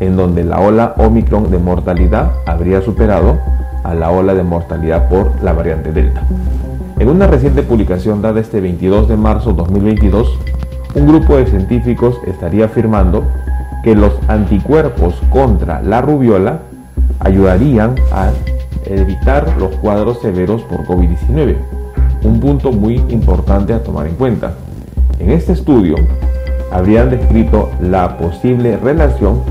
[0.00, 3.38] en donde la ola Omicron de mortalidad habría superado
[3.84, 6.22] a la ola de mortalidad por la variante Delta.
[6.98, 10.38] En una reciente publicación dada este 22 de marzo 2022,
[10.94, 13.24] un grupo de científicos estaría afirmando
[13.86, 16.58] que los anticuerpos contra la rubiola
[17.20, 18.32] ayudarían a
[18.84, 21.54] evitar los cuadros severos por COVID-19.
[22.24, 24.54] Un punto muy importante a tomar en cuenta.
[25.20, 25.94] En este estudio
[26.72, 29.42] habrían descrito la posible relación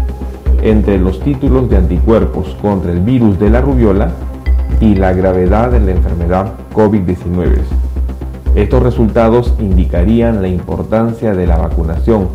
[0.62, 4.10] entre los títulos de anticuerpos contra el virus de la rubiola
[4.82, 7.60] y la gravedad de la enfermedad COVID-19.
[8.54, 12.28] Estos resultados indicarían la importancia de la vacunación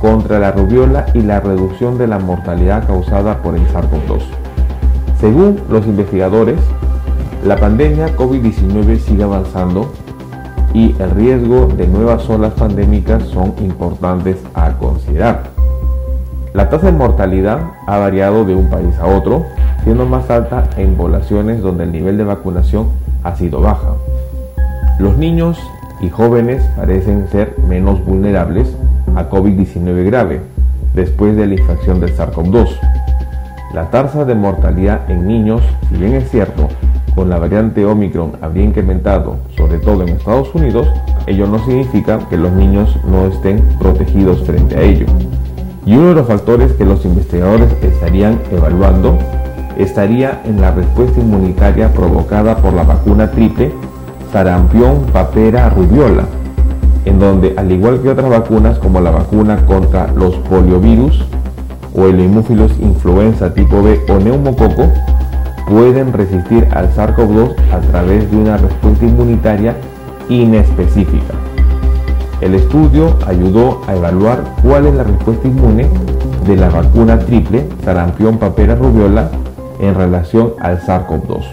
[0.00, 4.22] contra la rubiola y la reducción de la mortalidad causada por el SARS-CoV-2.
[5.20, 6.58] Según los investigadores,
[7.44, 9.92] la pandemia COVID-19 sigue avanzando
[10.74, 15.44] y el riesgo de nuevas olas pandémicas son importantes a considerar.
[16.52, 19.44] La tasa de mortalidad ha variado de un país a otro,
[19.84, 22.88] siendo más alta en poblaciones donde el nivel de vacunación
[23.22, 23.94] ha sido baja.
[24.98, 25.58] Los niños
[26.00, 28.74] y jóvenes parecen ser menos vulnerables
[29.14, 30.40] a COVID-19 grave
[30.94, 32.68] después de la infección del SARS-CoV-2.
[33.74, 36.68] La tasa de mortalidad en niños, si bien es cierto,
[37.14, 40.86] con la variante Omicron habría incrementado, sobre todo en Estados Unidos,
[41.26, 45.06] ello no significa que los niños no estén protegidos frente a ello.
[45.84, 49.18] Y uno de los factores que los investigadores estarían evaluando
[49.78, 53.72] estaría en la respuesta inmunitaria provocada por la vacuna triple
[54.32, 56.24] sarampión, papera, rubiola,
[57.06, 61.24] en donde al igual que otras vacunas como la vacuna contra los poliovirus
[61.94, 64.92] o el hemófilos influenza tipo B o neumococo,
[65.68, 69.76] pueden resistir al SARS-CoV-2 a través de una respuesta inmunitaria
[70.28, 71.34] inespecífica.
[72.40, 75.88] El estudio ayudó a evaluar cuál es la respuesta inmune
[76.46, 79.30] de la vacuna triple sarampión, papera, rubiola
[79.80, 81.44] en relación al SARS-CoV-2.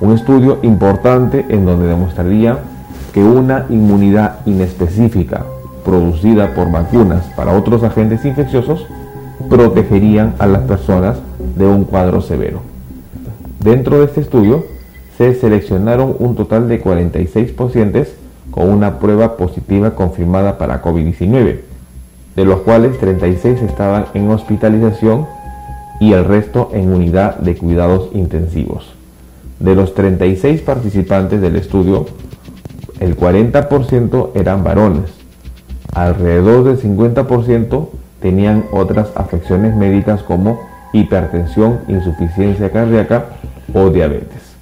[0.00, 2.58] Un estudio importante en donde demostraría
[3.12, 5.44] que una inmunidad inespecífica
[5.84, 8.86] producida por vacunas para otros agentes infecciosos
[9.48, 11.18] protegerían a las personas
[11.56, 12.60] de un cuadro severo.
[13.60, 14.64] Dentro de este estudio
[15.16, 18.14] se seleccionaron un total de 46 pacientes
[18.50, 21.60] con una prueba positiva confirmada para COVID-19,
[22.36, 25.26] de los cuales 36 estaban en hospitalización
[26.00, 28.94] y el resto en unidad de cuidados intensivos.
[29.58, 32.06] De los 36 participantes del estudio,
[33.00, 35.10] el 40% eran varones,
[35.92, 37.88] alrededor del 50%
[38.20, 40.60] tenían otras afecciones médicas como
[40.92, 43.26] hipertensión, insuficiencia cardíaca
[43.72, 44.56] o diabetes.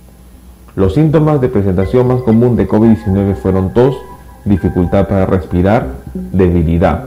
[0.74, 3.96] Los síntomas de presentación más común de COVID-19 fueron tos,
[4.44, 7.04] dificultad para respirar, debilidad.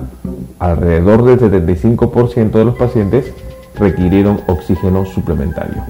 [0.57, 3.31] Alrededor del 75% de los pacientes
[3.77, 5.83] requirieron oxígeno suplementario.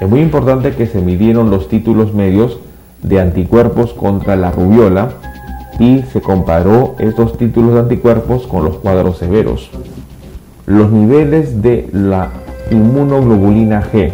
[0.00, 2.58] Es muy importante que se midieron los títulos medios
[3.06, 5.10] de anticuerpos contra la rubiola
[5.78, 9.70] y se comparó estos títulos de anticuerpos con los cuadros severos.
[10.66, 12.30] Los niveles de la
[12.70, 14.12] inmunoglobulina G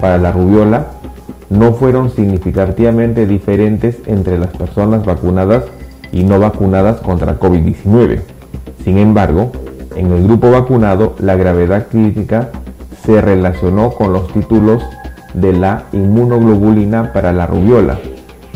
[0.00, 0.86] para la rubiola
[1.50, 5.64] no fueron significativamente diferentes entre las personas vacunadas
[6.12, 8.20] y no vacunadas contra COVID-19.
[8.84, 9.50] Sin embargo,
[9.96, 12.50] en el grupo vacunado la gravedad crítica
[13.04, 14.82] se relacionó con los títulos
[15.34, 17.98] de la inmunoglobulina para la rubiola,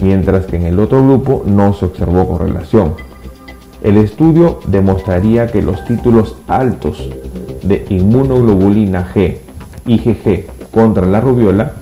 [0.03, 2.95] mientras que en el otro grupo no se observó correlación.
[3.83, 7.09] El estudio demostraría que los títulos altos
[7.62, 9.39] de inmunoglobulina G,
[9.87, 11.73] IgG, contra la rubiola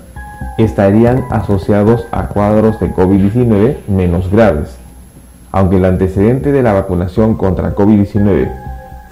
[0.58, 4.76] estarían asociados a cuadros de COVID-19 menos graves.
[5.52, 8.50] Aunque el antecedente de la vacunación contra COVID-19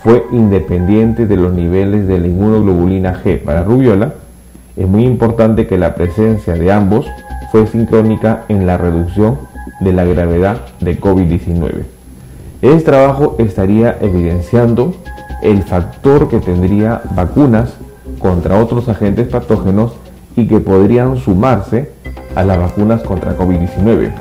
[0.03, 4.13] fue independiente de los niveles de la inmunoglobulina G para rubiola,
[4.77, 7.07] es muy importante que la presencia de ambos
[7.51, 9.39] fue sincrónica en la reducción
[9.81, 11.85] de la gravedad de COVID-19.
[12.61, 14.95] Este trabajo estaría evidenciando
[15.43, 17.75] el factor que tendría vacunas
[18.19, 19.93] contra otros agentes patógenos
[20.37, 21.93] y que podrían sumarse
[22.35, 24.13] a las vacunas contra COVID-19.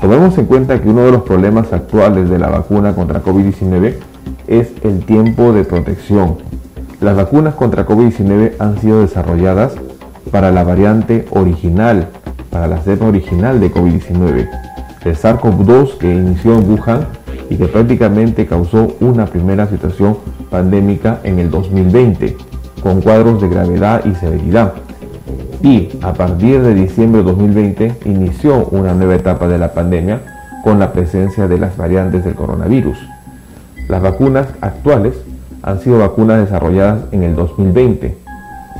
[0.00, 3.94] Tomemos en cuenta que uno de los problemas actuales de la vacuna contra COVID-19
[4.46, 6.38] es el tiempo de protección.
[7.00, 9.72] Las vacunas contra COVID-19 han sido desarrolladas
[10.30, 12.08] para la variante original,
[12.50, 14.48] para la cepa original de COVID-19,
[15.04, 17.06] el SARS-CoV-2 que inició en Wuhan
[17.48, 20.18] y que prácticamente causó una primera situación
[20.50, 22.36] pandémica en el 2020,
[22.82, 24.74] con cuadros de gravedad y severidad.
[25.62, 30.20] Y a partir de diciembre de 2020 inició una nueva etapa de la pandemia
[30.64, 32.98] con la presencia de las variantes del coronavirus.
[33.88, 35.14] Las vacunas actuales
[35.62, 38.16] han sido vacunas desarrolladas en el 2020.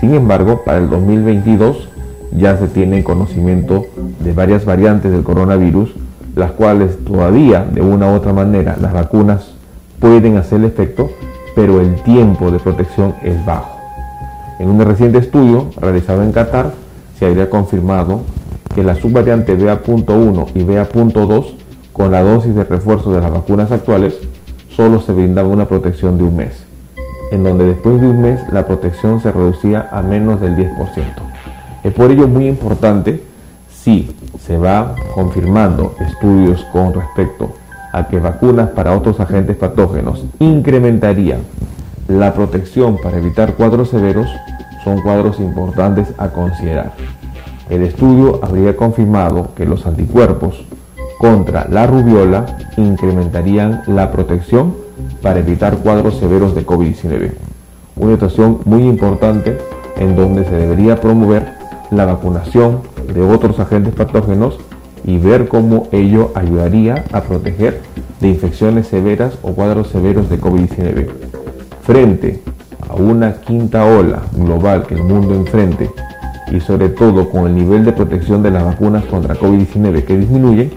[0.00, 1.89] Sin embargo, para el 2022
[2.32, 3.86] ya se tiene conocimiento
[4.20, 5.90] de varias variantes del coronavirus,
[6.36, 9.52] las cuales todavía de una u otra manera las vacunas
[9.98, 11.10] pueden hacer efecto,
[11.54, 13.76] pero el tiempo de protección es bajo.
[14.58, 16.72] En un reciente estudio realizado en Qatar
[17.18, 18.22] se habría confirmado
[18.74, 21.46] que la subvariante BA.1 y BA.2
[21.92, 24.14] con la dosis de refuerzo de las vacunas actuales
[24.68, 26.64] solo se brindaba una protección de un mes,
[27.32, 31.29] en donde después de un mes la protección se reducía a menos del 10%.
[31.82, 33.22] Es por ello muy importante
[33.72, 37.54] si se va confirmando estudios con respecto
[37.92, 41.40] a que vacunas para otros agentes patógenos incrementarían
[42.08, 44.28] la protección para evitar cuadros severos,
[44.84, 46.92] son cuadros importantes a considerar.
[47.68, 50.64] El estudio habría confirmado que los anticuerpos
[51.18, 52.46] contra la rubiola
[52.76, 54.74] incrementarían la protección
[55.22, 57.32] para evitar cuadros severos de COVID-19.
[57.96, 59.58] Una situación muy importante
[59.96, 61.59] en donde se debería promover
[61.90, 62.80] la vacunación
[63.12, 64.58] de otros agentes patógenos
[65.04, 67.80] y ver cómo ello ayudaría a proteger
[68.20, 71.08] de infecciones severas o cuadros severos de COVID-19.
[71.82, 72.42] Frente
[72.88, 75.90] a una quinta ola global que el mundo enfrente
[76.52, 80.70] y sobre todo con el nivel de protección de las vacunas contra COVID-19 que disminuye,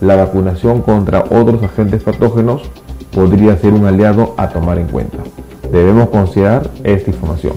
[0.00, 2.62] la vacunación contra otros agentes patógenos
[3.12, 5.18] podría ser un aliado a tomar en cuenta.
[5.72, 7.54] Debemos considerar esta información.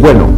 [0.00, 0.28] Bueno,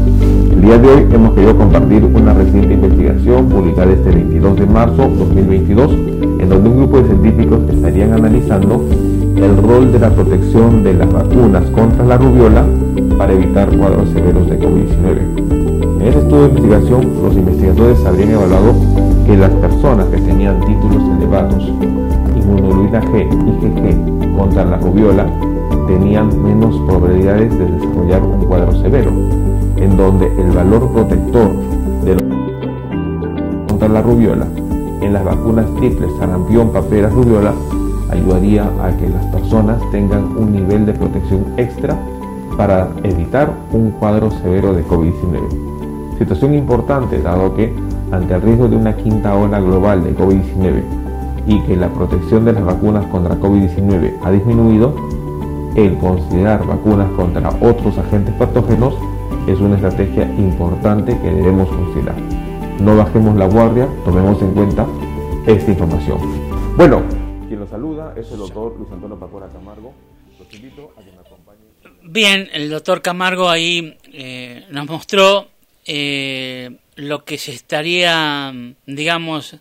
[0.60, 5.08] el día de hoy hemos querido compartir una reciente investigación publicada este 22 de marzo
[5.08, 5.90] 2022,
[6.38, 8.84] en donde un grupo de científicos estarían analizando
[9.36, 12.66] el rol de la protección de las vacunas contra la rubiola
[13.16, 15.98] para evitar cuadros severos de COVID-19.
[15.98, 18.74] En este estudio de investigación, los investigadores habrían evaluado
[19.24, 21.72] que las personas que tenían títulos elevados,
[22.36, 25.26] inmunoglobulina G, IgG, contra la rubiola,
[25.86, 29.10] tenían menos probabilidades de desarrollar un cuadro severo,
[29.80, 31.50] en donde el valor protector
[33.68, 34.46] contra la rubiola
[35.00, 37.54] en las vacunas triples sarampión, papera, rubiola
[38.10, 41.98] ayudaría a que las personas tengan un nivel de protección extra
[42.56, 46.18] para evitar un cuadro severo de COVID-19.
[46.18, 47.74] Situación importante dado que
[48.12, 50.82] ante el riesgo de una quinta ola global de COVID-19
[51.46, 54.94] y que la protección de las vacunas contra COVID-19 ha disminuido,
[55.74, 58.94] el considerar vacunas contra otros agentes patógenos
[59.46, 62.16] es una estrategia importante que debemos considerar.
[62.80, 64.86] No bajemos la guardia, tomemos en cuenta
[65.46, 66.18] esta información.
[66.76, 67.02] Bueno,
[67.48, 69.92] quien lo saluda es el doctor Luis Antonio Pacora Camargo.
[70.38, 71.64] Los invito a que me acompañen.
[72.02, 75.48] Bien, el doctor Camargo ahí eh, nos mostró
[75.86, 78.52] eh, lo que se estaría,
[78.86, 79.56] digamos,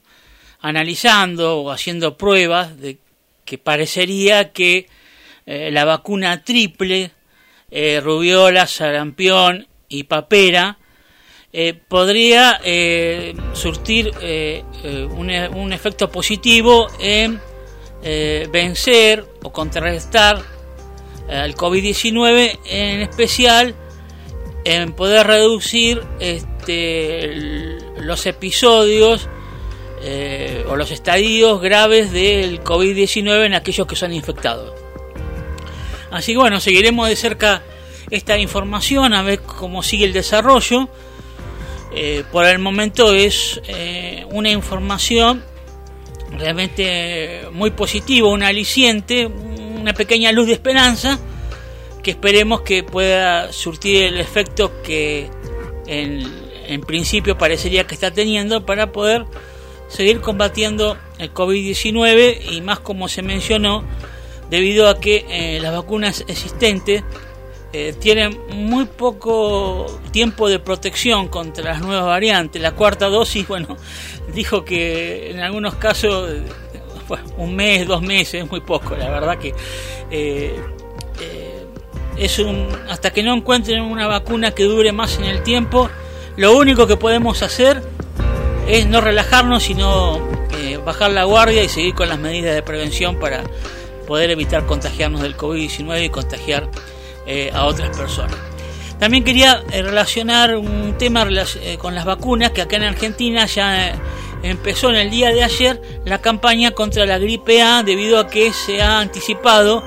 [0.62, 2.98] analizando o haciendo pruebas de
[3.46, 4.88] que parecería que
[5.46, 7.12] eh, la vacuna triple,
[7.72, 10.78] eh, rubiola, sarampión y papera,
[11.52, 12.62] eh, podría
[13.54, 14.12] surtir
[15.12, 17.42] un, un, efecto positivo en
[18.52, 20.42] vencer o contrarrestar
[21.28, 23.76] al COVID-19, en especial
[24.66, 29.28] en poder reducir este, los episodios
[30.02, 34.74] eh, o los estadios graves del COVID-19 en aquellos que son infectados.
[36.12, 37.64] Así que bueno, seguiremos de cerca
[38.10, 40.90] esta información a ver cómo sigue el desarrollo.
[41.94, 45.44] Eh, por el momento es eh, una información
[46.38, 51.20] realmente muy positiva, un aliciente, una pequeña luz de esperanza
[52.04, 55.30] que esperemos que pueda surtir el efecto que
[55.88, 59.26] en principio parecería que está teniendo para poder
[59.90, 63.84] seguir combatiendo el COVID-19 y más como se mencionó,
[64.50, 67.04] debido a que eh, las vacunas existentes
[67.74, 72.62] eh, tienen muy poco tiempo de protección contra las nuevas variantes.
[72.62, 73.78] La cuarta dosis, bueno,
[74.34, 76.32] dijo que en algunos casos
[77.38, 79.56] un mes, dos meses, es muy poco, la verdad que
[80.12, 80.56] eh,
[82.20, 85.90] es un hasta que no encuentren una vacuna que dure más en el tiempo,
[86.36, 87.82] lo único que podemos hacer
[88.68, 90.20] es no relajarnos, sino
[90.58, 93.44] eh, bajar la guardia y seguir con las medidas de prevención para
[94.06, 96.70] poder evitar contagiarnos del COVID-19 y contagiar
[97.30, 98.36] eh, a otras personas.
[99.00, 101.26] También quería eh, relacionar un tema
[101.78, 103.94] con las vacunas, que acá en Argentina ya
[104.44, 108.52] empezó en el día de ayer la campaña contra la gripe A debido a que
[108.52, 109.84] se ha anticipado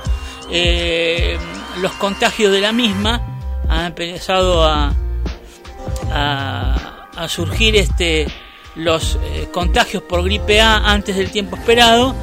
[1.80, 4.94] los contagios de la misma, ha empezado a,
[6.10, 8.26] a, surgir este
[8.74, 12.14] los eh, contagios por gripe A antes del tiempo esperado,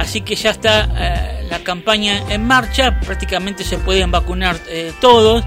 [0.00, 5.44] así que ya está eh, la campaña en marcha, prácticamente se pueden vacunar eh, todos,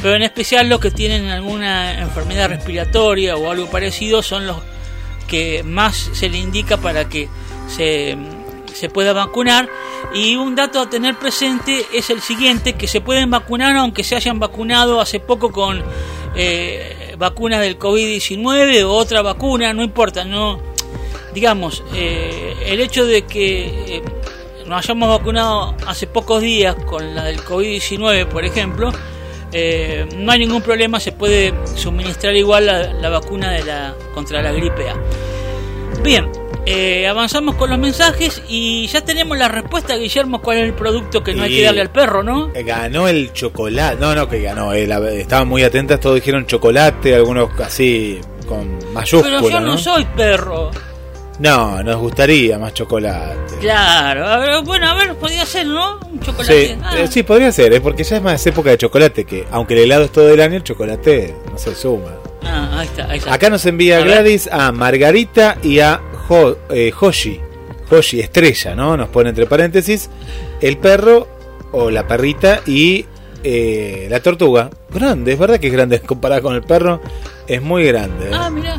[0.00, 4.56] pero en especial los que tienen alguna enfermedad respiratoria o algo parecido son los
[5.26, 7.28] que más se le indica para que
[7.68, 8.16] se,
[8.72, 9.68] se pueda vacunar.
[10.14, 14.14] Y un dato a tener presente es el siguiente, que se pueden vacunar aunque se
[14.14, 15.82] hayan vacunado hace poco con
[17.18, 20.62] vacuna del COVID-19 o otra vacuna, no importa, no
[21.38, 24.02] digamos, eh, el hecho de que eh,
[24.66, 28.90] nos hayamos vacunado hace pocos días con la del COVID-19, por ejemplo,
[29.52, 34.42] eh, no hay ningún problema, se puede suministrar igual la, la, vacuna de la, contra
[34.42, 34.96] la gripe A.
[36.02, 36.28] Bien,
[36.66, 41.22] eh, avanzamos con los mensajes y ya tenemos la respuesta, Guillermo, cuál es el producto
[41.22, 42.50] que no hay que darle al perro, ¿no?
[42.52, 44.88] Ganó el chocolate, no, no, que ganó, eh,
[45.20, 49.42] estaban muy atentas, todos dijeron chocolate, algunos así con mayúsculas.
[49.42, 50.70] Pero yo no, soy perro.
[51.38, 53.56] No, nos gustaría más chocolate.
[53.60, 56.00] Claro, bueno, a ver, podría ser, ¿no?
[56.00, 56.66] Un chocolate.
[56.66, 56.98] Sí, ah.
[56.98, 60.04] eh, sí podría ser, porque ya es más época de chocolate, que aunque el helado
[60.04, 62.10] es todo el año, el chocolate no se suma.
[62.42, 63.32] Ah, ahí está, ahí está.
[63.32, 66.00] Acá nos envía Gladys a Margarita y a
[66.70, 67.40] eh, Hoshi,
[67.88, 68.96] Hoshi estrella, ¿no?
[68.96, 70.10] Nos pone entre paréntesis
[70.60, 71.28] el perro
[71.70, 73.06] o la perrita y
[73.44, 74.70] eh, la tortuga.
[74.90, 77.00] Grande, es verdad que es grande comparada con el perro,
[77.46, 78.26] es muy grande.
[78.26, 78.34] ¿eh?
[78.34, 78.76] Ah, mira.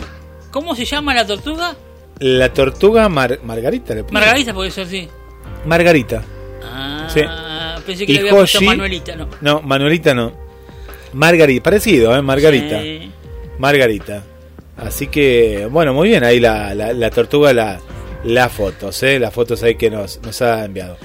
[0.51, 1.75] ¿Cómo se llama la tortuga?
[2.19, 3.95] La tortuga Margarita.
[4.11, 5.07] Margarita puede ser, sí.
[5.65, 6.23] Margarita.
[6.63, 7.21] Ah, sí.
[7.85, 9.27] pensé que le había puesto Manuelita, no.
[9.41, 10.33] No, Manuelita no.
[11.13, 12.21] Margarita, parecido, ¿eh?
[12.21, 12.81] Margarita.
[13.57, 14.23] Margarita.
[14.77, 17.79] Así que, bueno, muy bien, ahí la, la, tortuga, la,
[18.23, 19.19] las fotos, ¿eh?
[19.19, 20.97] las fotos ahí que nos, nos ha enviado.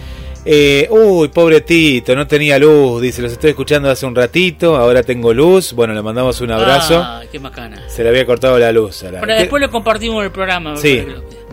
[0.47, 5.03] Eh, uy, pobre Tito, no tenía luz, dice, los estoy escuchando hace un ratito, ahora
[5.03, 7.01] tengo luz, bueno, le mandamos un abrazo.
[7.03, 7.89] Ah, qué macana.
[7.89, 9.05] Se le había cortado la luz.
[9.09, 10.77] Pero después lo compartimos en el programa.
[10.77, 11.03] Sí,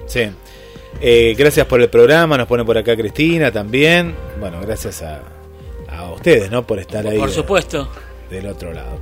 [0.07, 0.23] sí.
[0.99, 4.13] Eh, gracias por el programa, nos pone por acá Cristina también.
[4.39, 5.21] Bueno, gracias a,
[5.89, 6.67] a ustedes, ¿no?
[6.67, 7.17] Por estar ahí.
[7.17, 7.87] Por supuesto.
[8.29, 8.99] Del otro lado.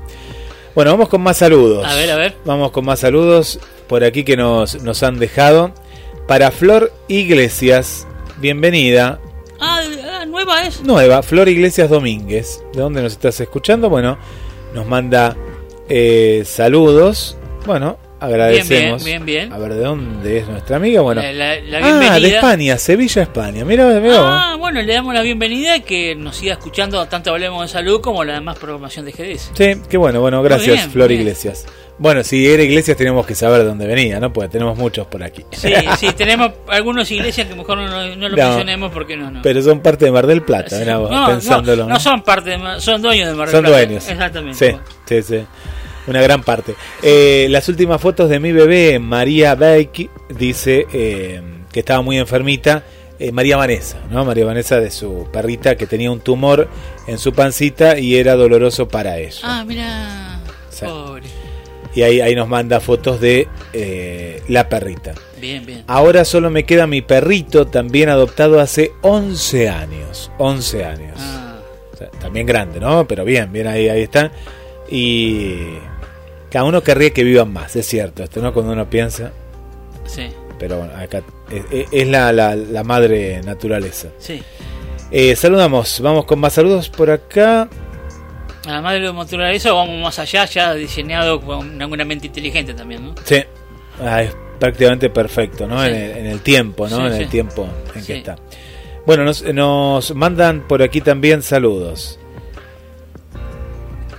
[0.76, 1.84] Bueno, vamos con más saludos.
[1.86, 2.36] A ver, a ver.
[2.46, 5.74] Vamos con más saludos por aquí que nos, nos han dejado.
[6.28, 8.08] Para Flor Iglesias,
[8.38, 9.20] bienvenida.
[9.60, 9.82] Ah,
[10.22, 10.82] ah, nueva es.
[10.84, 12.64] Nueva, Flor Iglesias Domínguez.
[12.74, 13.90] ¿De dónde nos estás escuchando?
[13.90, 14.18] Bueno,
[14.74, 15.36] nos manda
[15.90, 17.38] eh, saludos.
[17.66, 19.04] Bueno, agradecemos.
[19.04, 21.02] Bien, bien, bien, A ver, ¿de dónde es nuestra amiga?
[21.02, 22.14] Bueno, la, bienvenida.
[22.14, 23.66] Ah, de España, Sevilla, España.
[23.66, 28.02] Mira, Ah, bueno, le damos la bienvenida que nos siga escuchando tanto Hablemos de Salud
[28.02, 29.52] como la demás programación de GDS.
[29.54, 31.66] Sí, qué bueno, bueno, gracias, Flor Iglesias.
[31.98, 34.32] Bueno, si era Iglesias tenemos que saber de dónde venía, ¿no?
[34.32, 35.44] Porque tenemos muchos por aquí.
[35.52, 39.42] Sí, sí, tenemos algunas iglesias que mejor no, lo mencionemos porque no, no.
[39.42, 41.88] Pero son parte de Mar del Plata, no, pensándolo.
[41.88, 43.68] No, son parte, de, son dueños de Mar del Plata.
[43.68, 44.08] Son dueños.
[44.08, 44.58] Exactamente.
[45.06, 45.46] Sí, sí, sí
[46.10, 46.76] una gran parte.
[47.02, 51.42] Eh, las últimas fotos de mi bebé, María Beck, dice eh,
[51.72, 52.84] que estaba muy enfermita.
[53.20, 54.24] Eh, María Vanessa, ¿no?
[54.24, 56.70] María Vanessa de su perrita que tenía un tumor
[57.06, 59.40] en su pancita y era doloroso para ella.
[59.44, 60.40] Ah, mira.
[60.80, 61.28] Pobre.
[61.94, 63.48] Y ahí, ahí nos manda fotos de
[64.48, 65.16] la perrita.
[65.42, 65.84] Bien, bien.
[65.88, 70.32] Ahora solo me queda mi perrito, también adoptado hace 11 años.
[70.38, 71.18] 11 años.
[71.20, 71.60] Ah.
[72.22, 73.06] también grande, ¿no?
[73.06, 74.32] Pero bien, bien, ahí, ahí está.
[74.90, 75.68] Y
[76.52, 79.32] Cada uno querría que vivan más, es cierto, esto no cuando uno piensa.
[80.06, 80.30] Sí.
[80.58, 81.22] Pero bueno, acá
[81.92, 84.10] es, la, la, madre naturaleza.
[84.18, 84.42] Sí.
[85.12, 87.70] Eh, saludamos, vamos con más saludos por acá.
[88.66, 93.16] A la madre naturaleza vamos más allá, ya diseñado con una mente inteligente también, ¿no?
[93.24, 93.42] Sí.
[94.02, 95.84] Ah, es prácticamente perfecto, ¿no?
[95.86, 97.08] En, el, tiempo, ¿no?
[97.08, 98.36] en el tiempo en que está.
[99.06, 102.20] Bueno, nos, nos mandan por aquí también saludos.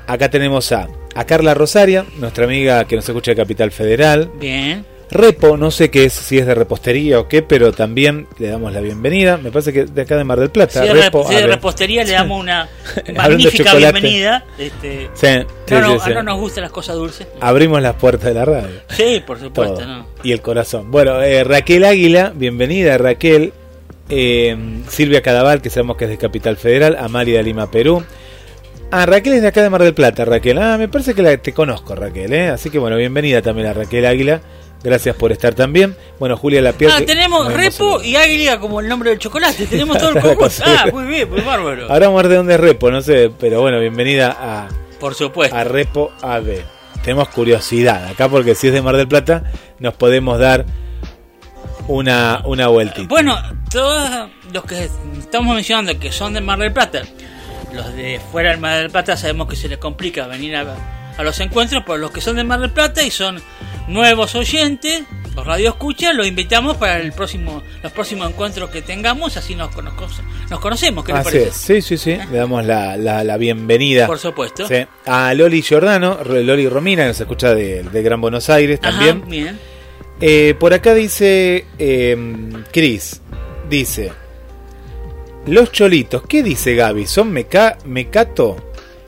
[0.07, 4.31] Acá tenemos a, a Carla Rosaria, nuestra amiga que nos escucha de Capital Federal.
[4.39, 4.85] Bien.
[5.11, 8.73] Repo, no sé qué es, si es de repostería o qué, pero también le damos
[8.73, 9.39] la bienvenida.
[9.39, 10.85] Me parece que de acá de Mar del Plata.
[10.85, 12.69] Si Repo, de, repostería le damos una
[13.17, 14.45] magnífica bienvenida.
[14.57, 15.27] Este, sí,
[15.69, 17.27] no, no, nos gustan las cosas dulces.
[17.41, 18.83] Abrimos las puertas de la radio.
[18.89, 19.83] Sí, por supuesto.
[20.23, 20.93] Y el corazón.
[20.93, 23.53] Bueno, eh, Raquel Águila, bienvenida Raquel.
[24.13, 24.57] Eh,
[24.89, 26.97] Silvia Cadaval, que sabemos que es de Capital Federal.
[27.01, 28.05] Amalia de Lima, Perú.
[28.93, 30.59] Ah, Raquel es de acá de Mar del Plata, Raquel.
[30.59, 32.49] Ah, me parece que la, te conozco, Raquel, ¿eh?
[32.49, 34.41] Así que bueno, bienvenida también a Raquel Águila.
[34.83, 35.95] Gracias por estar también.
[36.19, 39.67] Bueno, Julia La Ah, tenemos Repo y Águila como el nombre del chocolate.
[39.67, 40.49] Tenemos todo el conjunto.
[40.65, 41.85] Ah, muy bien, muy bárbaro.
[41.91, 44.69] Ahora vamos a ver de dónde es Repo, no sé, pero bueno, bienvenida a.
[44.99, 45.55] Por supuesto.
[45.57, 46.63] A Repo AB.
[47.05, 49.45] Tenemos curiosidad acá porque si es de Mar del Plata,
[49.79, 50.65] nos podemos dar
[51.87, 53.09] una, una vueltita.
[53.09, 53.39] Bueno,
[53.71, 54.89] todos los que
[55.19, 57.03] estamos mencionando que son de Mar del Plata,
[57.73, 61.23] los de fuera del Mar del Plata sabemos que se les complica venir a, a
[61.23, 63.43] los encuentros, pero los que son de Mar del Plata y son
[63.89, 65.03] nuevos oyentes,
[65.35, 69.71] los radio escucha, los invitamos para el próximo, los próximos encuentros que tengamos, así nos,
[69.77, 71.05] nos conocemos.
[71.05, 71.51] ¿qué parece?
[71.53, 74.07] Sí, sí, sí, le damos la, la, bienvenida.
[74.07, 74.67] Por supuesto.
[75.07, 79.29] A Loli Giordano, Loli Romina, que nos escucha de, Gran Buenos Aires también.
[79.29, 79.59] bien.
[80.21, 83.23] Eh, por acá dice eh, Cris,
[83.71, 84.13] dice,
[85.47, 87.07] los cholitos, ¿qué dice Gaby?
[87.07, 88.57] ¿Son meca mecato?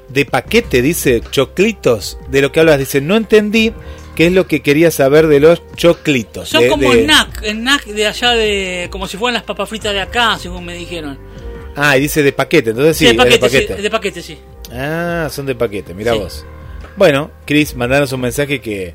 [0.09, 3.73] De paquete, dice, choclitos, de lo que hablas, dice, no entendí
[4.15, 6.51] qué es lo que quería saber de los choclitos.
[6.51, 9.95] Son como el NAC, el NAC de allá de, como si fueran las papas fritas
[9.95, 11.19] de acá, según me dijeron.
[11.77, 14.23] Ah, y dice de paquete, entonces sí, de paquete, de paquete.
[14.23, 14.39] Sí,
[14.71, 16.45] Ah, son de paquete, mira vos.
[16.97, 18.95] Bueno, Chris, mandanos un mensaje que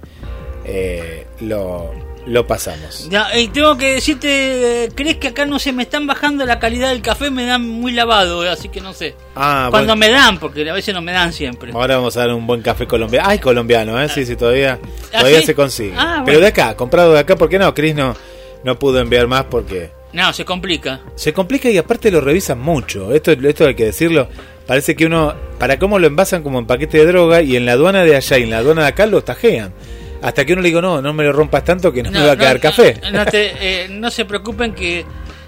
[0.65, 1.91] eh, lo,
[2.27, 3.07] lo pasamos.
[3.09, 6.89] Ya, y tengo que decirte, ¿crees que acá no se me están bajando la calidad
[6.89, 7.31] del café?
[7.31, 9.15] Me dan muy lavado, así que no sé.
[9.35, 11.71] Ah, Cuando me dan, porque a veces no me dan siempre.
[11.73, 13.27] Ahora vamos a dar un buen café colombiano.
[13.29, 14.09] Ay, colombiano, ¿eh?
[14.09, 14.77] Sí, sí, todavía,
[15.13, 15.93] ¿Ah, todavía se consigue.
[15.97, 17.73] Ah, Pero de acá, comprado de acá, ¿por qué no?
[17.73, 18.15] Chris no,
[18.63, 19.91] no pudo enviar más porque...
[20.13, 21.01] No, se complica.
[21.15, 23.13] Se complica y aparte lo revisan mucho.
[23.13, 24.27] Esto, esto hay que decirlo.
[24.65, 27.73] Parece que uno, para cómo lo envasan como en paquete de droga y en la
[27.73, 29.73] aduana de allá y en la aduana de acá lo tajean.
[30.21, 32.31] Hasta que uno le digo, no, no me lo rompas tanto que no, me va
[32.31, 32.99] a quedar café.
[33.33, 35.05] Eh, no, se preocupen que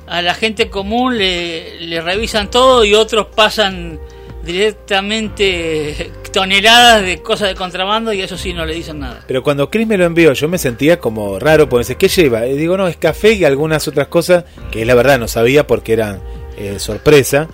[0.07, 3.99] a la gente común le, le revisan todo y otros pasan
[4.43, 9.23] directamente toneladas de cosas de contrabando y eso sí no le dicen nada.
[9.27, 12.47] Pero cuando Chris me lo envió yo me sentía como raro, porque dice, ¿qué lleva?
[12.47, 15.93] Y digo, no, es café y algunas otras cosas que la verdad no sabía porque
[15.93, 16.21] eran
[16.57, 17.47] eh, sorpresa.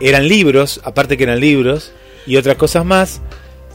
[0.00, 1.92] Eran libros, aparte que eran libros,
[2.26, 3.20] y otras cosas más.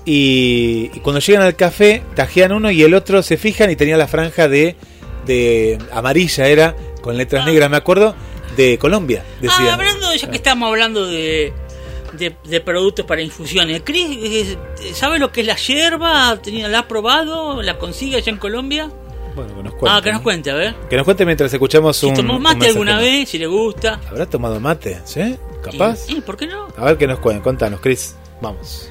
[0.09, 4.07] Y, cuando llegan al café, tajean uno y el otro se fijan y tenía la
[4.07, 4.77] franja de,
[5.25, 7.49] de amarilla, era con letras ah.
[7.49, 8.15] negras, me acuerdo,
[8.55, 9.25] de Colombia.
[9.49, 11.51] Ah, hablando, ya que estamos hablando de,
[12.13, 14.57] de, productos para infusiones, Cris, eh,
[14.93, 16.39] ¿sabe lo que es la yerba?
[16.45, 17.61] ¿La ha probado?
[17.61, 18.89] ¿La consigue allá en Colombia?
[19.35, 19.97] Bueno, que nos cuente.
[19.97, 20.75] Ah, que nos cuente, a ver.
[20.89, 22.15] Que nos cuente mientras escuchamos un.
[22.15, 23.99] Si tomó mate alguna vez, si le gusta.
[24.09, 25.01] ¿Habrá tomado mate?
[25.03, 25.35] ¿Sí?
[25.61, 26.09] ¿Capaz?
[26.09, 26.69] ¿Y, por qué no?
[26.77, 28.15] A ver que nos cuenten, contanos, Cris.
[28.41, 28.89] Vamos.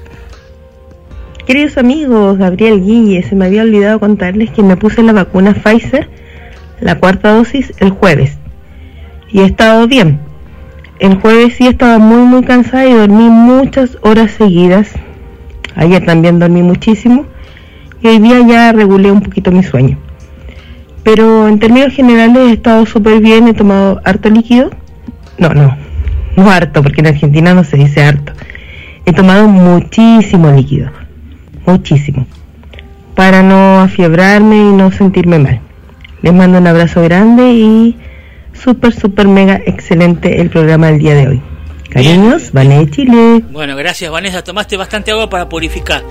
[1.47, 6.09] Queridos amigos, Gabriel Guille, se me había olvidado contarles que me puse la vacuna Pfizer,
[6.81, 8.37] la cuarta dosis, el jueves.
[9.31, 10.19] Y he estado bien.
[10.99, 14.89] El jueves sí estaba muy muy cansada y dormí muchas horas seguidas.
[15.75, 17.25] Ayer también dormí muchísimo.
[18.01, 19.97] Y hoy día ya regulé un poquito mi sueño.
[21.03, 24.69] Pero en términos generales he estado súper bien, he tomado harto líquido.
[25.37, 25.77] No, no,
[26.35, 28.33] no harto, porque en Argentina no se dice harto.
[29.05, 30.91] He tomado muchísimo líquido
[31.67, 32.25] muchísimo,
[33.15, 35.61] para no afiebrarme y no sentirme mal.
[36.21, 37.97] Les mando un abrazo grande y
[38.53, 41.41] súper, súper, mega excelente el programa del día de hoy.
[41.89, 43.43] Cariños, Vanessa Chile.
[43.49, 46.03] Bueno, gracias Vanessa, tomaste bastante agua para purificar,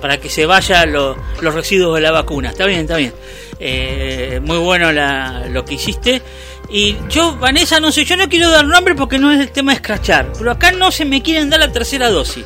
[0.00, 2.50] para que se vayan los residuos de la vacuna.
[2.50, 3.12] Está bien, está bien.
[3.58, 6.20] Eh, muy bueno lo que hiciste.
[6.70, 9.72] Y yo, Vanessa, no sé, yo no quiero dar nombre porque no es el tema
[9.72, 12.44] de escrachar, pero acá no se me quieren dar la tercera dosis.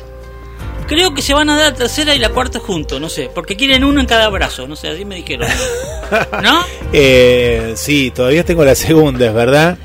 [0.87, 3.57] Creo que se van a dar la tercera y la cuarta juntos, no sé, porque
[3.57, 5.49] quieren uno en cada brazo, no sé, así me dijeron.
[6.41, 6.63] ¿No?
[6.93, 9.77] eh, sí, todavía tengo la segunda, es verdad.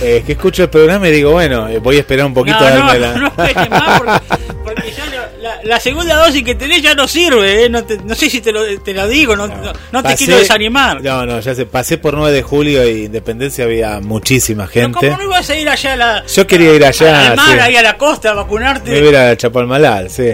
[0.00, 2.66] Eh, que escucho el programa y digo, bueno, eh, voy a esperar un poquito no,
[2.66, 3.14] a darme no, la...
[3.14, 3.32] no
[3.70, 5.06] más porque, porque ya
[5.66, 7.68] la, segunda dosis que tenés ya no sirve, ¿eh?
[7.68, 11.02] no, no, sé si te lo, te lo digo, no, no, te quiero desanimar.
[11.02, 14.98] No, no, ya se pasé por 9 de julio y Independencia había muchísima gente.
[14.98, 17.30] ¿Cómo no ibas a ir allá a la, Yo quería ir allá.
[17.30, 18.90] Al mar, ahí a la costa, a vacunarte.
[18.90, 20.32] Me iba a Chapalmalal, sí.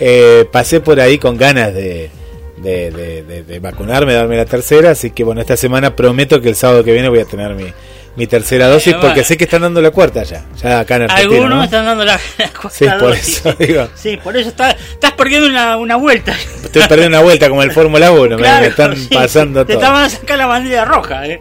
[0.00, 2.10] Eh, pasé por ahí con ganas de,
[2.56, 6.56] de, de, de, vacunarme, darme la tercera, así que bueno, esta semana prometo que el
[6.56, 7.72] sábado que viene voy a tener mi,
[8.18, 11.36] mi tercera dosis porque sé que están dando la cuarta ya, ya acá en Argentina.
[11.36, 12.18] Algunos están dando la,
[12.60, 13.88] cuarta sí, por Eso, digo.
[13.94, 16.32] Sí, por eso estás perdiendo una, una, vuelta.
[16.64, 19.78] Estoy perdiendo una vuelta como el Fórmula 1, me, están pasando te todo.
[19.78, 21.26] Te estaban a sacar la bandera roja.
[21.28, 21.40] ¿eh?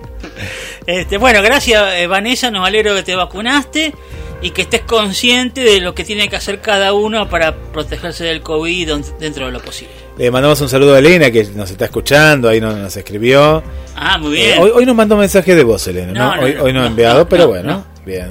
[0.85, 3.93] Este, bueno, gracias eh, Vanessa, nos alegro que te vacunaste
[4.41, 8.41] y que estés consciente de lo que tiene que hacer cada uno para protegerse del
[8.41, 9.93] COVID dentro de lo posible.
[10.17, 13.63] Le mandamos un saludo a Elena que nos está escuchando, ahí nos, escribió.
[13.95, 14.57] Ah, muy bien.
[14.57, 16.41] Eh, hoy, hoy, nos mandó un mensaje de voz, Elena, ¿no?
[16.63, 18.29] hoy, no, ha enviado, pero bueno, bien.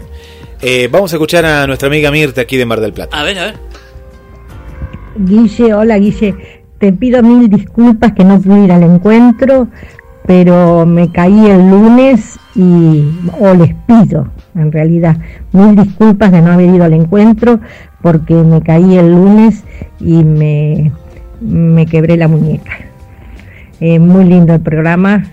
[0.61, 3.19] Eh, vamos a escuchar a nuestra amiga Mirta aquí de Mar del Plata.
[3.19, 3.55] A ver, a ver.
[5.19, 6.63] Guille, hola Guille.
[6.79, 9.69] Te pido mil disculpas que no pude ir al encuentro,
[10.27, 13.05] pero me caí el lunes y,
[13.39, 15.17] o les pido, en realidad,
[15.53, 17.61] mil disculpas de no haber ido al encuentro
[18.03, 19.65] porque me caí el lunes
[20.01, 20.93] y me
[21.41, 22.79] me quebré la muñeca.
[23.81, 25.31] Eh, muy lindo el programa,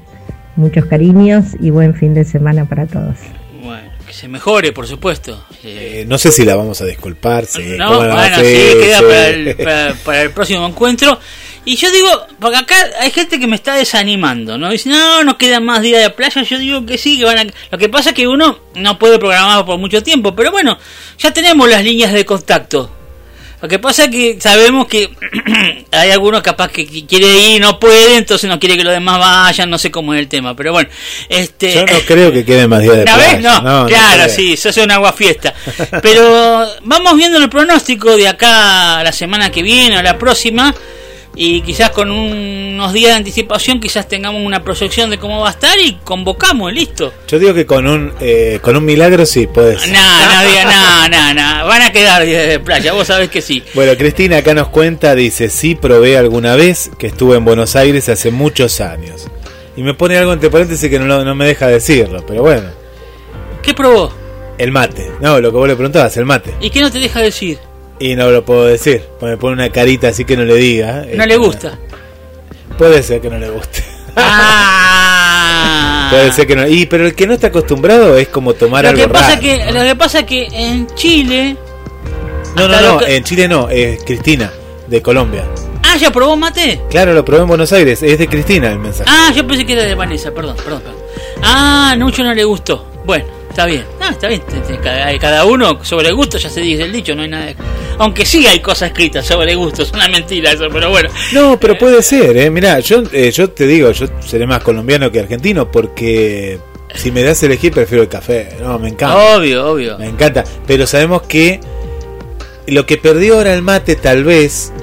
[0.56, 3.18] muchos cariños y buen fin de semana para todos.
[3.62, 5.46] Bueno, que se mejore, por supuesto.
[5.64, 7.46] Eh, no sé si la vamos a disculpar.
[7.78, 9.02] no, bueno, sí, queda
[10.04, 11.18] para el, próximo encuentro.
[11.66, 12.10] Y yo digo,
[12.40, 14.70] porque acá hay gente que me está desanimando, ¿no?
[14.70, 16.42] Dice, no, no quedan más días de playa.
[16.44, 17.46] Yo digo que sí, que van a...
[17.72, 20.78] Lo que pasa es que uno no puede programar por mucho tiempo, pero bueno,
[21.18, 22.92] ya tenemos las líneas de contacto
[23.64, 25.10] lo que pasa es que sabemos que
[25.92, 29.20] hay algunos capaz que quiere ir y no puede, entonces no quiere que los demás
[29.20, 30.90] vayan, no sé cómo es el tema, pero bueno.
[31.30, 33.40] este Yo no creo que queden más días de playa.
[33.40, 35.54] No, no, claro, sí, eso es una agua fiesta.
[36.02, 40.76] Pero vamos viendo el pronóstico de acá a la semana que viene, a la próxima
[41.36, 45.52] y quizás con unos días de anticipación quizás tengamos una proyección de cómo va a
[45.52, 47.14] estar y convocamos, listo.
[47.28, 49.88] Yo digo que con un eh, con un milagro sí, puedes.
[49.90, 50.00] No,
[50.66, 53.64] no, no, no, van a quedar días de playa, vos sabés que sí.
[53.74, 58.10] Bueno, Cristina acá nos cuenta, dice, sí probé alguna vez que estuve en Buenos Aires
[58.10, 59.28] hace muchos años.
[59.76, 62.70] Y me pone algo entre paréntesis que no, no me deja decirlo, pero bueno.
[63.64, 64.14] ¿Qué probó?
[64.60, 65.12] El mate.
[65.20, 66.54] No, lo que vos le preguntabas, el mate.
[66.62, 67.58] ¿Y qué no te deja decir?
[68.00, 71.06] Y no lo puedo decir, me pone una carita así que no le diga.
[71.16, 71.78] No le gusta.
[72.78, 73.84] Puede ser que no le guste.
[74.16, 76.08] Ah.
[76.12, 76.68] Puede ser que no.
[76.68, 79.72] Y pero el que no está acostumbrado es como tomar lo algo que pasa Que,
[79.72, 81.56] lo que pasa que en Chile.
[82.56, 84.52] No, no, no, en Chile no, es Cristina,
[84.88, 85.46] de Colombia.
[85.82, 86.82] Ah, ¿ya probó mate?
[86.90, 89.10] Claro, lo probé en Buenos Aires, es de Cristina el mensaje.
[89.12, 91.02] Ah, yo pensé que era de Vanessa, perdón, perdón, perdón.
[91.42, 92.86] Ah, mucho no le gustó.
[93.06, 93.43] Bueno.
[93.54, 94.42] Está bien, ah, está bien.
[95.22, 97.54] Cada, uno sobre el gusto ya se dice el dicho, no hay nada.
[98.00, 101.08] Aunque sí hay cosas escritas sobre gusto, es una mentira eso, pero bueno.
[101.34, 102.50] No, pero puede ser, ¿eh?
[102.50, 106.58] Mirá, yo, eh, yo te digo, yo seré más colombiano que argentino porque
[106.96, 108.58] si me das a elegir prefiero el café.
[108.60, 109.38] No, me encanta.
[109.38, 110.00] Obvio, obvio.
[110.00, 110.44] Me encanta.
[110.66, 111.60] Pero sabemos que
[112.66, 114.74] lo que perdió ahora el mate tal vez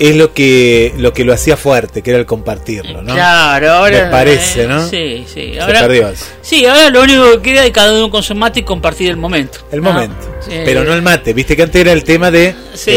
[0.00, 3.14] es lo que lo que lo hacía fuerte, que era el compartirlo, ¿no?
[3.14, 4.86] Claro, ahora me parece, ¿no?
[4.88, 5.56] Sí, sí.
[5.58, 6.12] Ahora, Se perdió
[6.42, 9.16] Sí, ahora lo único que queda es cada uno con su mate y compartir el
[9.16, 9.60] momento.
[9.70, 10.16] El momento.
[10.46, 12.92] Pero no el mate, viste que antes era el tema de sí,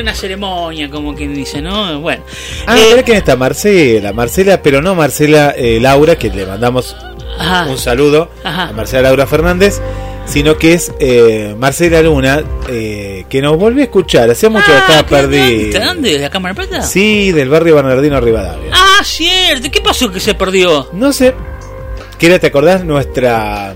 [0.00, 2.00] una ceremonia, como quien dice, ¿no?
[2.00, 2.22] Bueno.
[2.66, 6.94] Ah, eh, quién está Marcela, Marcela, pero no Marcela eh, Laura, que le mandamos
[7.68, 9.80] un saludo a Marcela Laura Fernández
[10.24, 14.30] sino que es eh, Marcela Luna, eh, que nos volvió a escuchar.
[14.30, 15.78] Hacía mucho que ah, estaba perdido.
[15.78, 16.12] ¿De dónde?
[16.12, 16.82] ¿De la Cámara Plata?
[16.82, 18.70] Sí, del barrio Bernardino Rivadavia.
[18.72, 19.70] Ah, cierto.
[19.70, 20.88] ¿Qué pasó que se perdió?
[20.92, 21.34] No sé.
[22.18, 22.84] ¿Qué te acordás?
[22.84, 23.74] Nuestra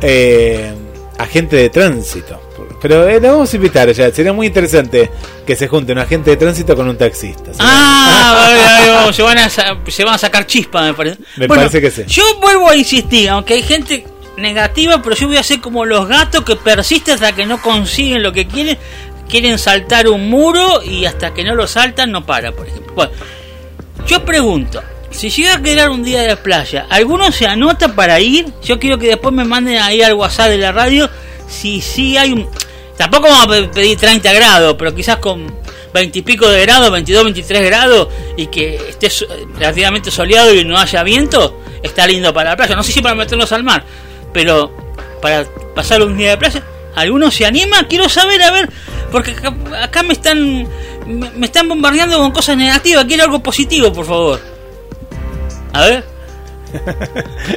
[0.00, 0.72] eh,
[1.18, 2.40] agente de tránsito.
[2.80, 4.12] Pero la vamos a invitar ya.
[4.12, 5.10] Sería muy interesante
[5.46, 7.50] que se junte un agente de tránsito con un taxista.
[7.58, 11.18] Ah, se, van a, se van a sacar chispa, me parece.
[11.36, 12.04] Me parece que sí.
[12.06, 14.06] Yo vuelvo a insistir, aunque hay gente
[14.36, 18.22] negativa, pero yo voy a ser como los gatos que persisten hasta que no consiguen
[18.22, 18.78] lo que quieren.
[19.28, 22.94] Quieren saltar un muro y hasta que no lo saltan no para, por ejemplo.
[22.94, 23.12] Bueno,
[24.06, 24.80] yo pregunto,
[25.10, 28.46] si llega a quedar un día de la playa, ¿alguno se anota para ir?
[28.62, 31.10] Yo quiero que después me manden ahí al WhatsApp de la radio
[31.48, 32.48] si sí hay un...
[32.96, 35.46] Tampoco vamos a pedir 30 grados, pero quizás con
[35.92, 39.10] 20 y pico de grados, 22, 23 grados, y que esté
[39.58, 42.74] relativamente soleado y no haya viento, está lindo para la playa.
[42.74, 43.84] No sé si para meternos al mar,
[44.36, 44.70] pero
[45.22, 46.62] para pasar un día de playa,
[46.94, 47.88] ¿alguno se anima?
[47.88, 48.68] Quiero saber, a ver,
[49.10, 49.34] porque
[49.80, 50.68] acá, me están
[51.06, 54.40] me, están bombardeando con cosas negativas, quiero algo positivo, por favor.
[55.72, 56.04] A ver.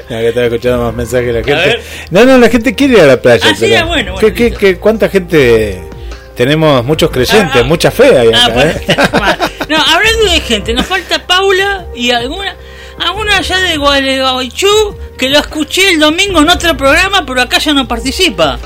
[0.10, 1.84] no, estaba escuchando más mensajes de la gente.
[2.12, 3.46] No, no, la gente quiere ir a la playa.
[3.46, 5.84] Ah, sí, ah, bueno, ¿Qué, qué, cuánta gente
[6.38, 8.82] tenemos muchos creyentes, ah, mucha fe ahí ah, acá, ¿eh?
[9.68, 12.56] No, hablando de gente, nos falta Paula y alguna
[13.00, 17.74] alguna allá de Gualeguaychú que lo escuché el domingo en otro programa, pero acá ya
[17.74, 18.60] no participa.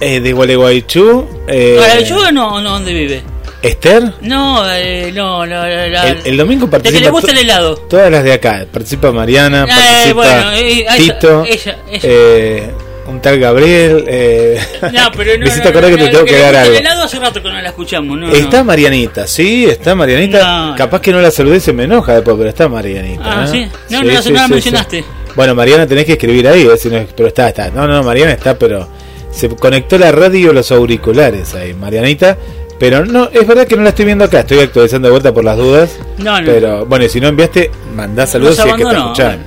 [0.00, 1.26] Eh, de Gualeguaychú.
[1.48, 1.76] Eh...
[1.78, 2.70] ¿Gualeguaychú o no, no?
[2.70, 3.22] ¿Dónde vive?
[3.62, 4.12] ¿Esther?
[4.20, 6.92] No, eh, no, no, el, domingo participa.
[6.92, 7.76] De que le gusta el helado.
[7.76, 8.66] Todas las de acá.
[8.70, 11.44] Participa Mariana, eh, participa bueno, eh, Tito.
[11.44, 12.70] Ella, ella.
[13.08, 14.04] Un tal Gabriel.
[14.08, 14.60] Eh,
[14.92, 15.44] no, pero no.
[15.44, 16.72] Visita no, que te tengo que, dar algo.
[16.74, 18.30] El helado hace rato que no la escuchamos, ¿no?
[18.30, 20.74] Está Marianita, sí, está Marianita.
[20.76, 23.42] Capaz que no la saludé y se me enoja después, pero está Marianita.
[23.42, 23.68] Ah, sí.
[23.90, 25.04] No, no, la mencionaste.
[25.34, 26.66] Bueno, Mariana tenés que escribir ahí,
[27.14, 27.70] pero está, está.
[27.70, 28.88] No, no, Mariana está, pero
[29.30, 32.36] se conectó la radio los auriculares ahí, Marianita.
[32.78, 35.44] Pero no, es verdad que no la estoy viendo acá, estoy actualizando de vuelta por
[35.44, 35.98] las dudas.
[36.18, 36.46] No, no.
[36.46, 39.46] Pero bueno, si no enviaste, mandá saludos si es que te escuchan.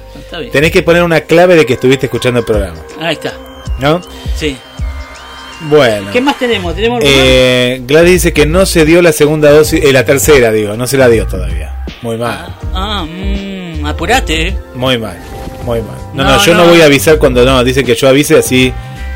[0.52, 2.80] Tenés que poner una clave de que estuviste escuchando el programa.
[3.00, 3.34] Ahí está.
[3.80, 4.02] ¿No?
[4.36, 4.58] Sí.
[5.62, 6.10] Bueno.
[6.12, 6.76] ¿Qué más tenemos?
[6.76, 10.78] ¿Tenemos eh, Gladys dice que no se dio la segunda dosis, eh, la tercera, digo,
[10.78, 11.84] no se la dio todavía.
[12.02, 12.48] Muy mal.
[12.74, 14.56] Ah, ah mmm, apurate.
[14.74, 15.18] Muy mal,
[15.66, 15.98] muy mal.
[16.14, 16.66] No, no, yo no.
[16.66, 18.74] voy a avisar cuando no, dice que yo avise así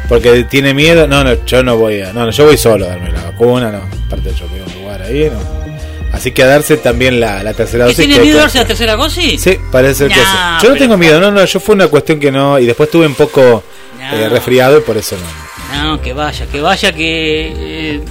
[0.09, 1.07] porque tiene miedo.
[1.07, 2.11] No, no, yo no voy a.
[2.11, 3.81] No, no, yo voy solo a darme la vacuna, no.
[4.07, 5.63] Aparte, yo voy a un lugar ahí, no.
[6.11, 8.05] Así que a darse también la, la tercera dosis.
[8.05, 9.41] ¿Tiene miedo a darse la tercera dosis?
[9.41, 10.21] Sí, parece que sí.
[10.61, 12.59] Yo no tengo miedo, no, no, yo fue una cuestión que no.
[12.59, 13.63] Y después estuve un poco
[14.11, 15.83] eh, resfriado y por eso no.
[15.83, 17.53] No, que vaya, que vaya, que.
[17.55, 18.01] Eh,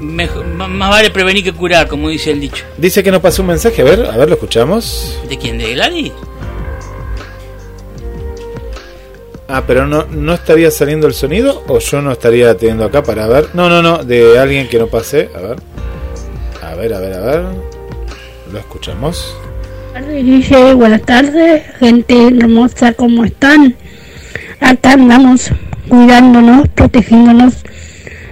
[0.00, 2.64] más vale prevenir que curar, como dice el dicho.
[2.76, 5.18] Dice que nos pasó un mensaje, a ver, a ver, lo escuchamos.
[5.28, 5.58] ¿De quién?
[5.58, 6.12] ¿De Gladys?
[9.48, 13.26] Ah, pero no, no estaría saliendo el sonido o yo no estaría teniendo acá para
[13.26, 13.50] ver.
[13.54, 15.30] No, no, no, de alguien que no pasé.
[15.34, 15.56] A ver.
[16.62, 17.44] A ver, a ver, a ver.
[18.52, 19.36] Lo escuchamos.
[20.76, 23.76] Buenas tardes, gente hermosa, ¿cómo están?
[24.64, 25.50] Acá andamos
[25.88, 27.62] cuidándonos, protegiéndonos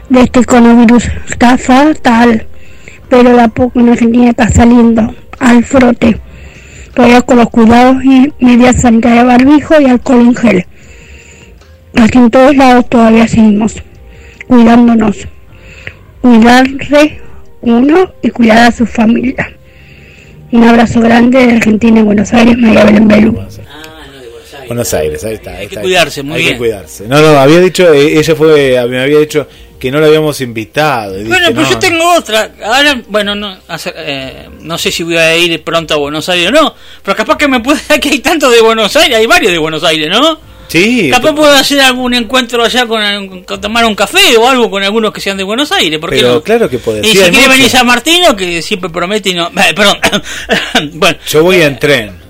[0.09, 1.05] de este coronavirus.
[1.29, 2.47] Está fatal,
[3.11, 6.19] pero la poco en Argentina está saliendo al frote.
[6.95, 10.67] Todavía con los cuidados y medidas sanitarias barbijo y alcohol en gel.
[12.01, 13.83] Aquí en todos lados todavía seguimos
[14.47, 15.29] cuidándonos.
[16.23, 17.21] Cuidarse
[17.61, 19.53] uno y cuidar a su familia.
[20.51, 23.39] Un abrazo grande de Argentina y Buenos Aires, María Belén Belú.
[24.67, 25.57] Buenos Aires, ahí está.
[25.57, 26.53] Hay que cuidarse, muy bien.
[26.53, 27.07] que cuidarse.
[27.07, 29.47] No, no, había dicho, eh, ella fue, me había dicho
[29.83, 31.13] que no la habíamos invitado.
[31.25, 32.53] bueno, pues yo tengo otra.
[32.65, 33.59] Ahora, bueno, no,
[33.97, 37.37] eh, no sé si voy a ir pronto a Buenos Aires o no, pero capaz
[37.37, 40.39] que me puede, que hay tanto de Buenos Aires, hay varios de Buenos Aires, ¿no?
[40.69, 41.11] Sí.
[41.11, 45.21] Capaz puedo hacer algún encuentro allá con, tomar un café o algo con algunos que
[45.21, 45.99] sean de Buenos Aires.
[45.99, 49.35] ¿por Pero claro que puede Y si quiere venir a Martino, que siempre promete y
[49.35, 49.51] no.
[49.57, 49.99] Eh, perdón.
[50.95, 51.19] bueno.
[51.29, 52.22] Yo voy en tren.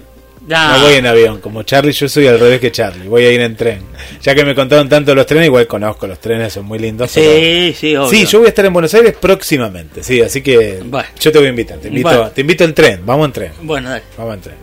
[0.46, 3.40] No voy en avión, como Charlie, yo soy al revés que Charlie, voy a ir
[3.40, 3.82] en tren.
[4.22, 7.10] Ya que me contaron tanto los trenes, igual conozco los trenes, son muy lindos.
[7.10, 8.10] Sí, sí, obvio.
[8.10, 10.82] Sí, yo voy a estar en Buenos Aires próximamente, sí, así que
[11.20, 13.52] yo te voy a invitar, te invito, te invito en tren, vamos en tren.
[13.62, 14.02] Bueno, dale.
[14.18, 14.56] Vamos en tren.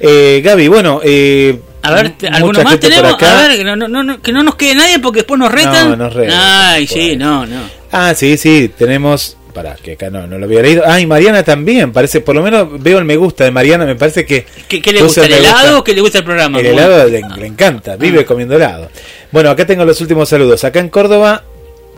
[0.00, 3.22] Eh, Gaby, bueno, eh, a ver, ¿alguno más tenemos?
[3.22, 5.90] A ver, que no, no, que no nos quede nadie porque después nos retan.
[5.90, 6.38] No, nos retan.
[6.40, 7.60] Ay, sí, no, no.
[7.92, 10.82] Ah, sí, sí, tenemos para que acá no, no lo había leído.
[10.84, 13.94] Ah, y Mariana también, parece, por lo menos veo el me gusta de Mariana, me
[13.94, 14.44] parece que...
[14.68, 16.58] ¿Qué, le gusta, el, helado o que le gusta el programa?
[16.60, 18.26] El helado le, encanta, vive ah.
[18.26, 18.90] comiendo helado.
[19.30, 20.64] Bueno, acá tengo los últimos saludos.
[20.64, 21.44] Acá en Córdoba,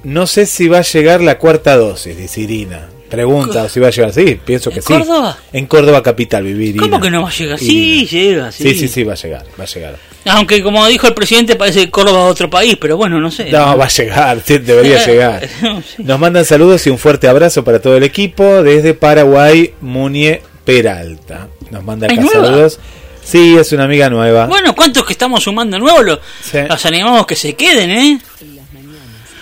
[0.04, 2.88] no sé si va a llegar la cuarta dosis, dice Irina.
[3.08, 4.12] Pregunta si va a llegar.
[4.12, 4.92] Sí, pienso que sí.
[4.92, 5.38] ¿En Córdoba?
[5.52, 6.76] En Córdoba capital vivir.
[6.76, 7.58] ¿Cómo que no va a llegar?
[7.58, 8.64] Sí, llega, sí.
[8.64, 9.96] Sí, sí, sí, va a llegar, va a llegar.
[10.26, 13.50] Aunque como dijo el presidente parece que Córdoba es otro país, pero bueno, no sé.
[13.50, 15.48] No, va a llegar, debería llegar.
[15.98, 21.48] Nos mandan saludos y un fuerte abrazo para todo el equipo desde Paraguay, Munie Peralta.
[21.70, 22.78] Nos manda acá saludos.
[23.22, 24.46] Sí, es una amiga nueva.
[24.46, 26.04] Bueno, ¿cuántos que estamos sumando nuevos?
[26.04, 26.20] Los,
[26.68, 28.20] los animamos que se queden, ¿eh?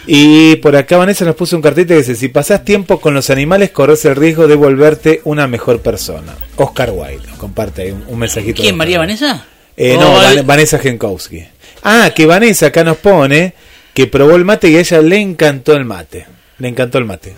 [0.07, 3.31] Y por acá Vanessa nos puso un cartito que dice, si pasás tiempo con los
[3.31, 6.35] animales, corres el riesgo de volverte una mejor persona.
[6.57, 8.61] Oscar Wilde comparte ahí un, mensajito.
[8.61, 9.47] ¿Quién, María Vanessa?
[9.77, 11.45] Eh, no, Vanessa Genkowski.
[11.83, 13.55] Ah, que Vanessa acá nos pone
[13.93, 16.27] que probó el mate y a ella le encantó el mate.
[16.59, 17.35] Le encantó el mate.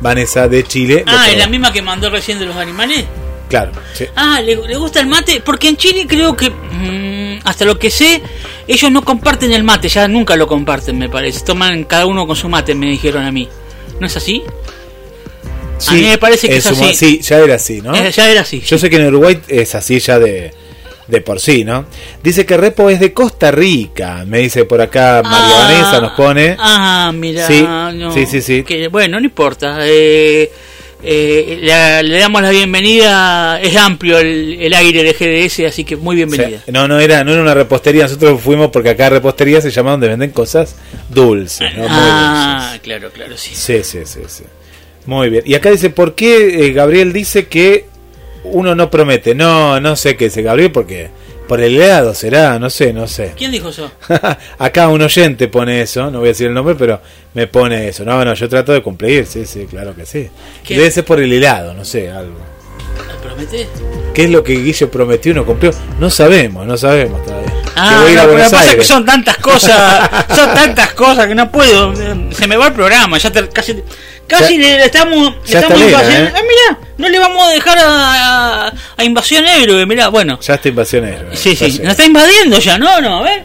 [0.00, 1.04] Vanessa de Chile.
[1.06, 3.04] Ah, ¿es la misma que mandó recién de los animales?
[3.48, 3.72] Claro.
[4.14, 5.40] Ah, ¿le, gusta el mate?
[5.44, 8.20] Porque en Chile creo que, mm, hasta lo que sé,
[8.66, 11.44] ellos no comparten el mate, ya nunca lo comparten, me parece.
[11.44, 13.48] Toman cada uno con su mate, me dijeron a mí.
[14.00, 14.42] ¿No es así?
[15.88, 16.94] a mí me parece que es así.
[16.94, 17.94] Sí, ya era así, ¿no?
[17.94, 18.60] Eh, ya era así.
[18.60, 20.52] Yo sé que en Uruguay es así ya de,
[21.08, 21.86] de por sí, ¿no?
[22.22, 26.12] Dice que Repo es de Costa Rica, me dice por acá María ah, Vanessa, nos
[26.12, 26.56] pone.
[26.58, 27.46] Ah, mira.
[27.46, 29.78] Sí, sí, sí, Que, bueno, no importa.
[29.82, 30.50] Eh,
[31.02, 31.58] eh,
[32.02, 36.62] le, damos la bienvenida, es amplio el, aire de GDS, así que muy bienvenida.
[36.68, 40.08] no, no era, no era una repostería, nosotros fuimos porque acá repostería se llama donde
[40.08, 40.74] venden cosas
[41.08, 41.68] dulces.
[41.88, 43.54] Ah, claro, claro, sí.
[43.54, 44.44] Sí, sí, sí, sí.
[45.04, 45.44] Muy bien.
[45.46, 47.86] Y acá dice, ¿por qué eh, Gabriel dice que
[48.52, 49.34] uno no promete?
[49.34, 51.10] No, no sé qué dice Gabriel porque
[51.46, 53.32] por el helado será, no sé, no sé.
[53.36, 53.90] ¿Quién dijo eso?
[54.58, 57.00] Acá un oyente pone eso, no voy a decir el nombre, pero
[57.34, 58.04] me pone eso.
[58.04, 60.28] No, no, yo trato de cumplir, sí, sí, claro que sí.
[60.68, 62.36] Debe ser por el helado, no sé, algo.
[63.22, 63.68] ¿Promete?
[64.14, 65.70] ¿Qué es lo que Guille prometió y no cumplió?
[66.00, 67.52] No sabemos, no sabemos todavía.
[67.78, 71.50] Ah, que lo que pasa es que son tantas cosas, son tantas cosas que no
[71.52, 71.94] puedo.
[72.30, 73.82] Se me va el programa, ya casi
[74.26, 76.26] Casi le estamos, estamos invasión.
[76.26, 76.32] ¿eh?
[76.34, 80.38] Ah, mira, no le vamos a dejar a, a, Invasión Héroe, mira, bueno.
[80.40, 81.36] Ya está Invasión Héroe.
[81.36, 83.44] Sí, sí, nos está invadiendo ya, no, no, a ver.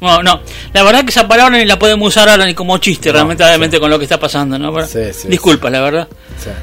[0.00, 0.40] No, no,
[0.72, 3.78] la verdad que esa palabra ni la podemos usar ahora ni como chiste, realmente, obviamente,
[3.78, 4.86] con lo que está pasando, ¿no?
[4.86, 6.08] Sí, sí, Disculpa, la verdad.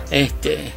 [0.10, 0.72] Este,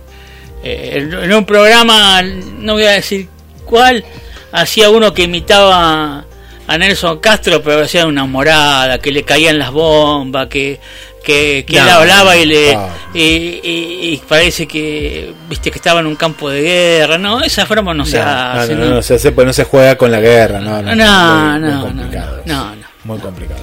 [0.63, 3.29] eh, en un programa, no voy a decir
[3.65, 4.05] cuál,
[4.53, 6.25] hacía uno que imitaba
[6.67, 10.79] a Nelson Castro, pero hacía una morada, que le caían las bombas, que
[11.23, 12.79] que, que él hablaba y le
[13.15, 17.19] y, parece que viste que estaba en un campo de guerra.
[17.19, 20.11] No esa forma no, se hace no, no, se hace pues no se juega con
[20.11, 21.91] la guerra no no no no,
[22.45, 22.75] no,
[23.05, 23.61] muy complicado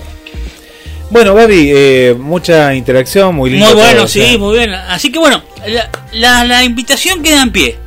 [1.09, 4.73] bueno Babi eh, mucha interacción muy lindo muy bueno sí muy bien.
[4.73, 7.86] Así que bueno la, la, la invitación queda en pie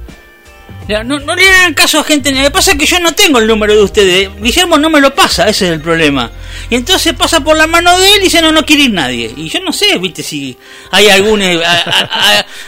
[1.04, 2.32] no, no le hagan caso a gente.
[2.32, 4.30] Lo que pasa es que yo no tengo el número de ustedes.
[4.40, 6.30] Guillermo no me lo pasa, ese es el problema.
[6.68, 9.32] Y entonces pasa por la mano de él y dice, no, no quiere ir nadie.
[9.36, 10.56] Y yo no sé, viste, si
[10.90, 11.42] hay algún...
[11.42, 11.60] Eh,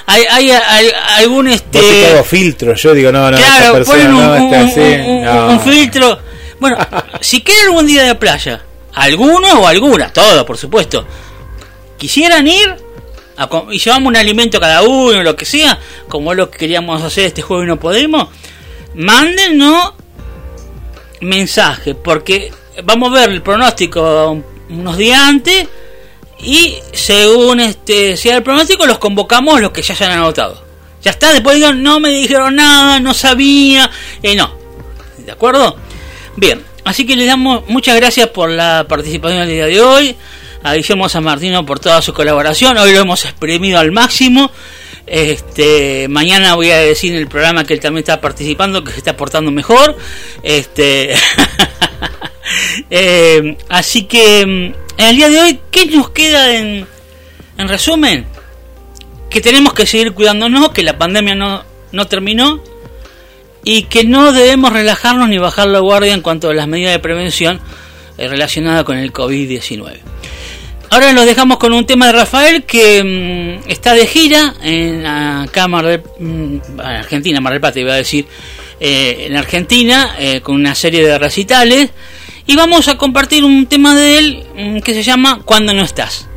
[0.07, 1.49] hay, hay, hay, algún...
[1.49, 1.81] este
[2.17, 4.81] Vos filtro, yo digo, no, no, claro, persona un, no está así.
[4.81, 6.19] Un, filtro.
[6.61, 6.79] Bueno,
[7.21, 8.63] si quieren algún día de playa,
[8.95, 11.07] alguno o alguna, todo, por supuesto,
[11.99, 12.77] quisieran ir
[13.71, 15.79] y llevamos un alimento cada uno, lo que sea,
[16.09, 18.29] como es lo que queríamos hacer este juego y no podemos,
[18.95, 19.95] mándenos
[21.21, 22.53] mensaje, porque
[22.85, 25.69] vamos a ver el pronóstico unos días antes
[26.41, 30.63] y según este sea el pronóstico los convocamos los que ya hayan anotado.
[31.03, 33.91] Ya está, después digan, no me dijeron nada, no sabía,
[34.23, 34.53] eh, no.
[35.19, 35.77] ¿De acuerdo?
[36.37, 40.17] Bien, así que le damos muchas gracias por la participación el día de hoy
[40.63, 42.77] a Guillermo San Martino por toda su colaboración.
[42.79, 44.51] Hoy lo hemos exprimido al máximo.
[45.07, 48.99] Este, mañana voy a decir en el programa que él también está participando, que se
[48.99, 49.97] está portando mejor.
[50.43, 51.15] Este,
[52.91, 56.87] eh, así que en el día de hoy, ¿qué nos queda en,
[57.59, 58.27] en resumen?
[59.29, 62.63] Que tenemos que seguir cuidándonos, que la pandemia no, no terminó
[63.65, 66.99] y que no debemos relajarnos ni bajar la guardia en cuanto a las medidas de
[66.99, 67.61] prevención
[68.19, 70.01] eh, relacionadas con el COVID-19.
[70.93, 75.49] Ahora nos dejamos con un tema de Rafael que mm, está de gira en la
[75.51, 78.27] Cámara de mm, Argentina, Mar del Plata iba a decir,
[78.79, 81.89] eh, en Argentina, eh, con una serie de recitales.
[82.47, 86.29] Y vamos a compartir un tema de él mm, que se llama Cuando no estás.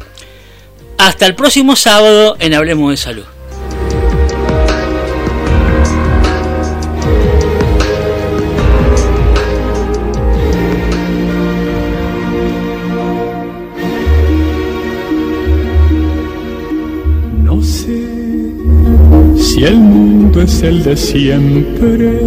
[0.98, 3.35] Hasta el próximo sábado en Hablemos de Salud.
[19.56, 22.20] Si el mundo es el de siempre,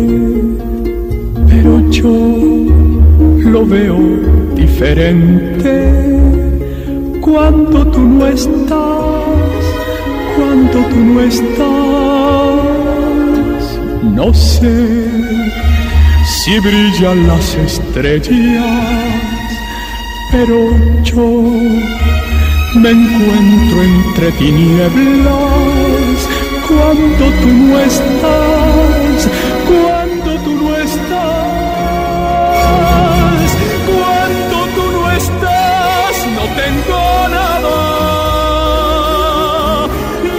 [1.46, 2.08] pero yo
[3.52, 3.98] lo veo
[4.56, 5.92] diferente.
[7.20, 9.60] Cuando tú no estás,
[10.36, 11.58] cuando tú no estás,
[14.04, 15.10] no sé
[16.24, 18.64] si brillan las estrellas,
[20.32, 20.56] pero
[21.04, 21.42] yo
[22.74, 25.67] me encuentro entre tinieblas
[26.68, 29.28] cuando tú no estás,
[29.66, 31.08] cuando tú no estás,
[33.92, 37.00] cuando tú no estás, no tengo
[37.38, 37.76] nada,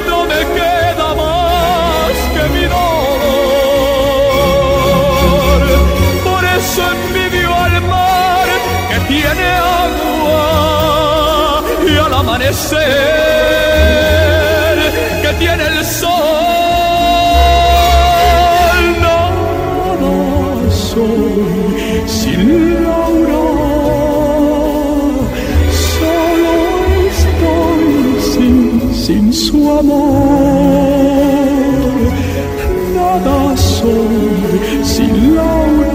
[0.07, 3.29] no me queda más que mi dolor,
[6.23, 8.47] por eso envidio al mar
[8.89, 9.47] que tiene
[9.81, 10.45] agua
[11.87, 12.99] y al amanecer
[15.21, 15.68] que tiene
[29.79, 31.29] amor.
[32.95, 35.93] Nada soy sin Laura,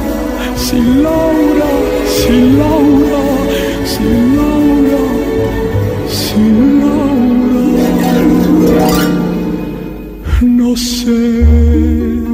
[0.57, 1.71] sin Laura,
[2.19, 3.23] sin Laura,
[3.93, 5.03] sin Laura,
[6.09, 7.25] sin Laura.
[10.77, 12.25] sé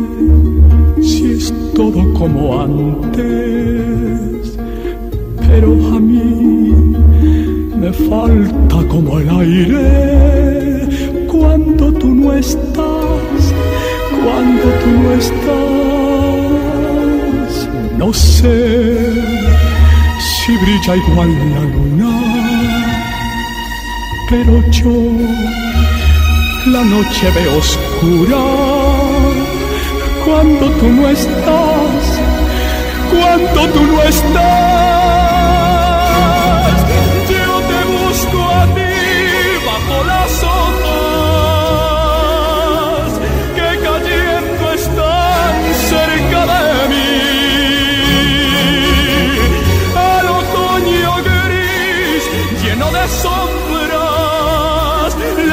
[1.03, 4.57] si es todo como antes,
[5.47, 6.73] pero a mí
[7.77, 10.50] me falta como el aire
[11.41, 13.41] cuando tú no estás,
[14.23, 15.59] cuando tú no estás.
[17.97, 19.13] No sé
[20.29, 22.13] si brilla igual la luna,
[24.29, 24.97] pero yo
[26.67, 28.43] la noche veo oscura
[30.27, 32.03] cuando tú no estás,
[33.13, 35.30] cuando tú no estás.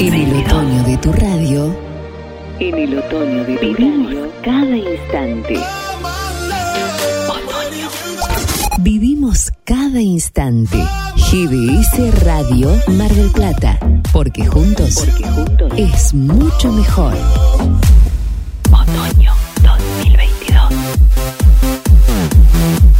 [0.00, 1.76] En el otoño de tu radio,
[2.58, 5.60] en el otoño de tu radio, cada instante.
[7.28, 7.88] Otoño.
[8.78, 10.78] Vivimos cada instante.
[11.16, 13.78] GBS Radio Mar del Plata,
[14.10, 17.12] porque juntos, porque juntos es mucho mejor.
[18.72, 19.32] Otoño
[19.62, 20.72] 2022.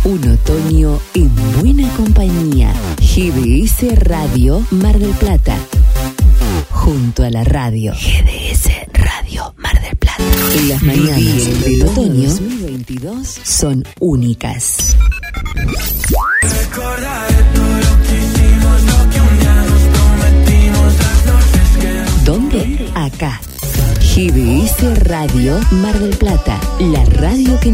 [0.04, 2.74] Un otoño en buena compañía.
[2.98, 5.49] GBS Radio Mar del Plata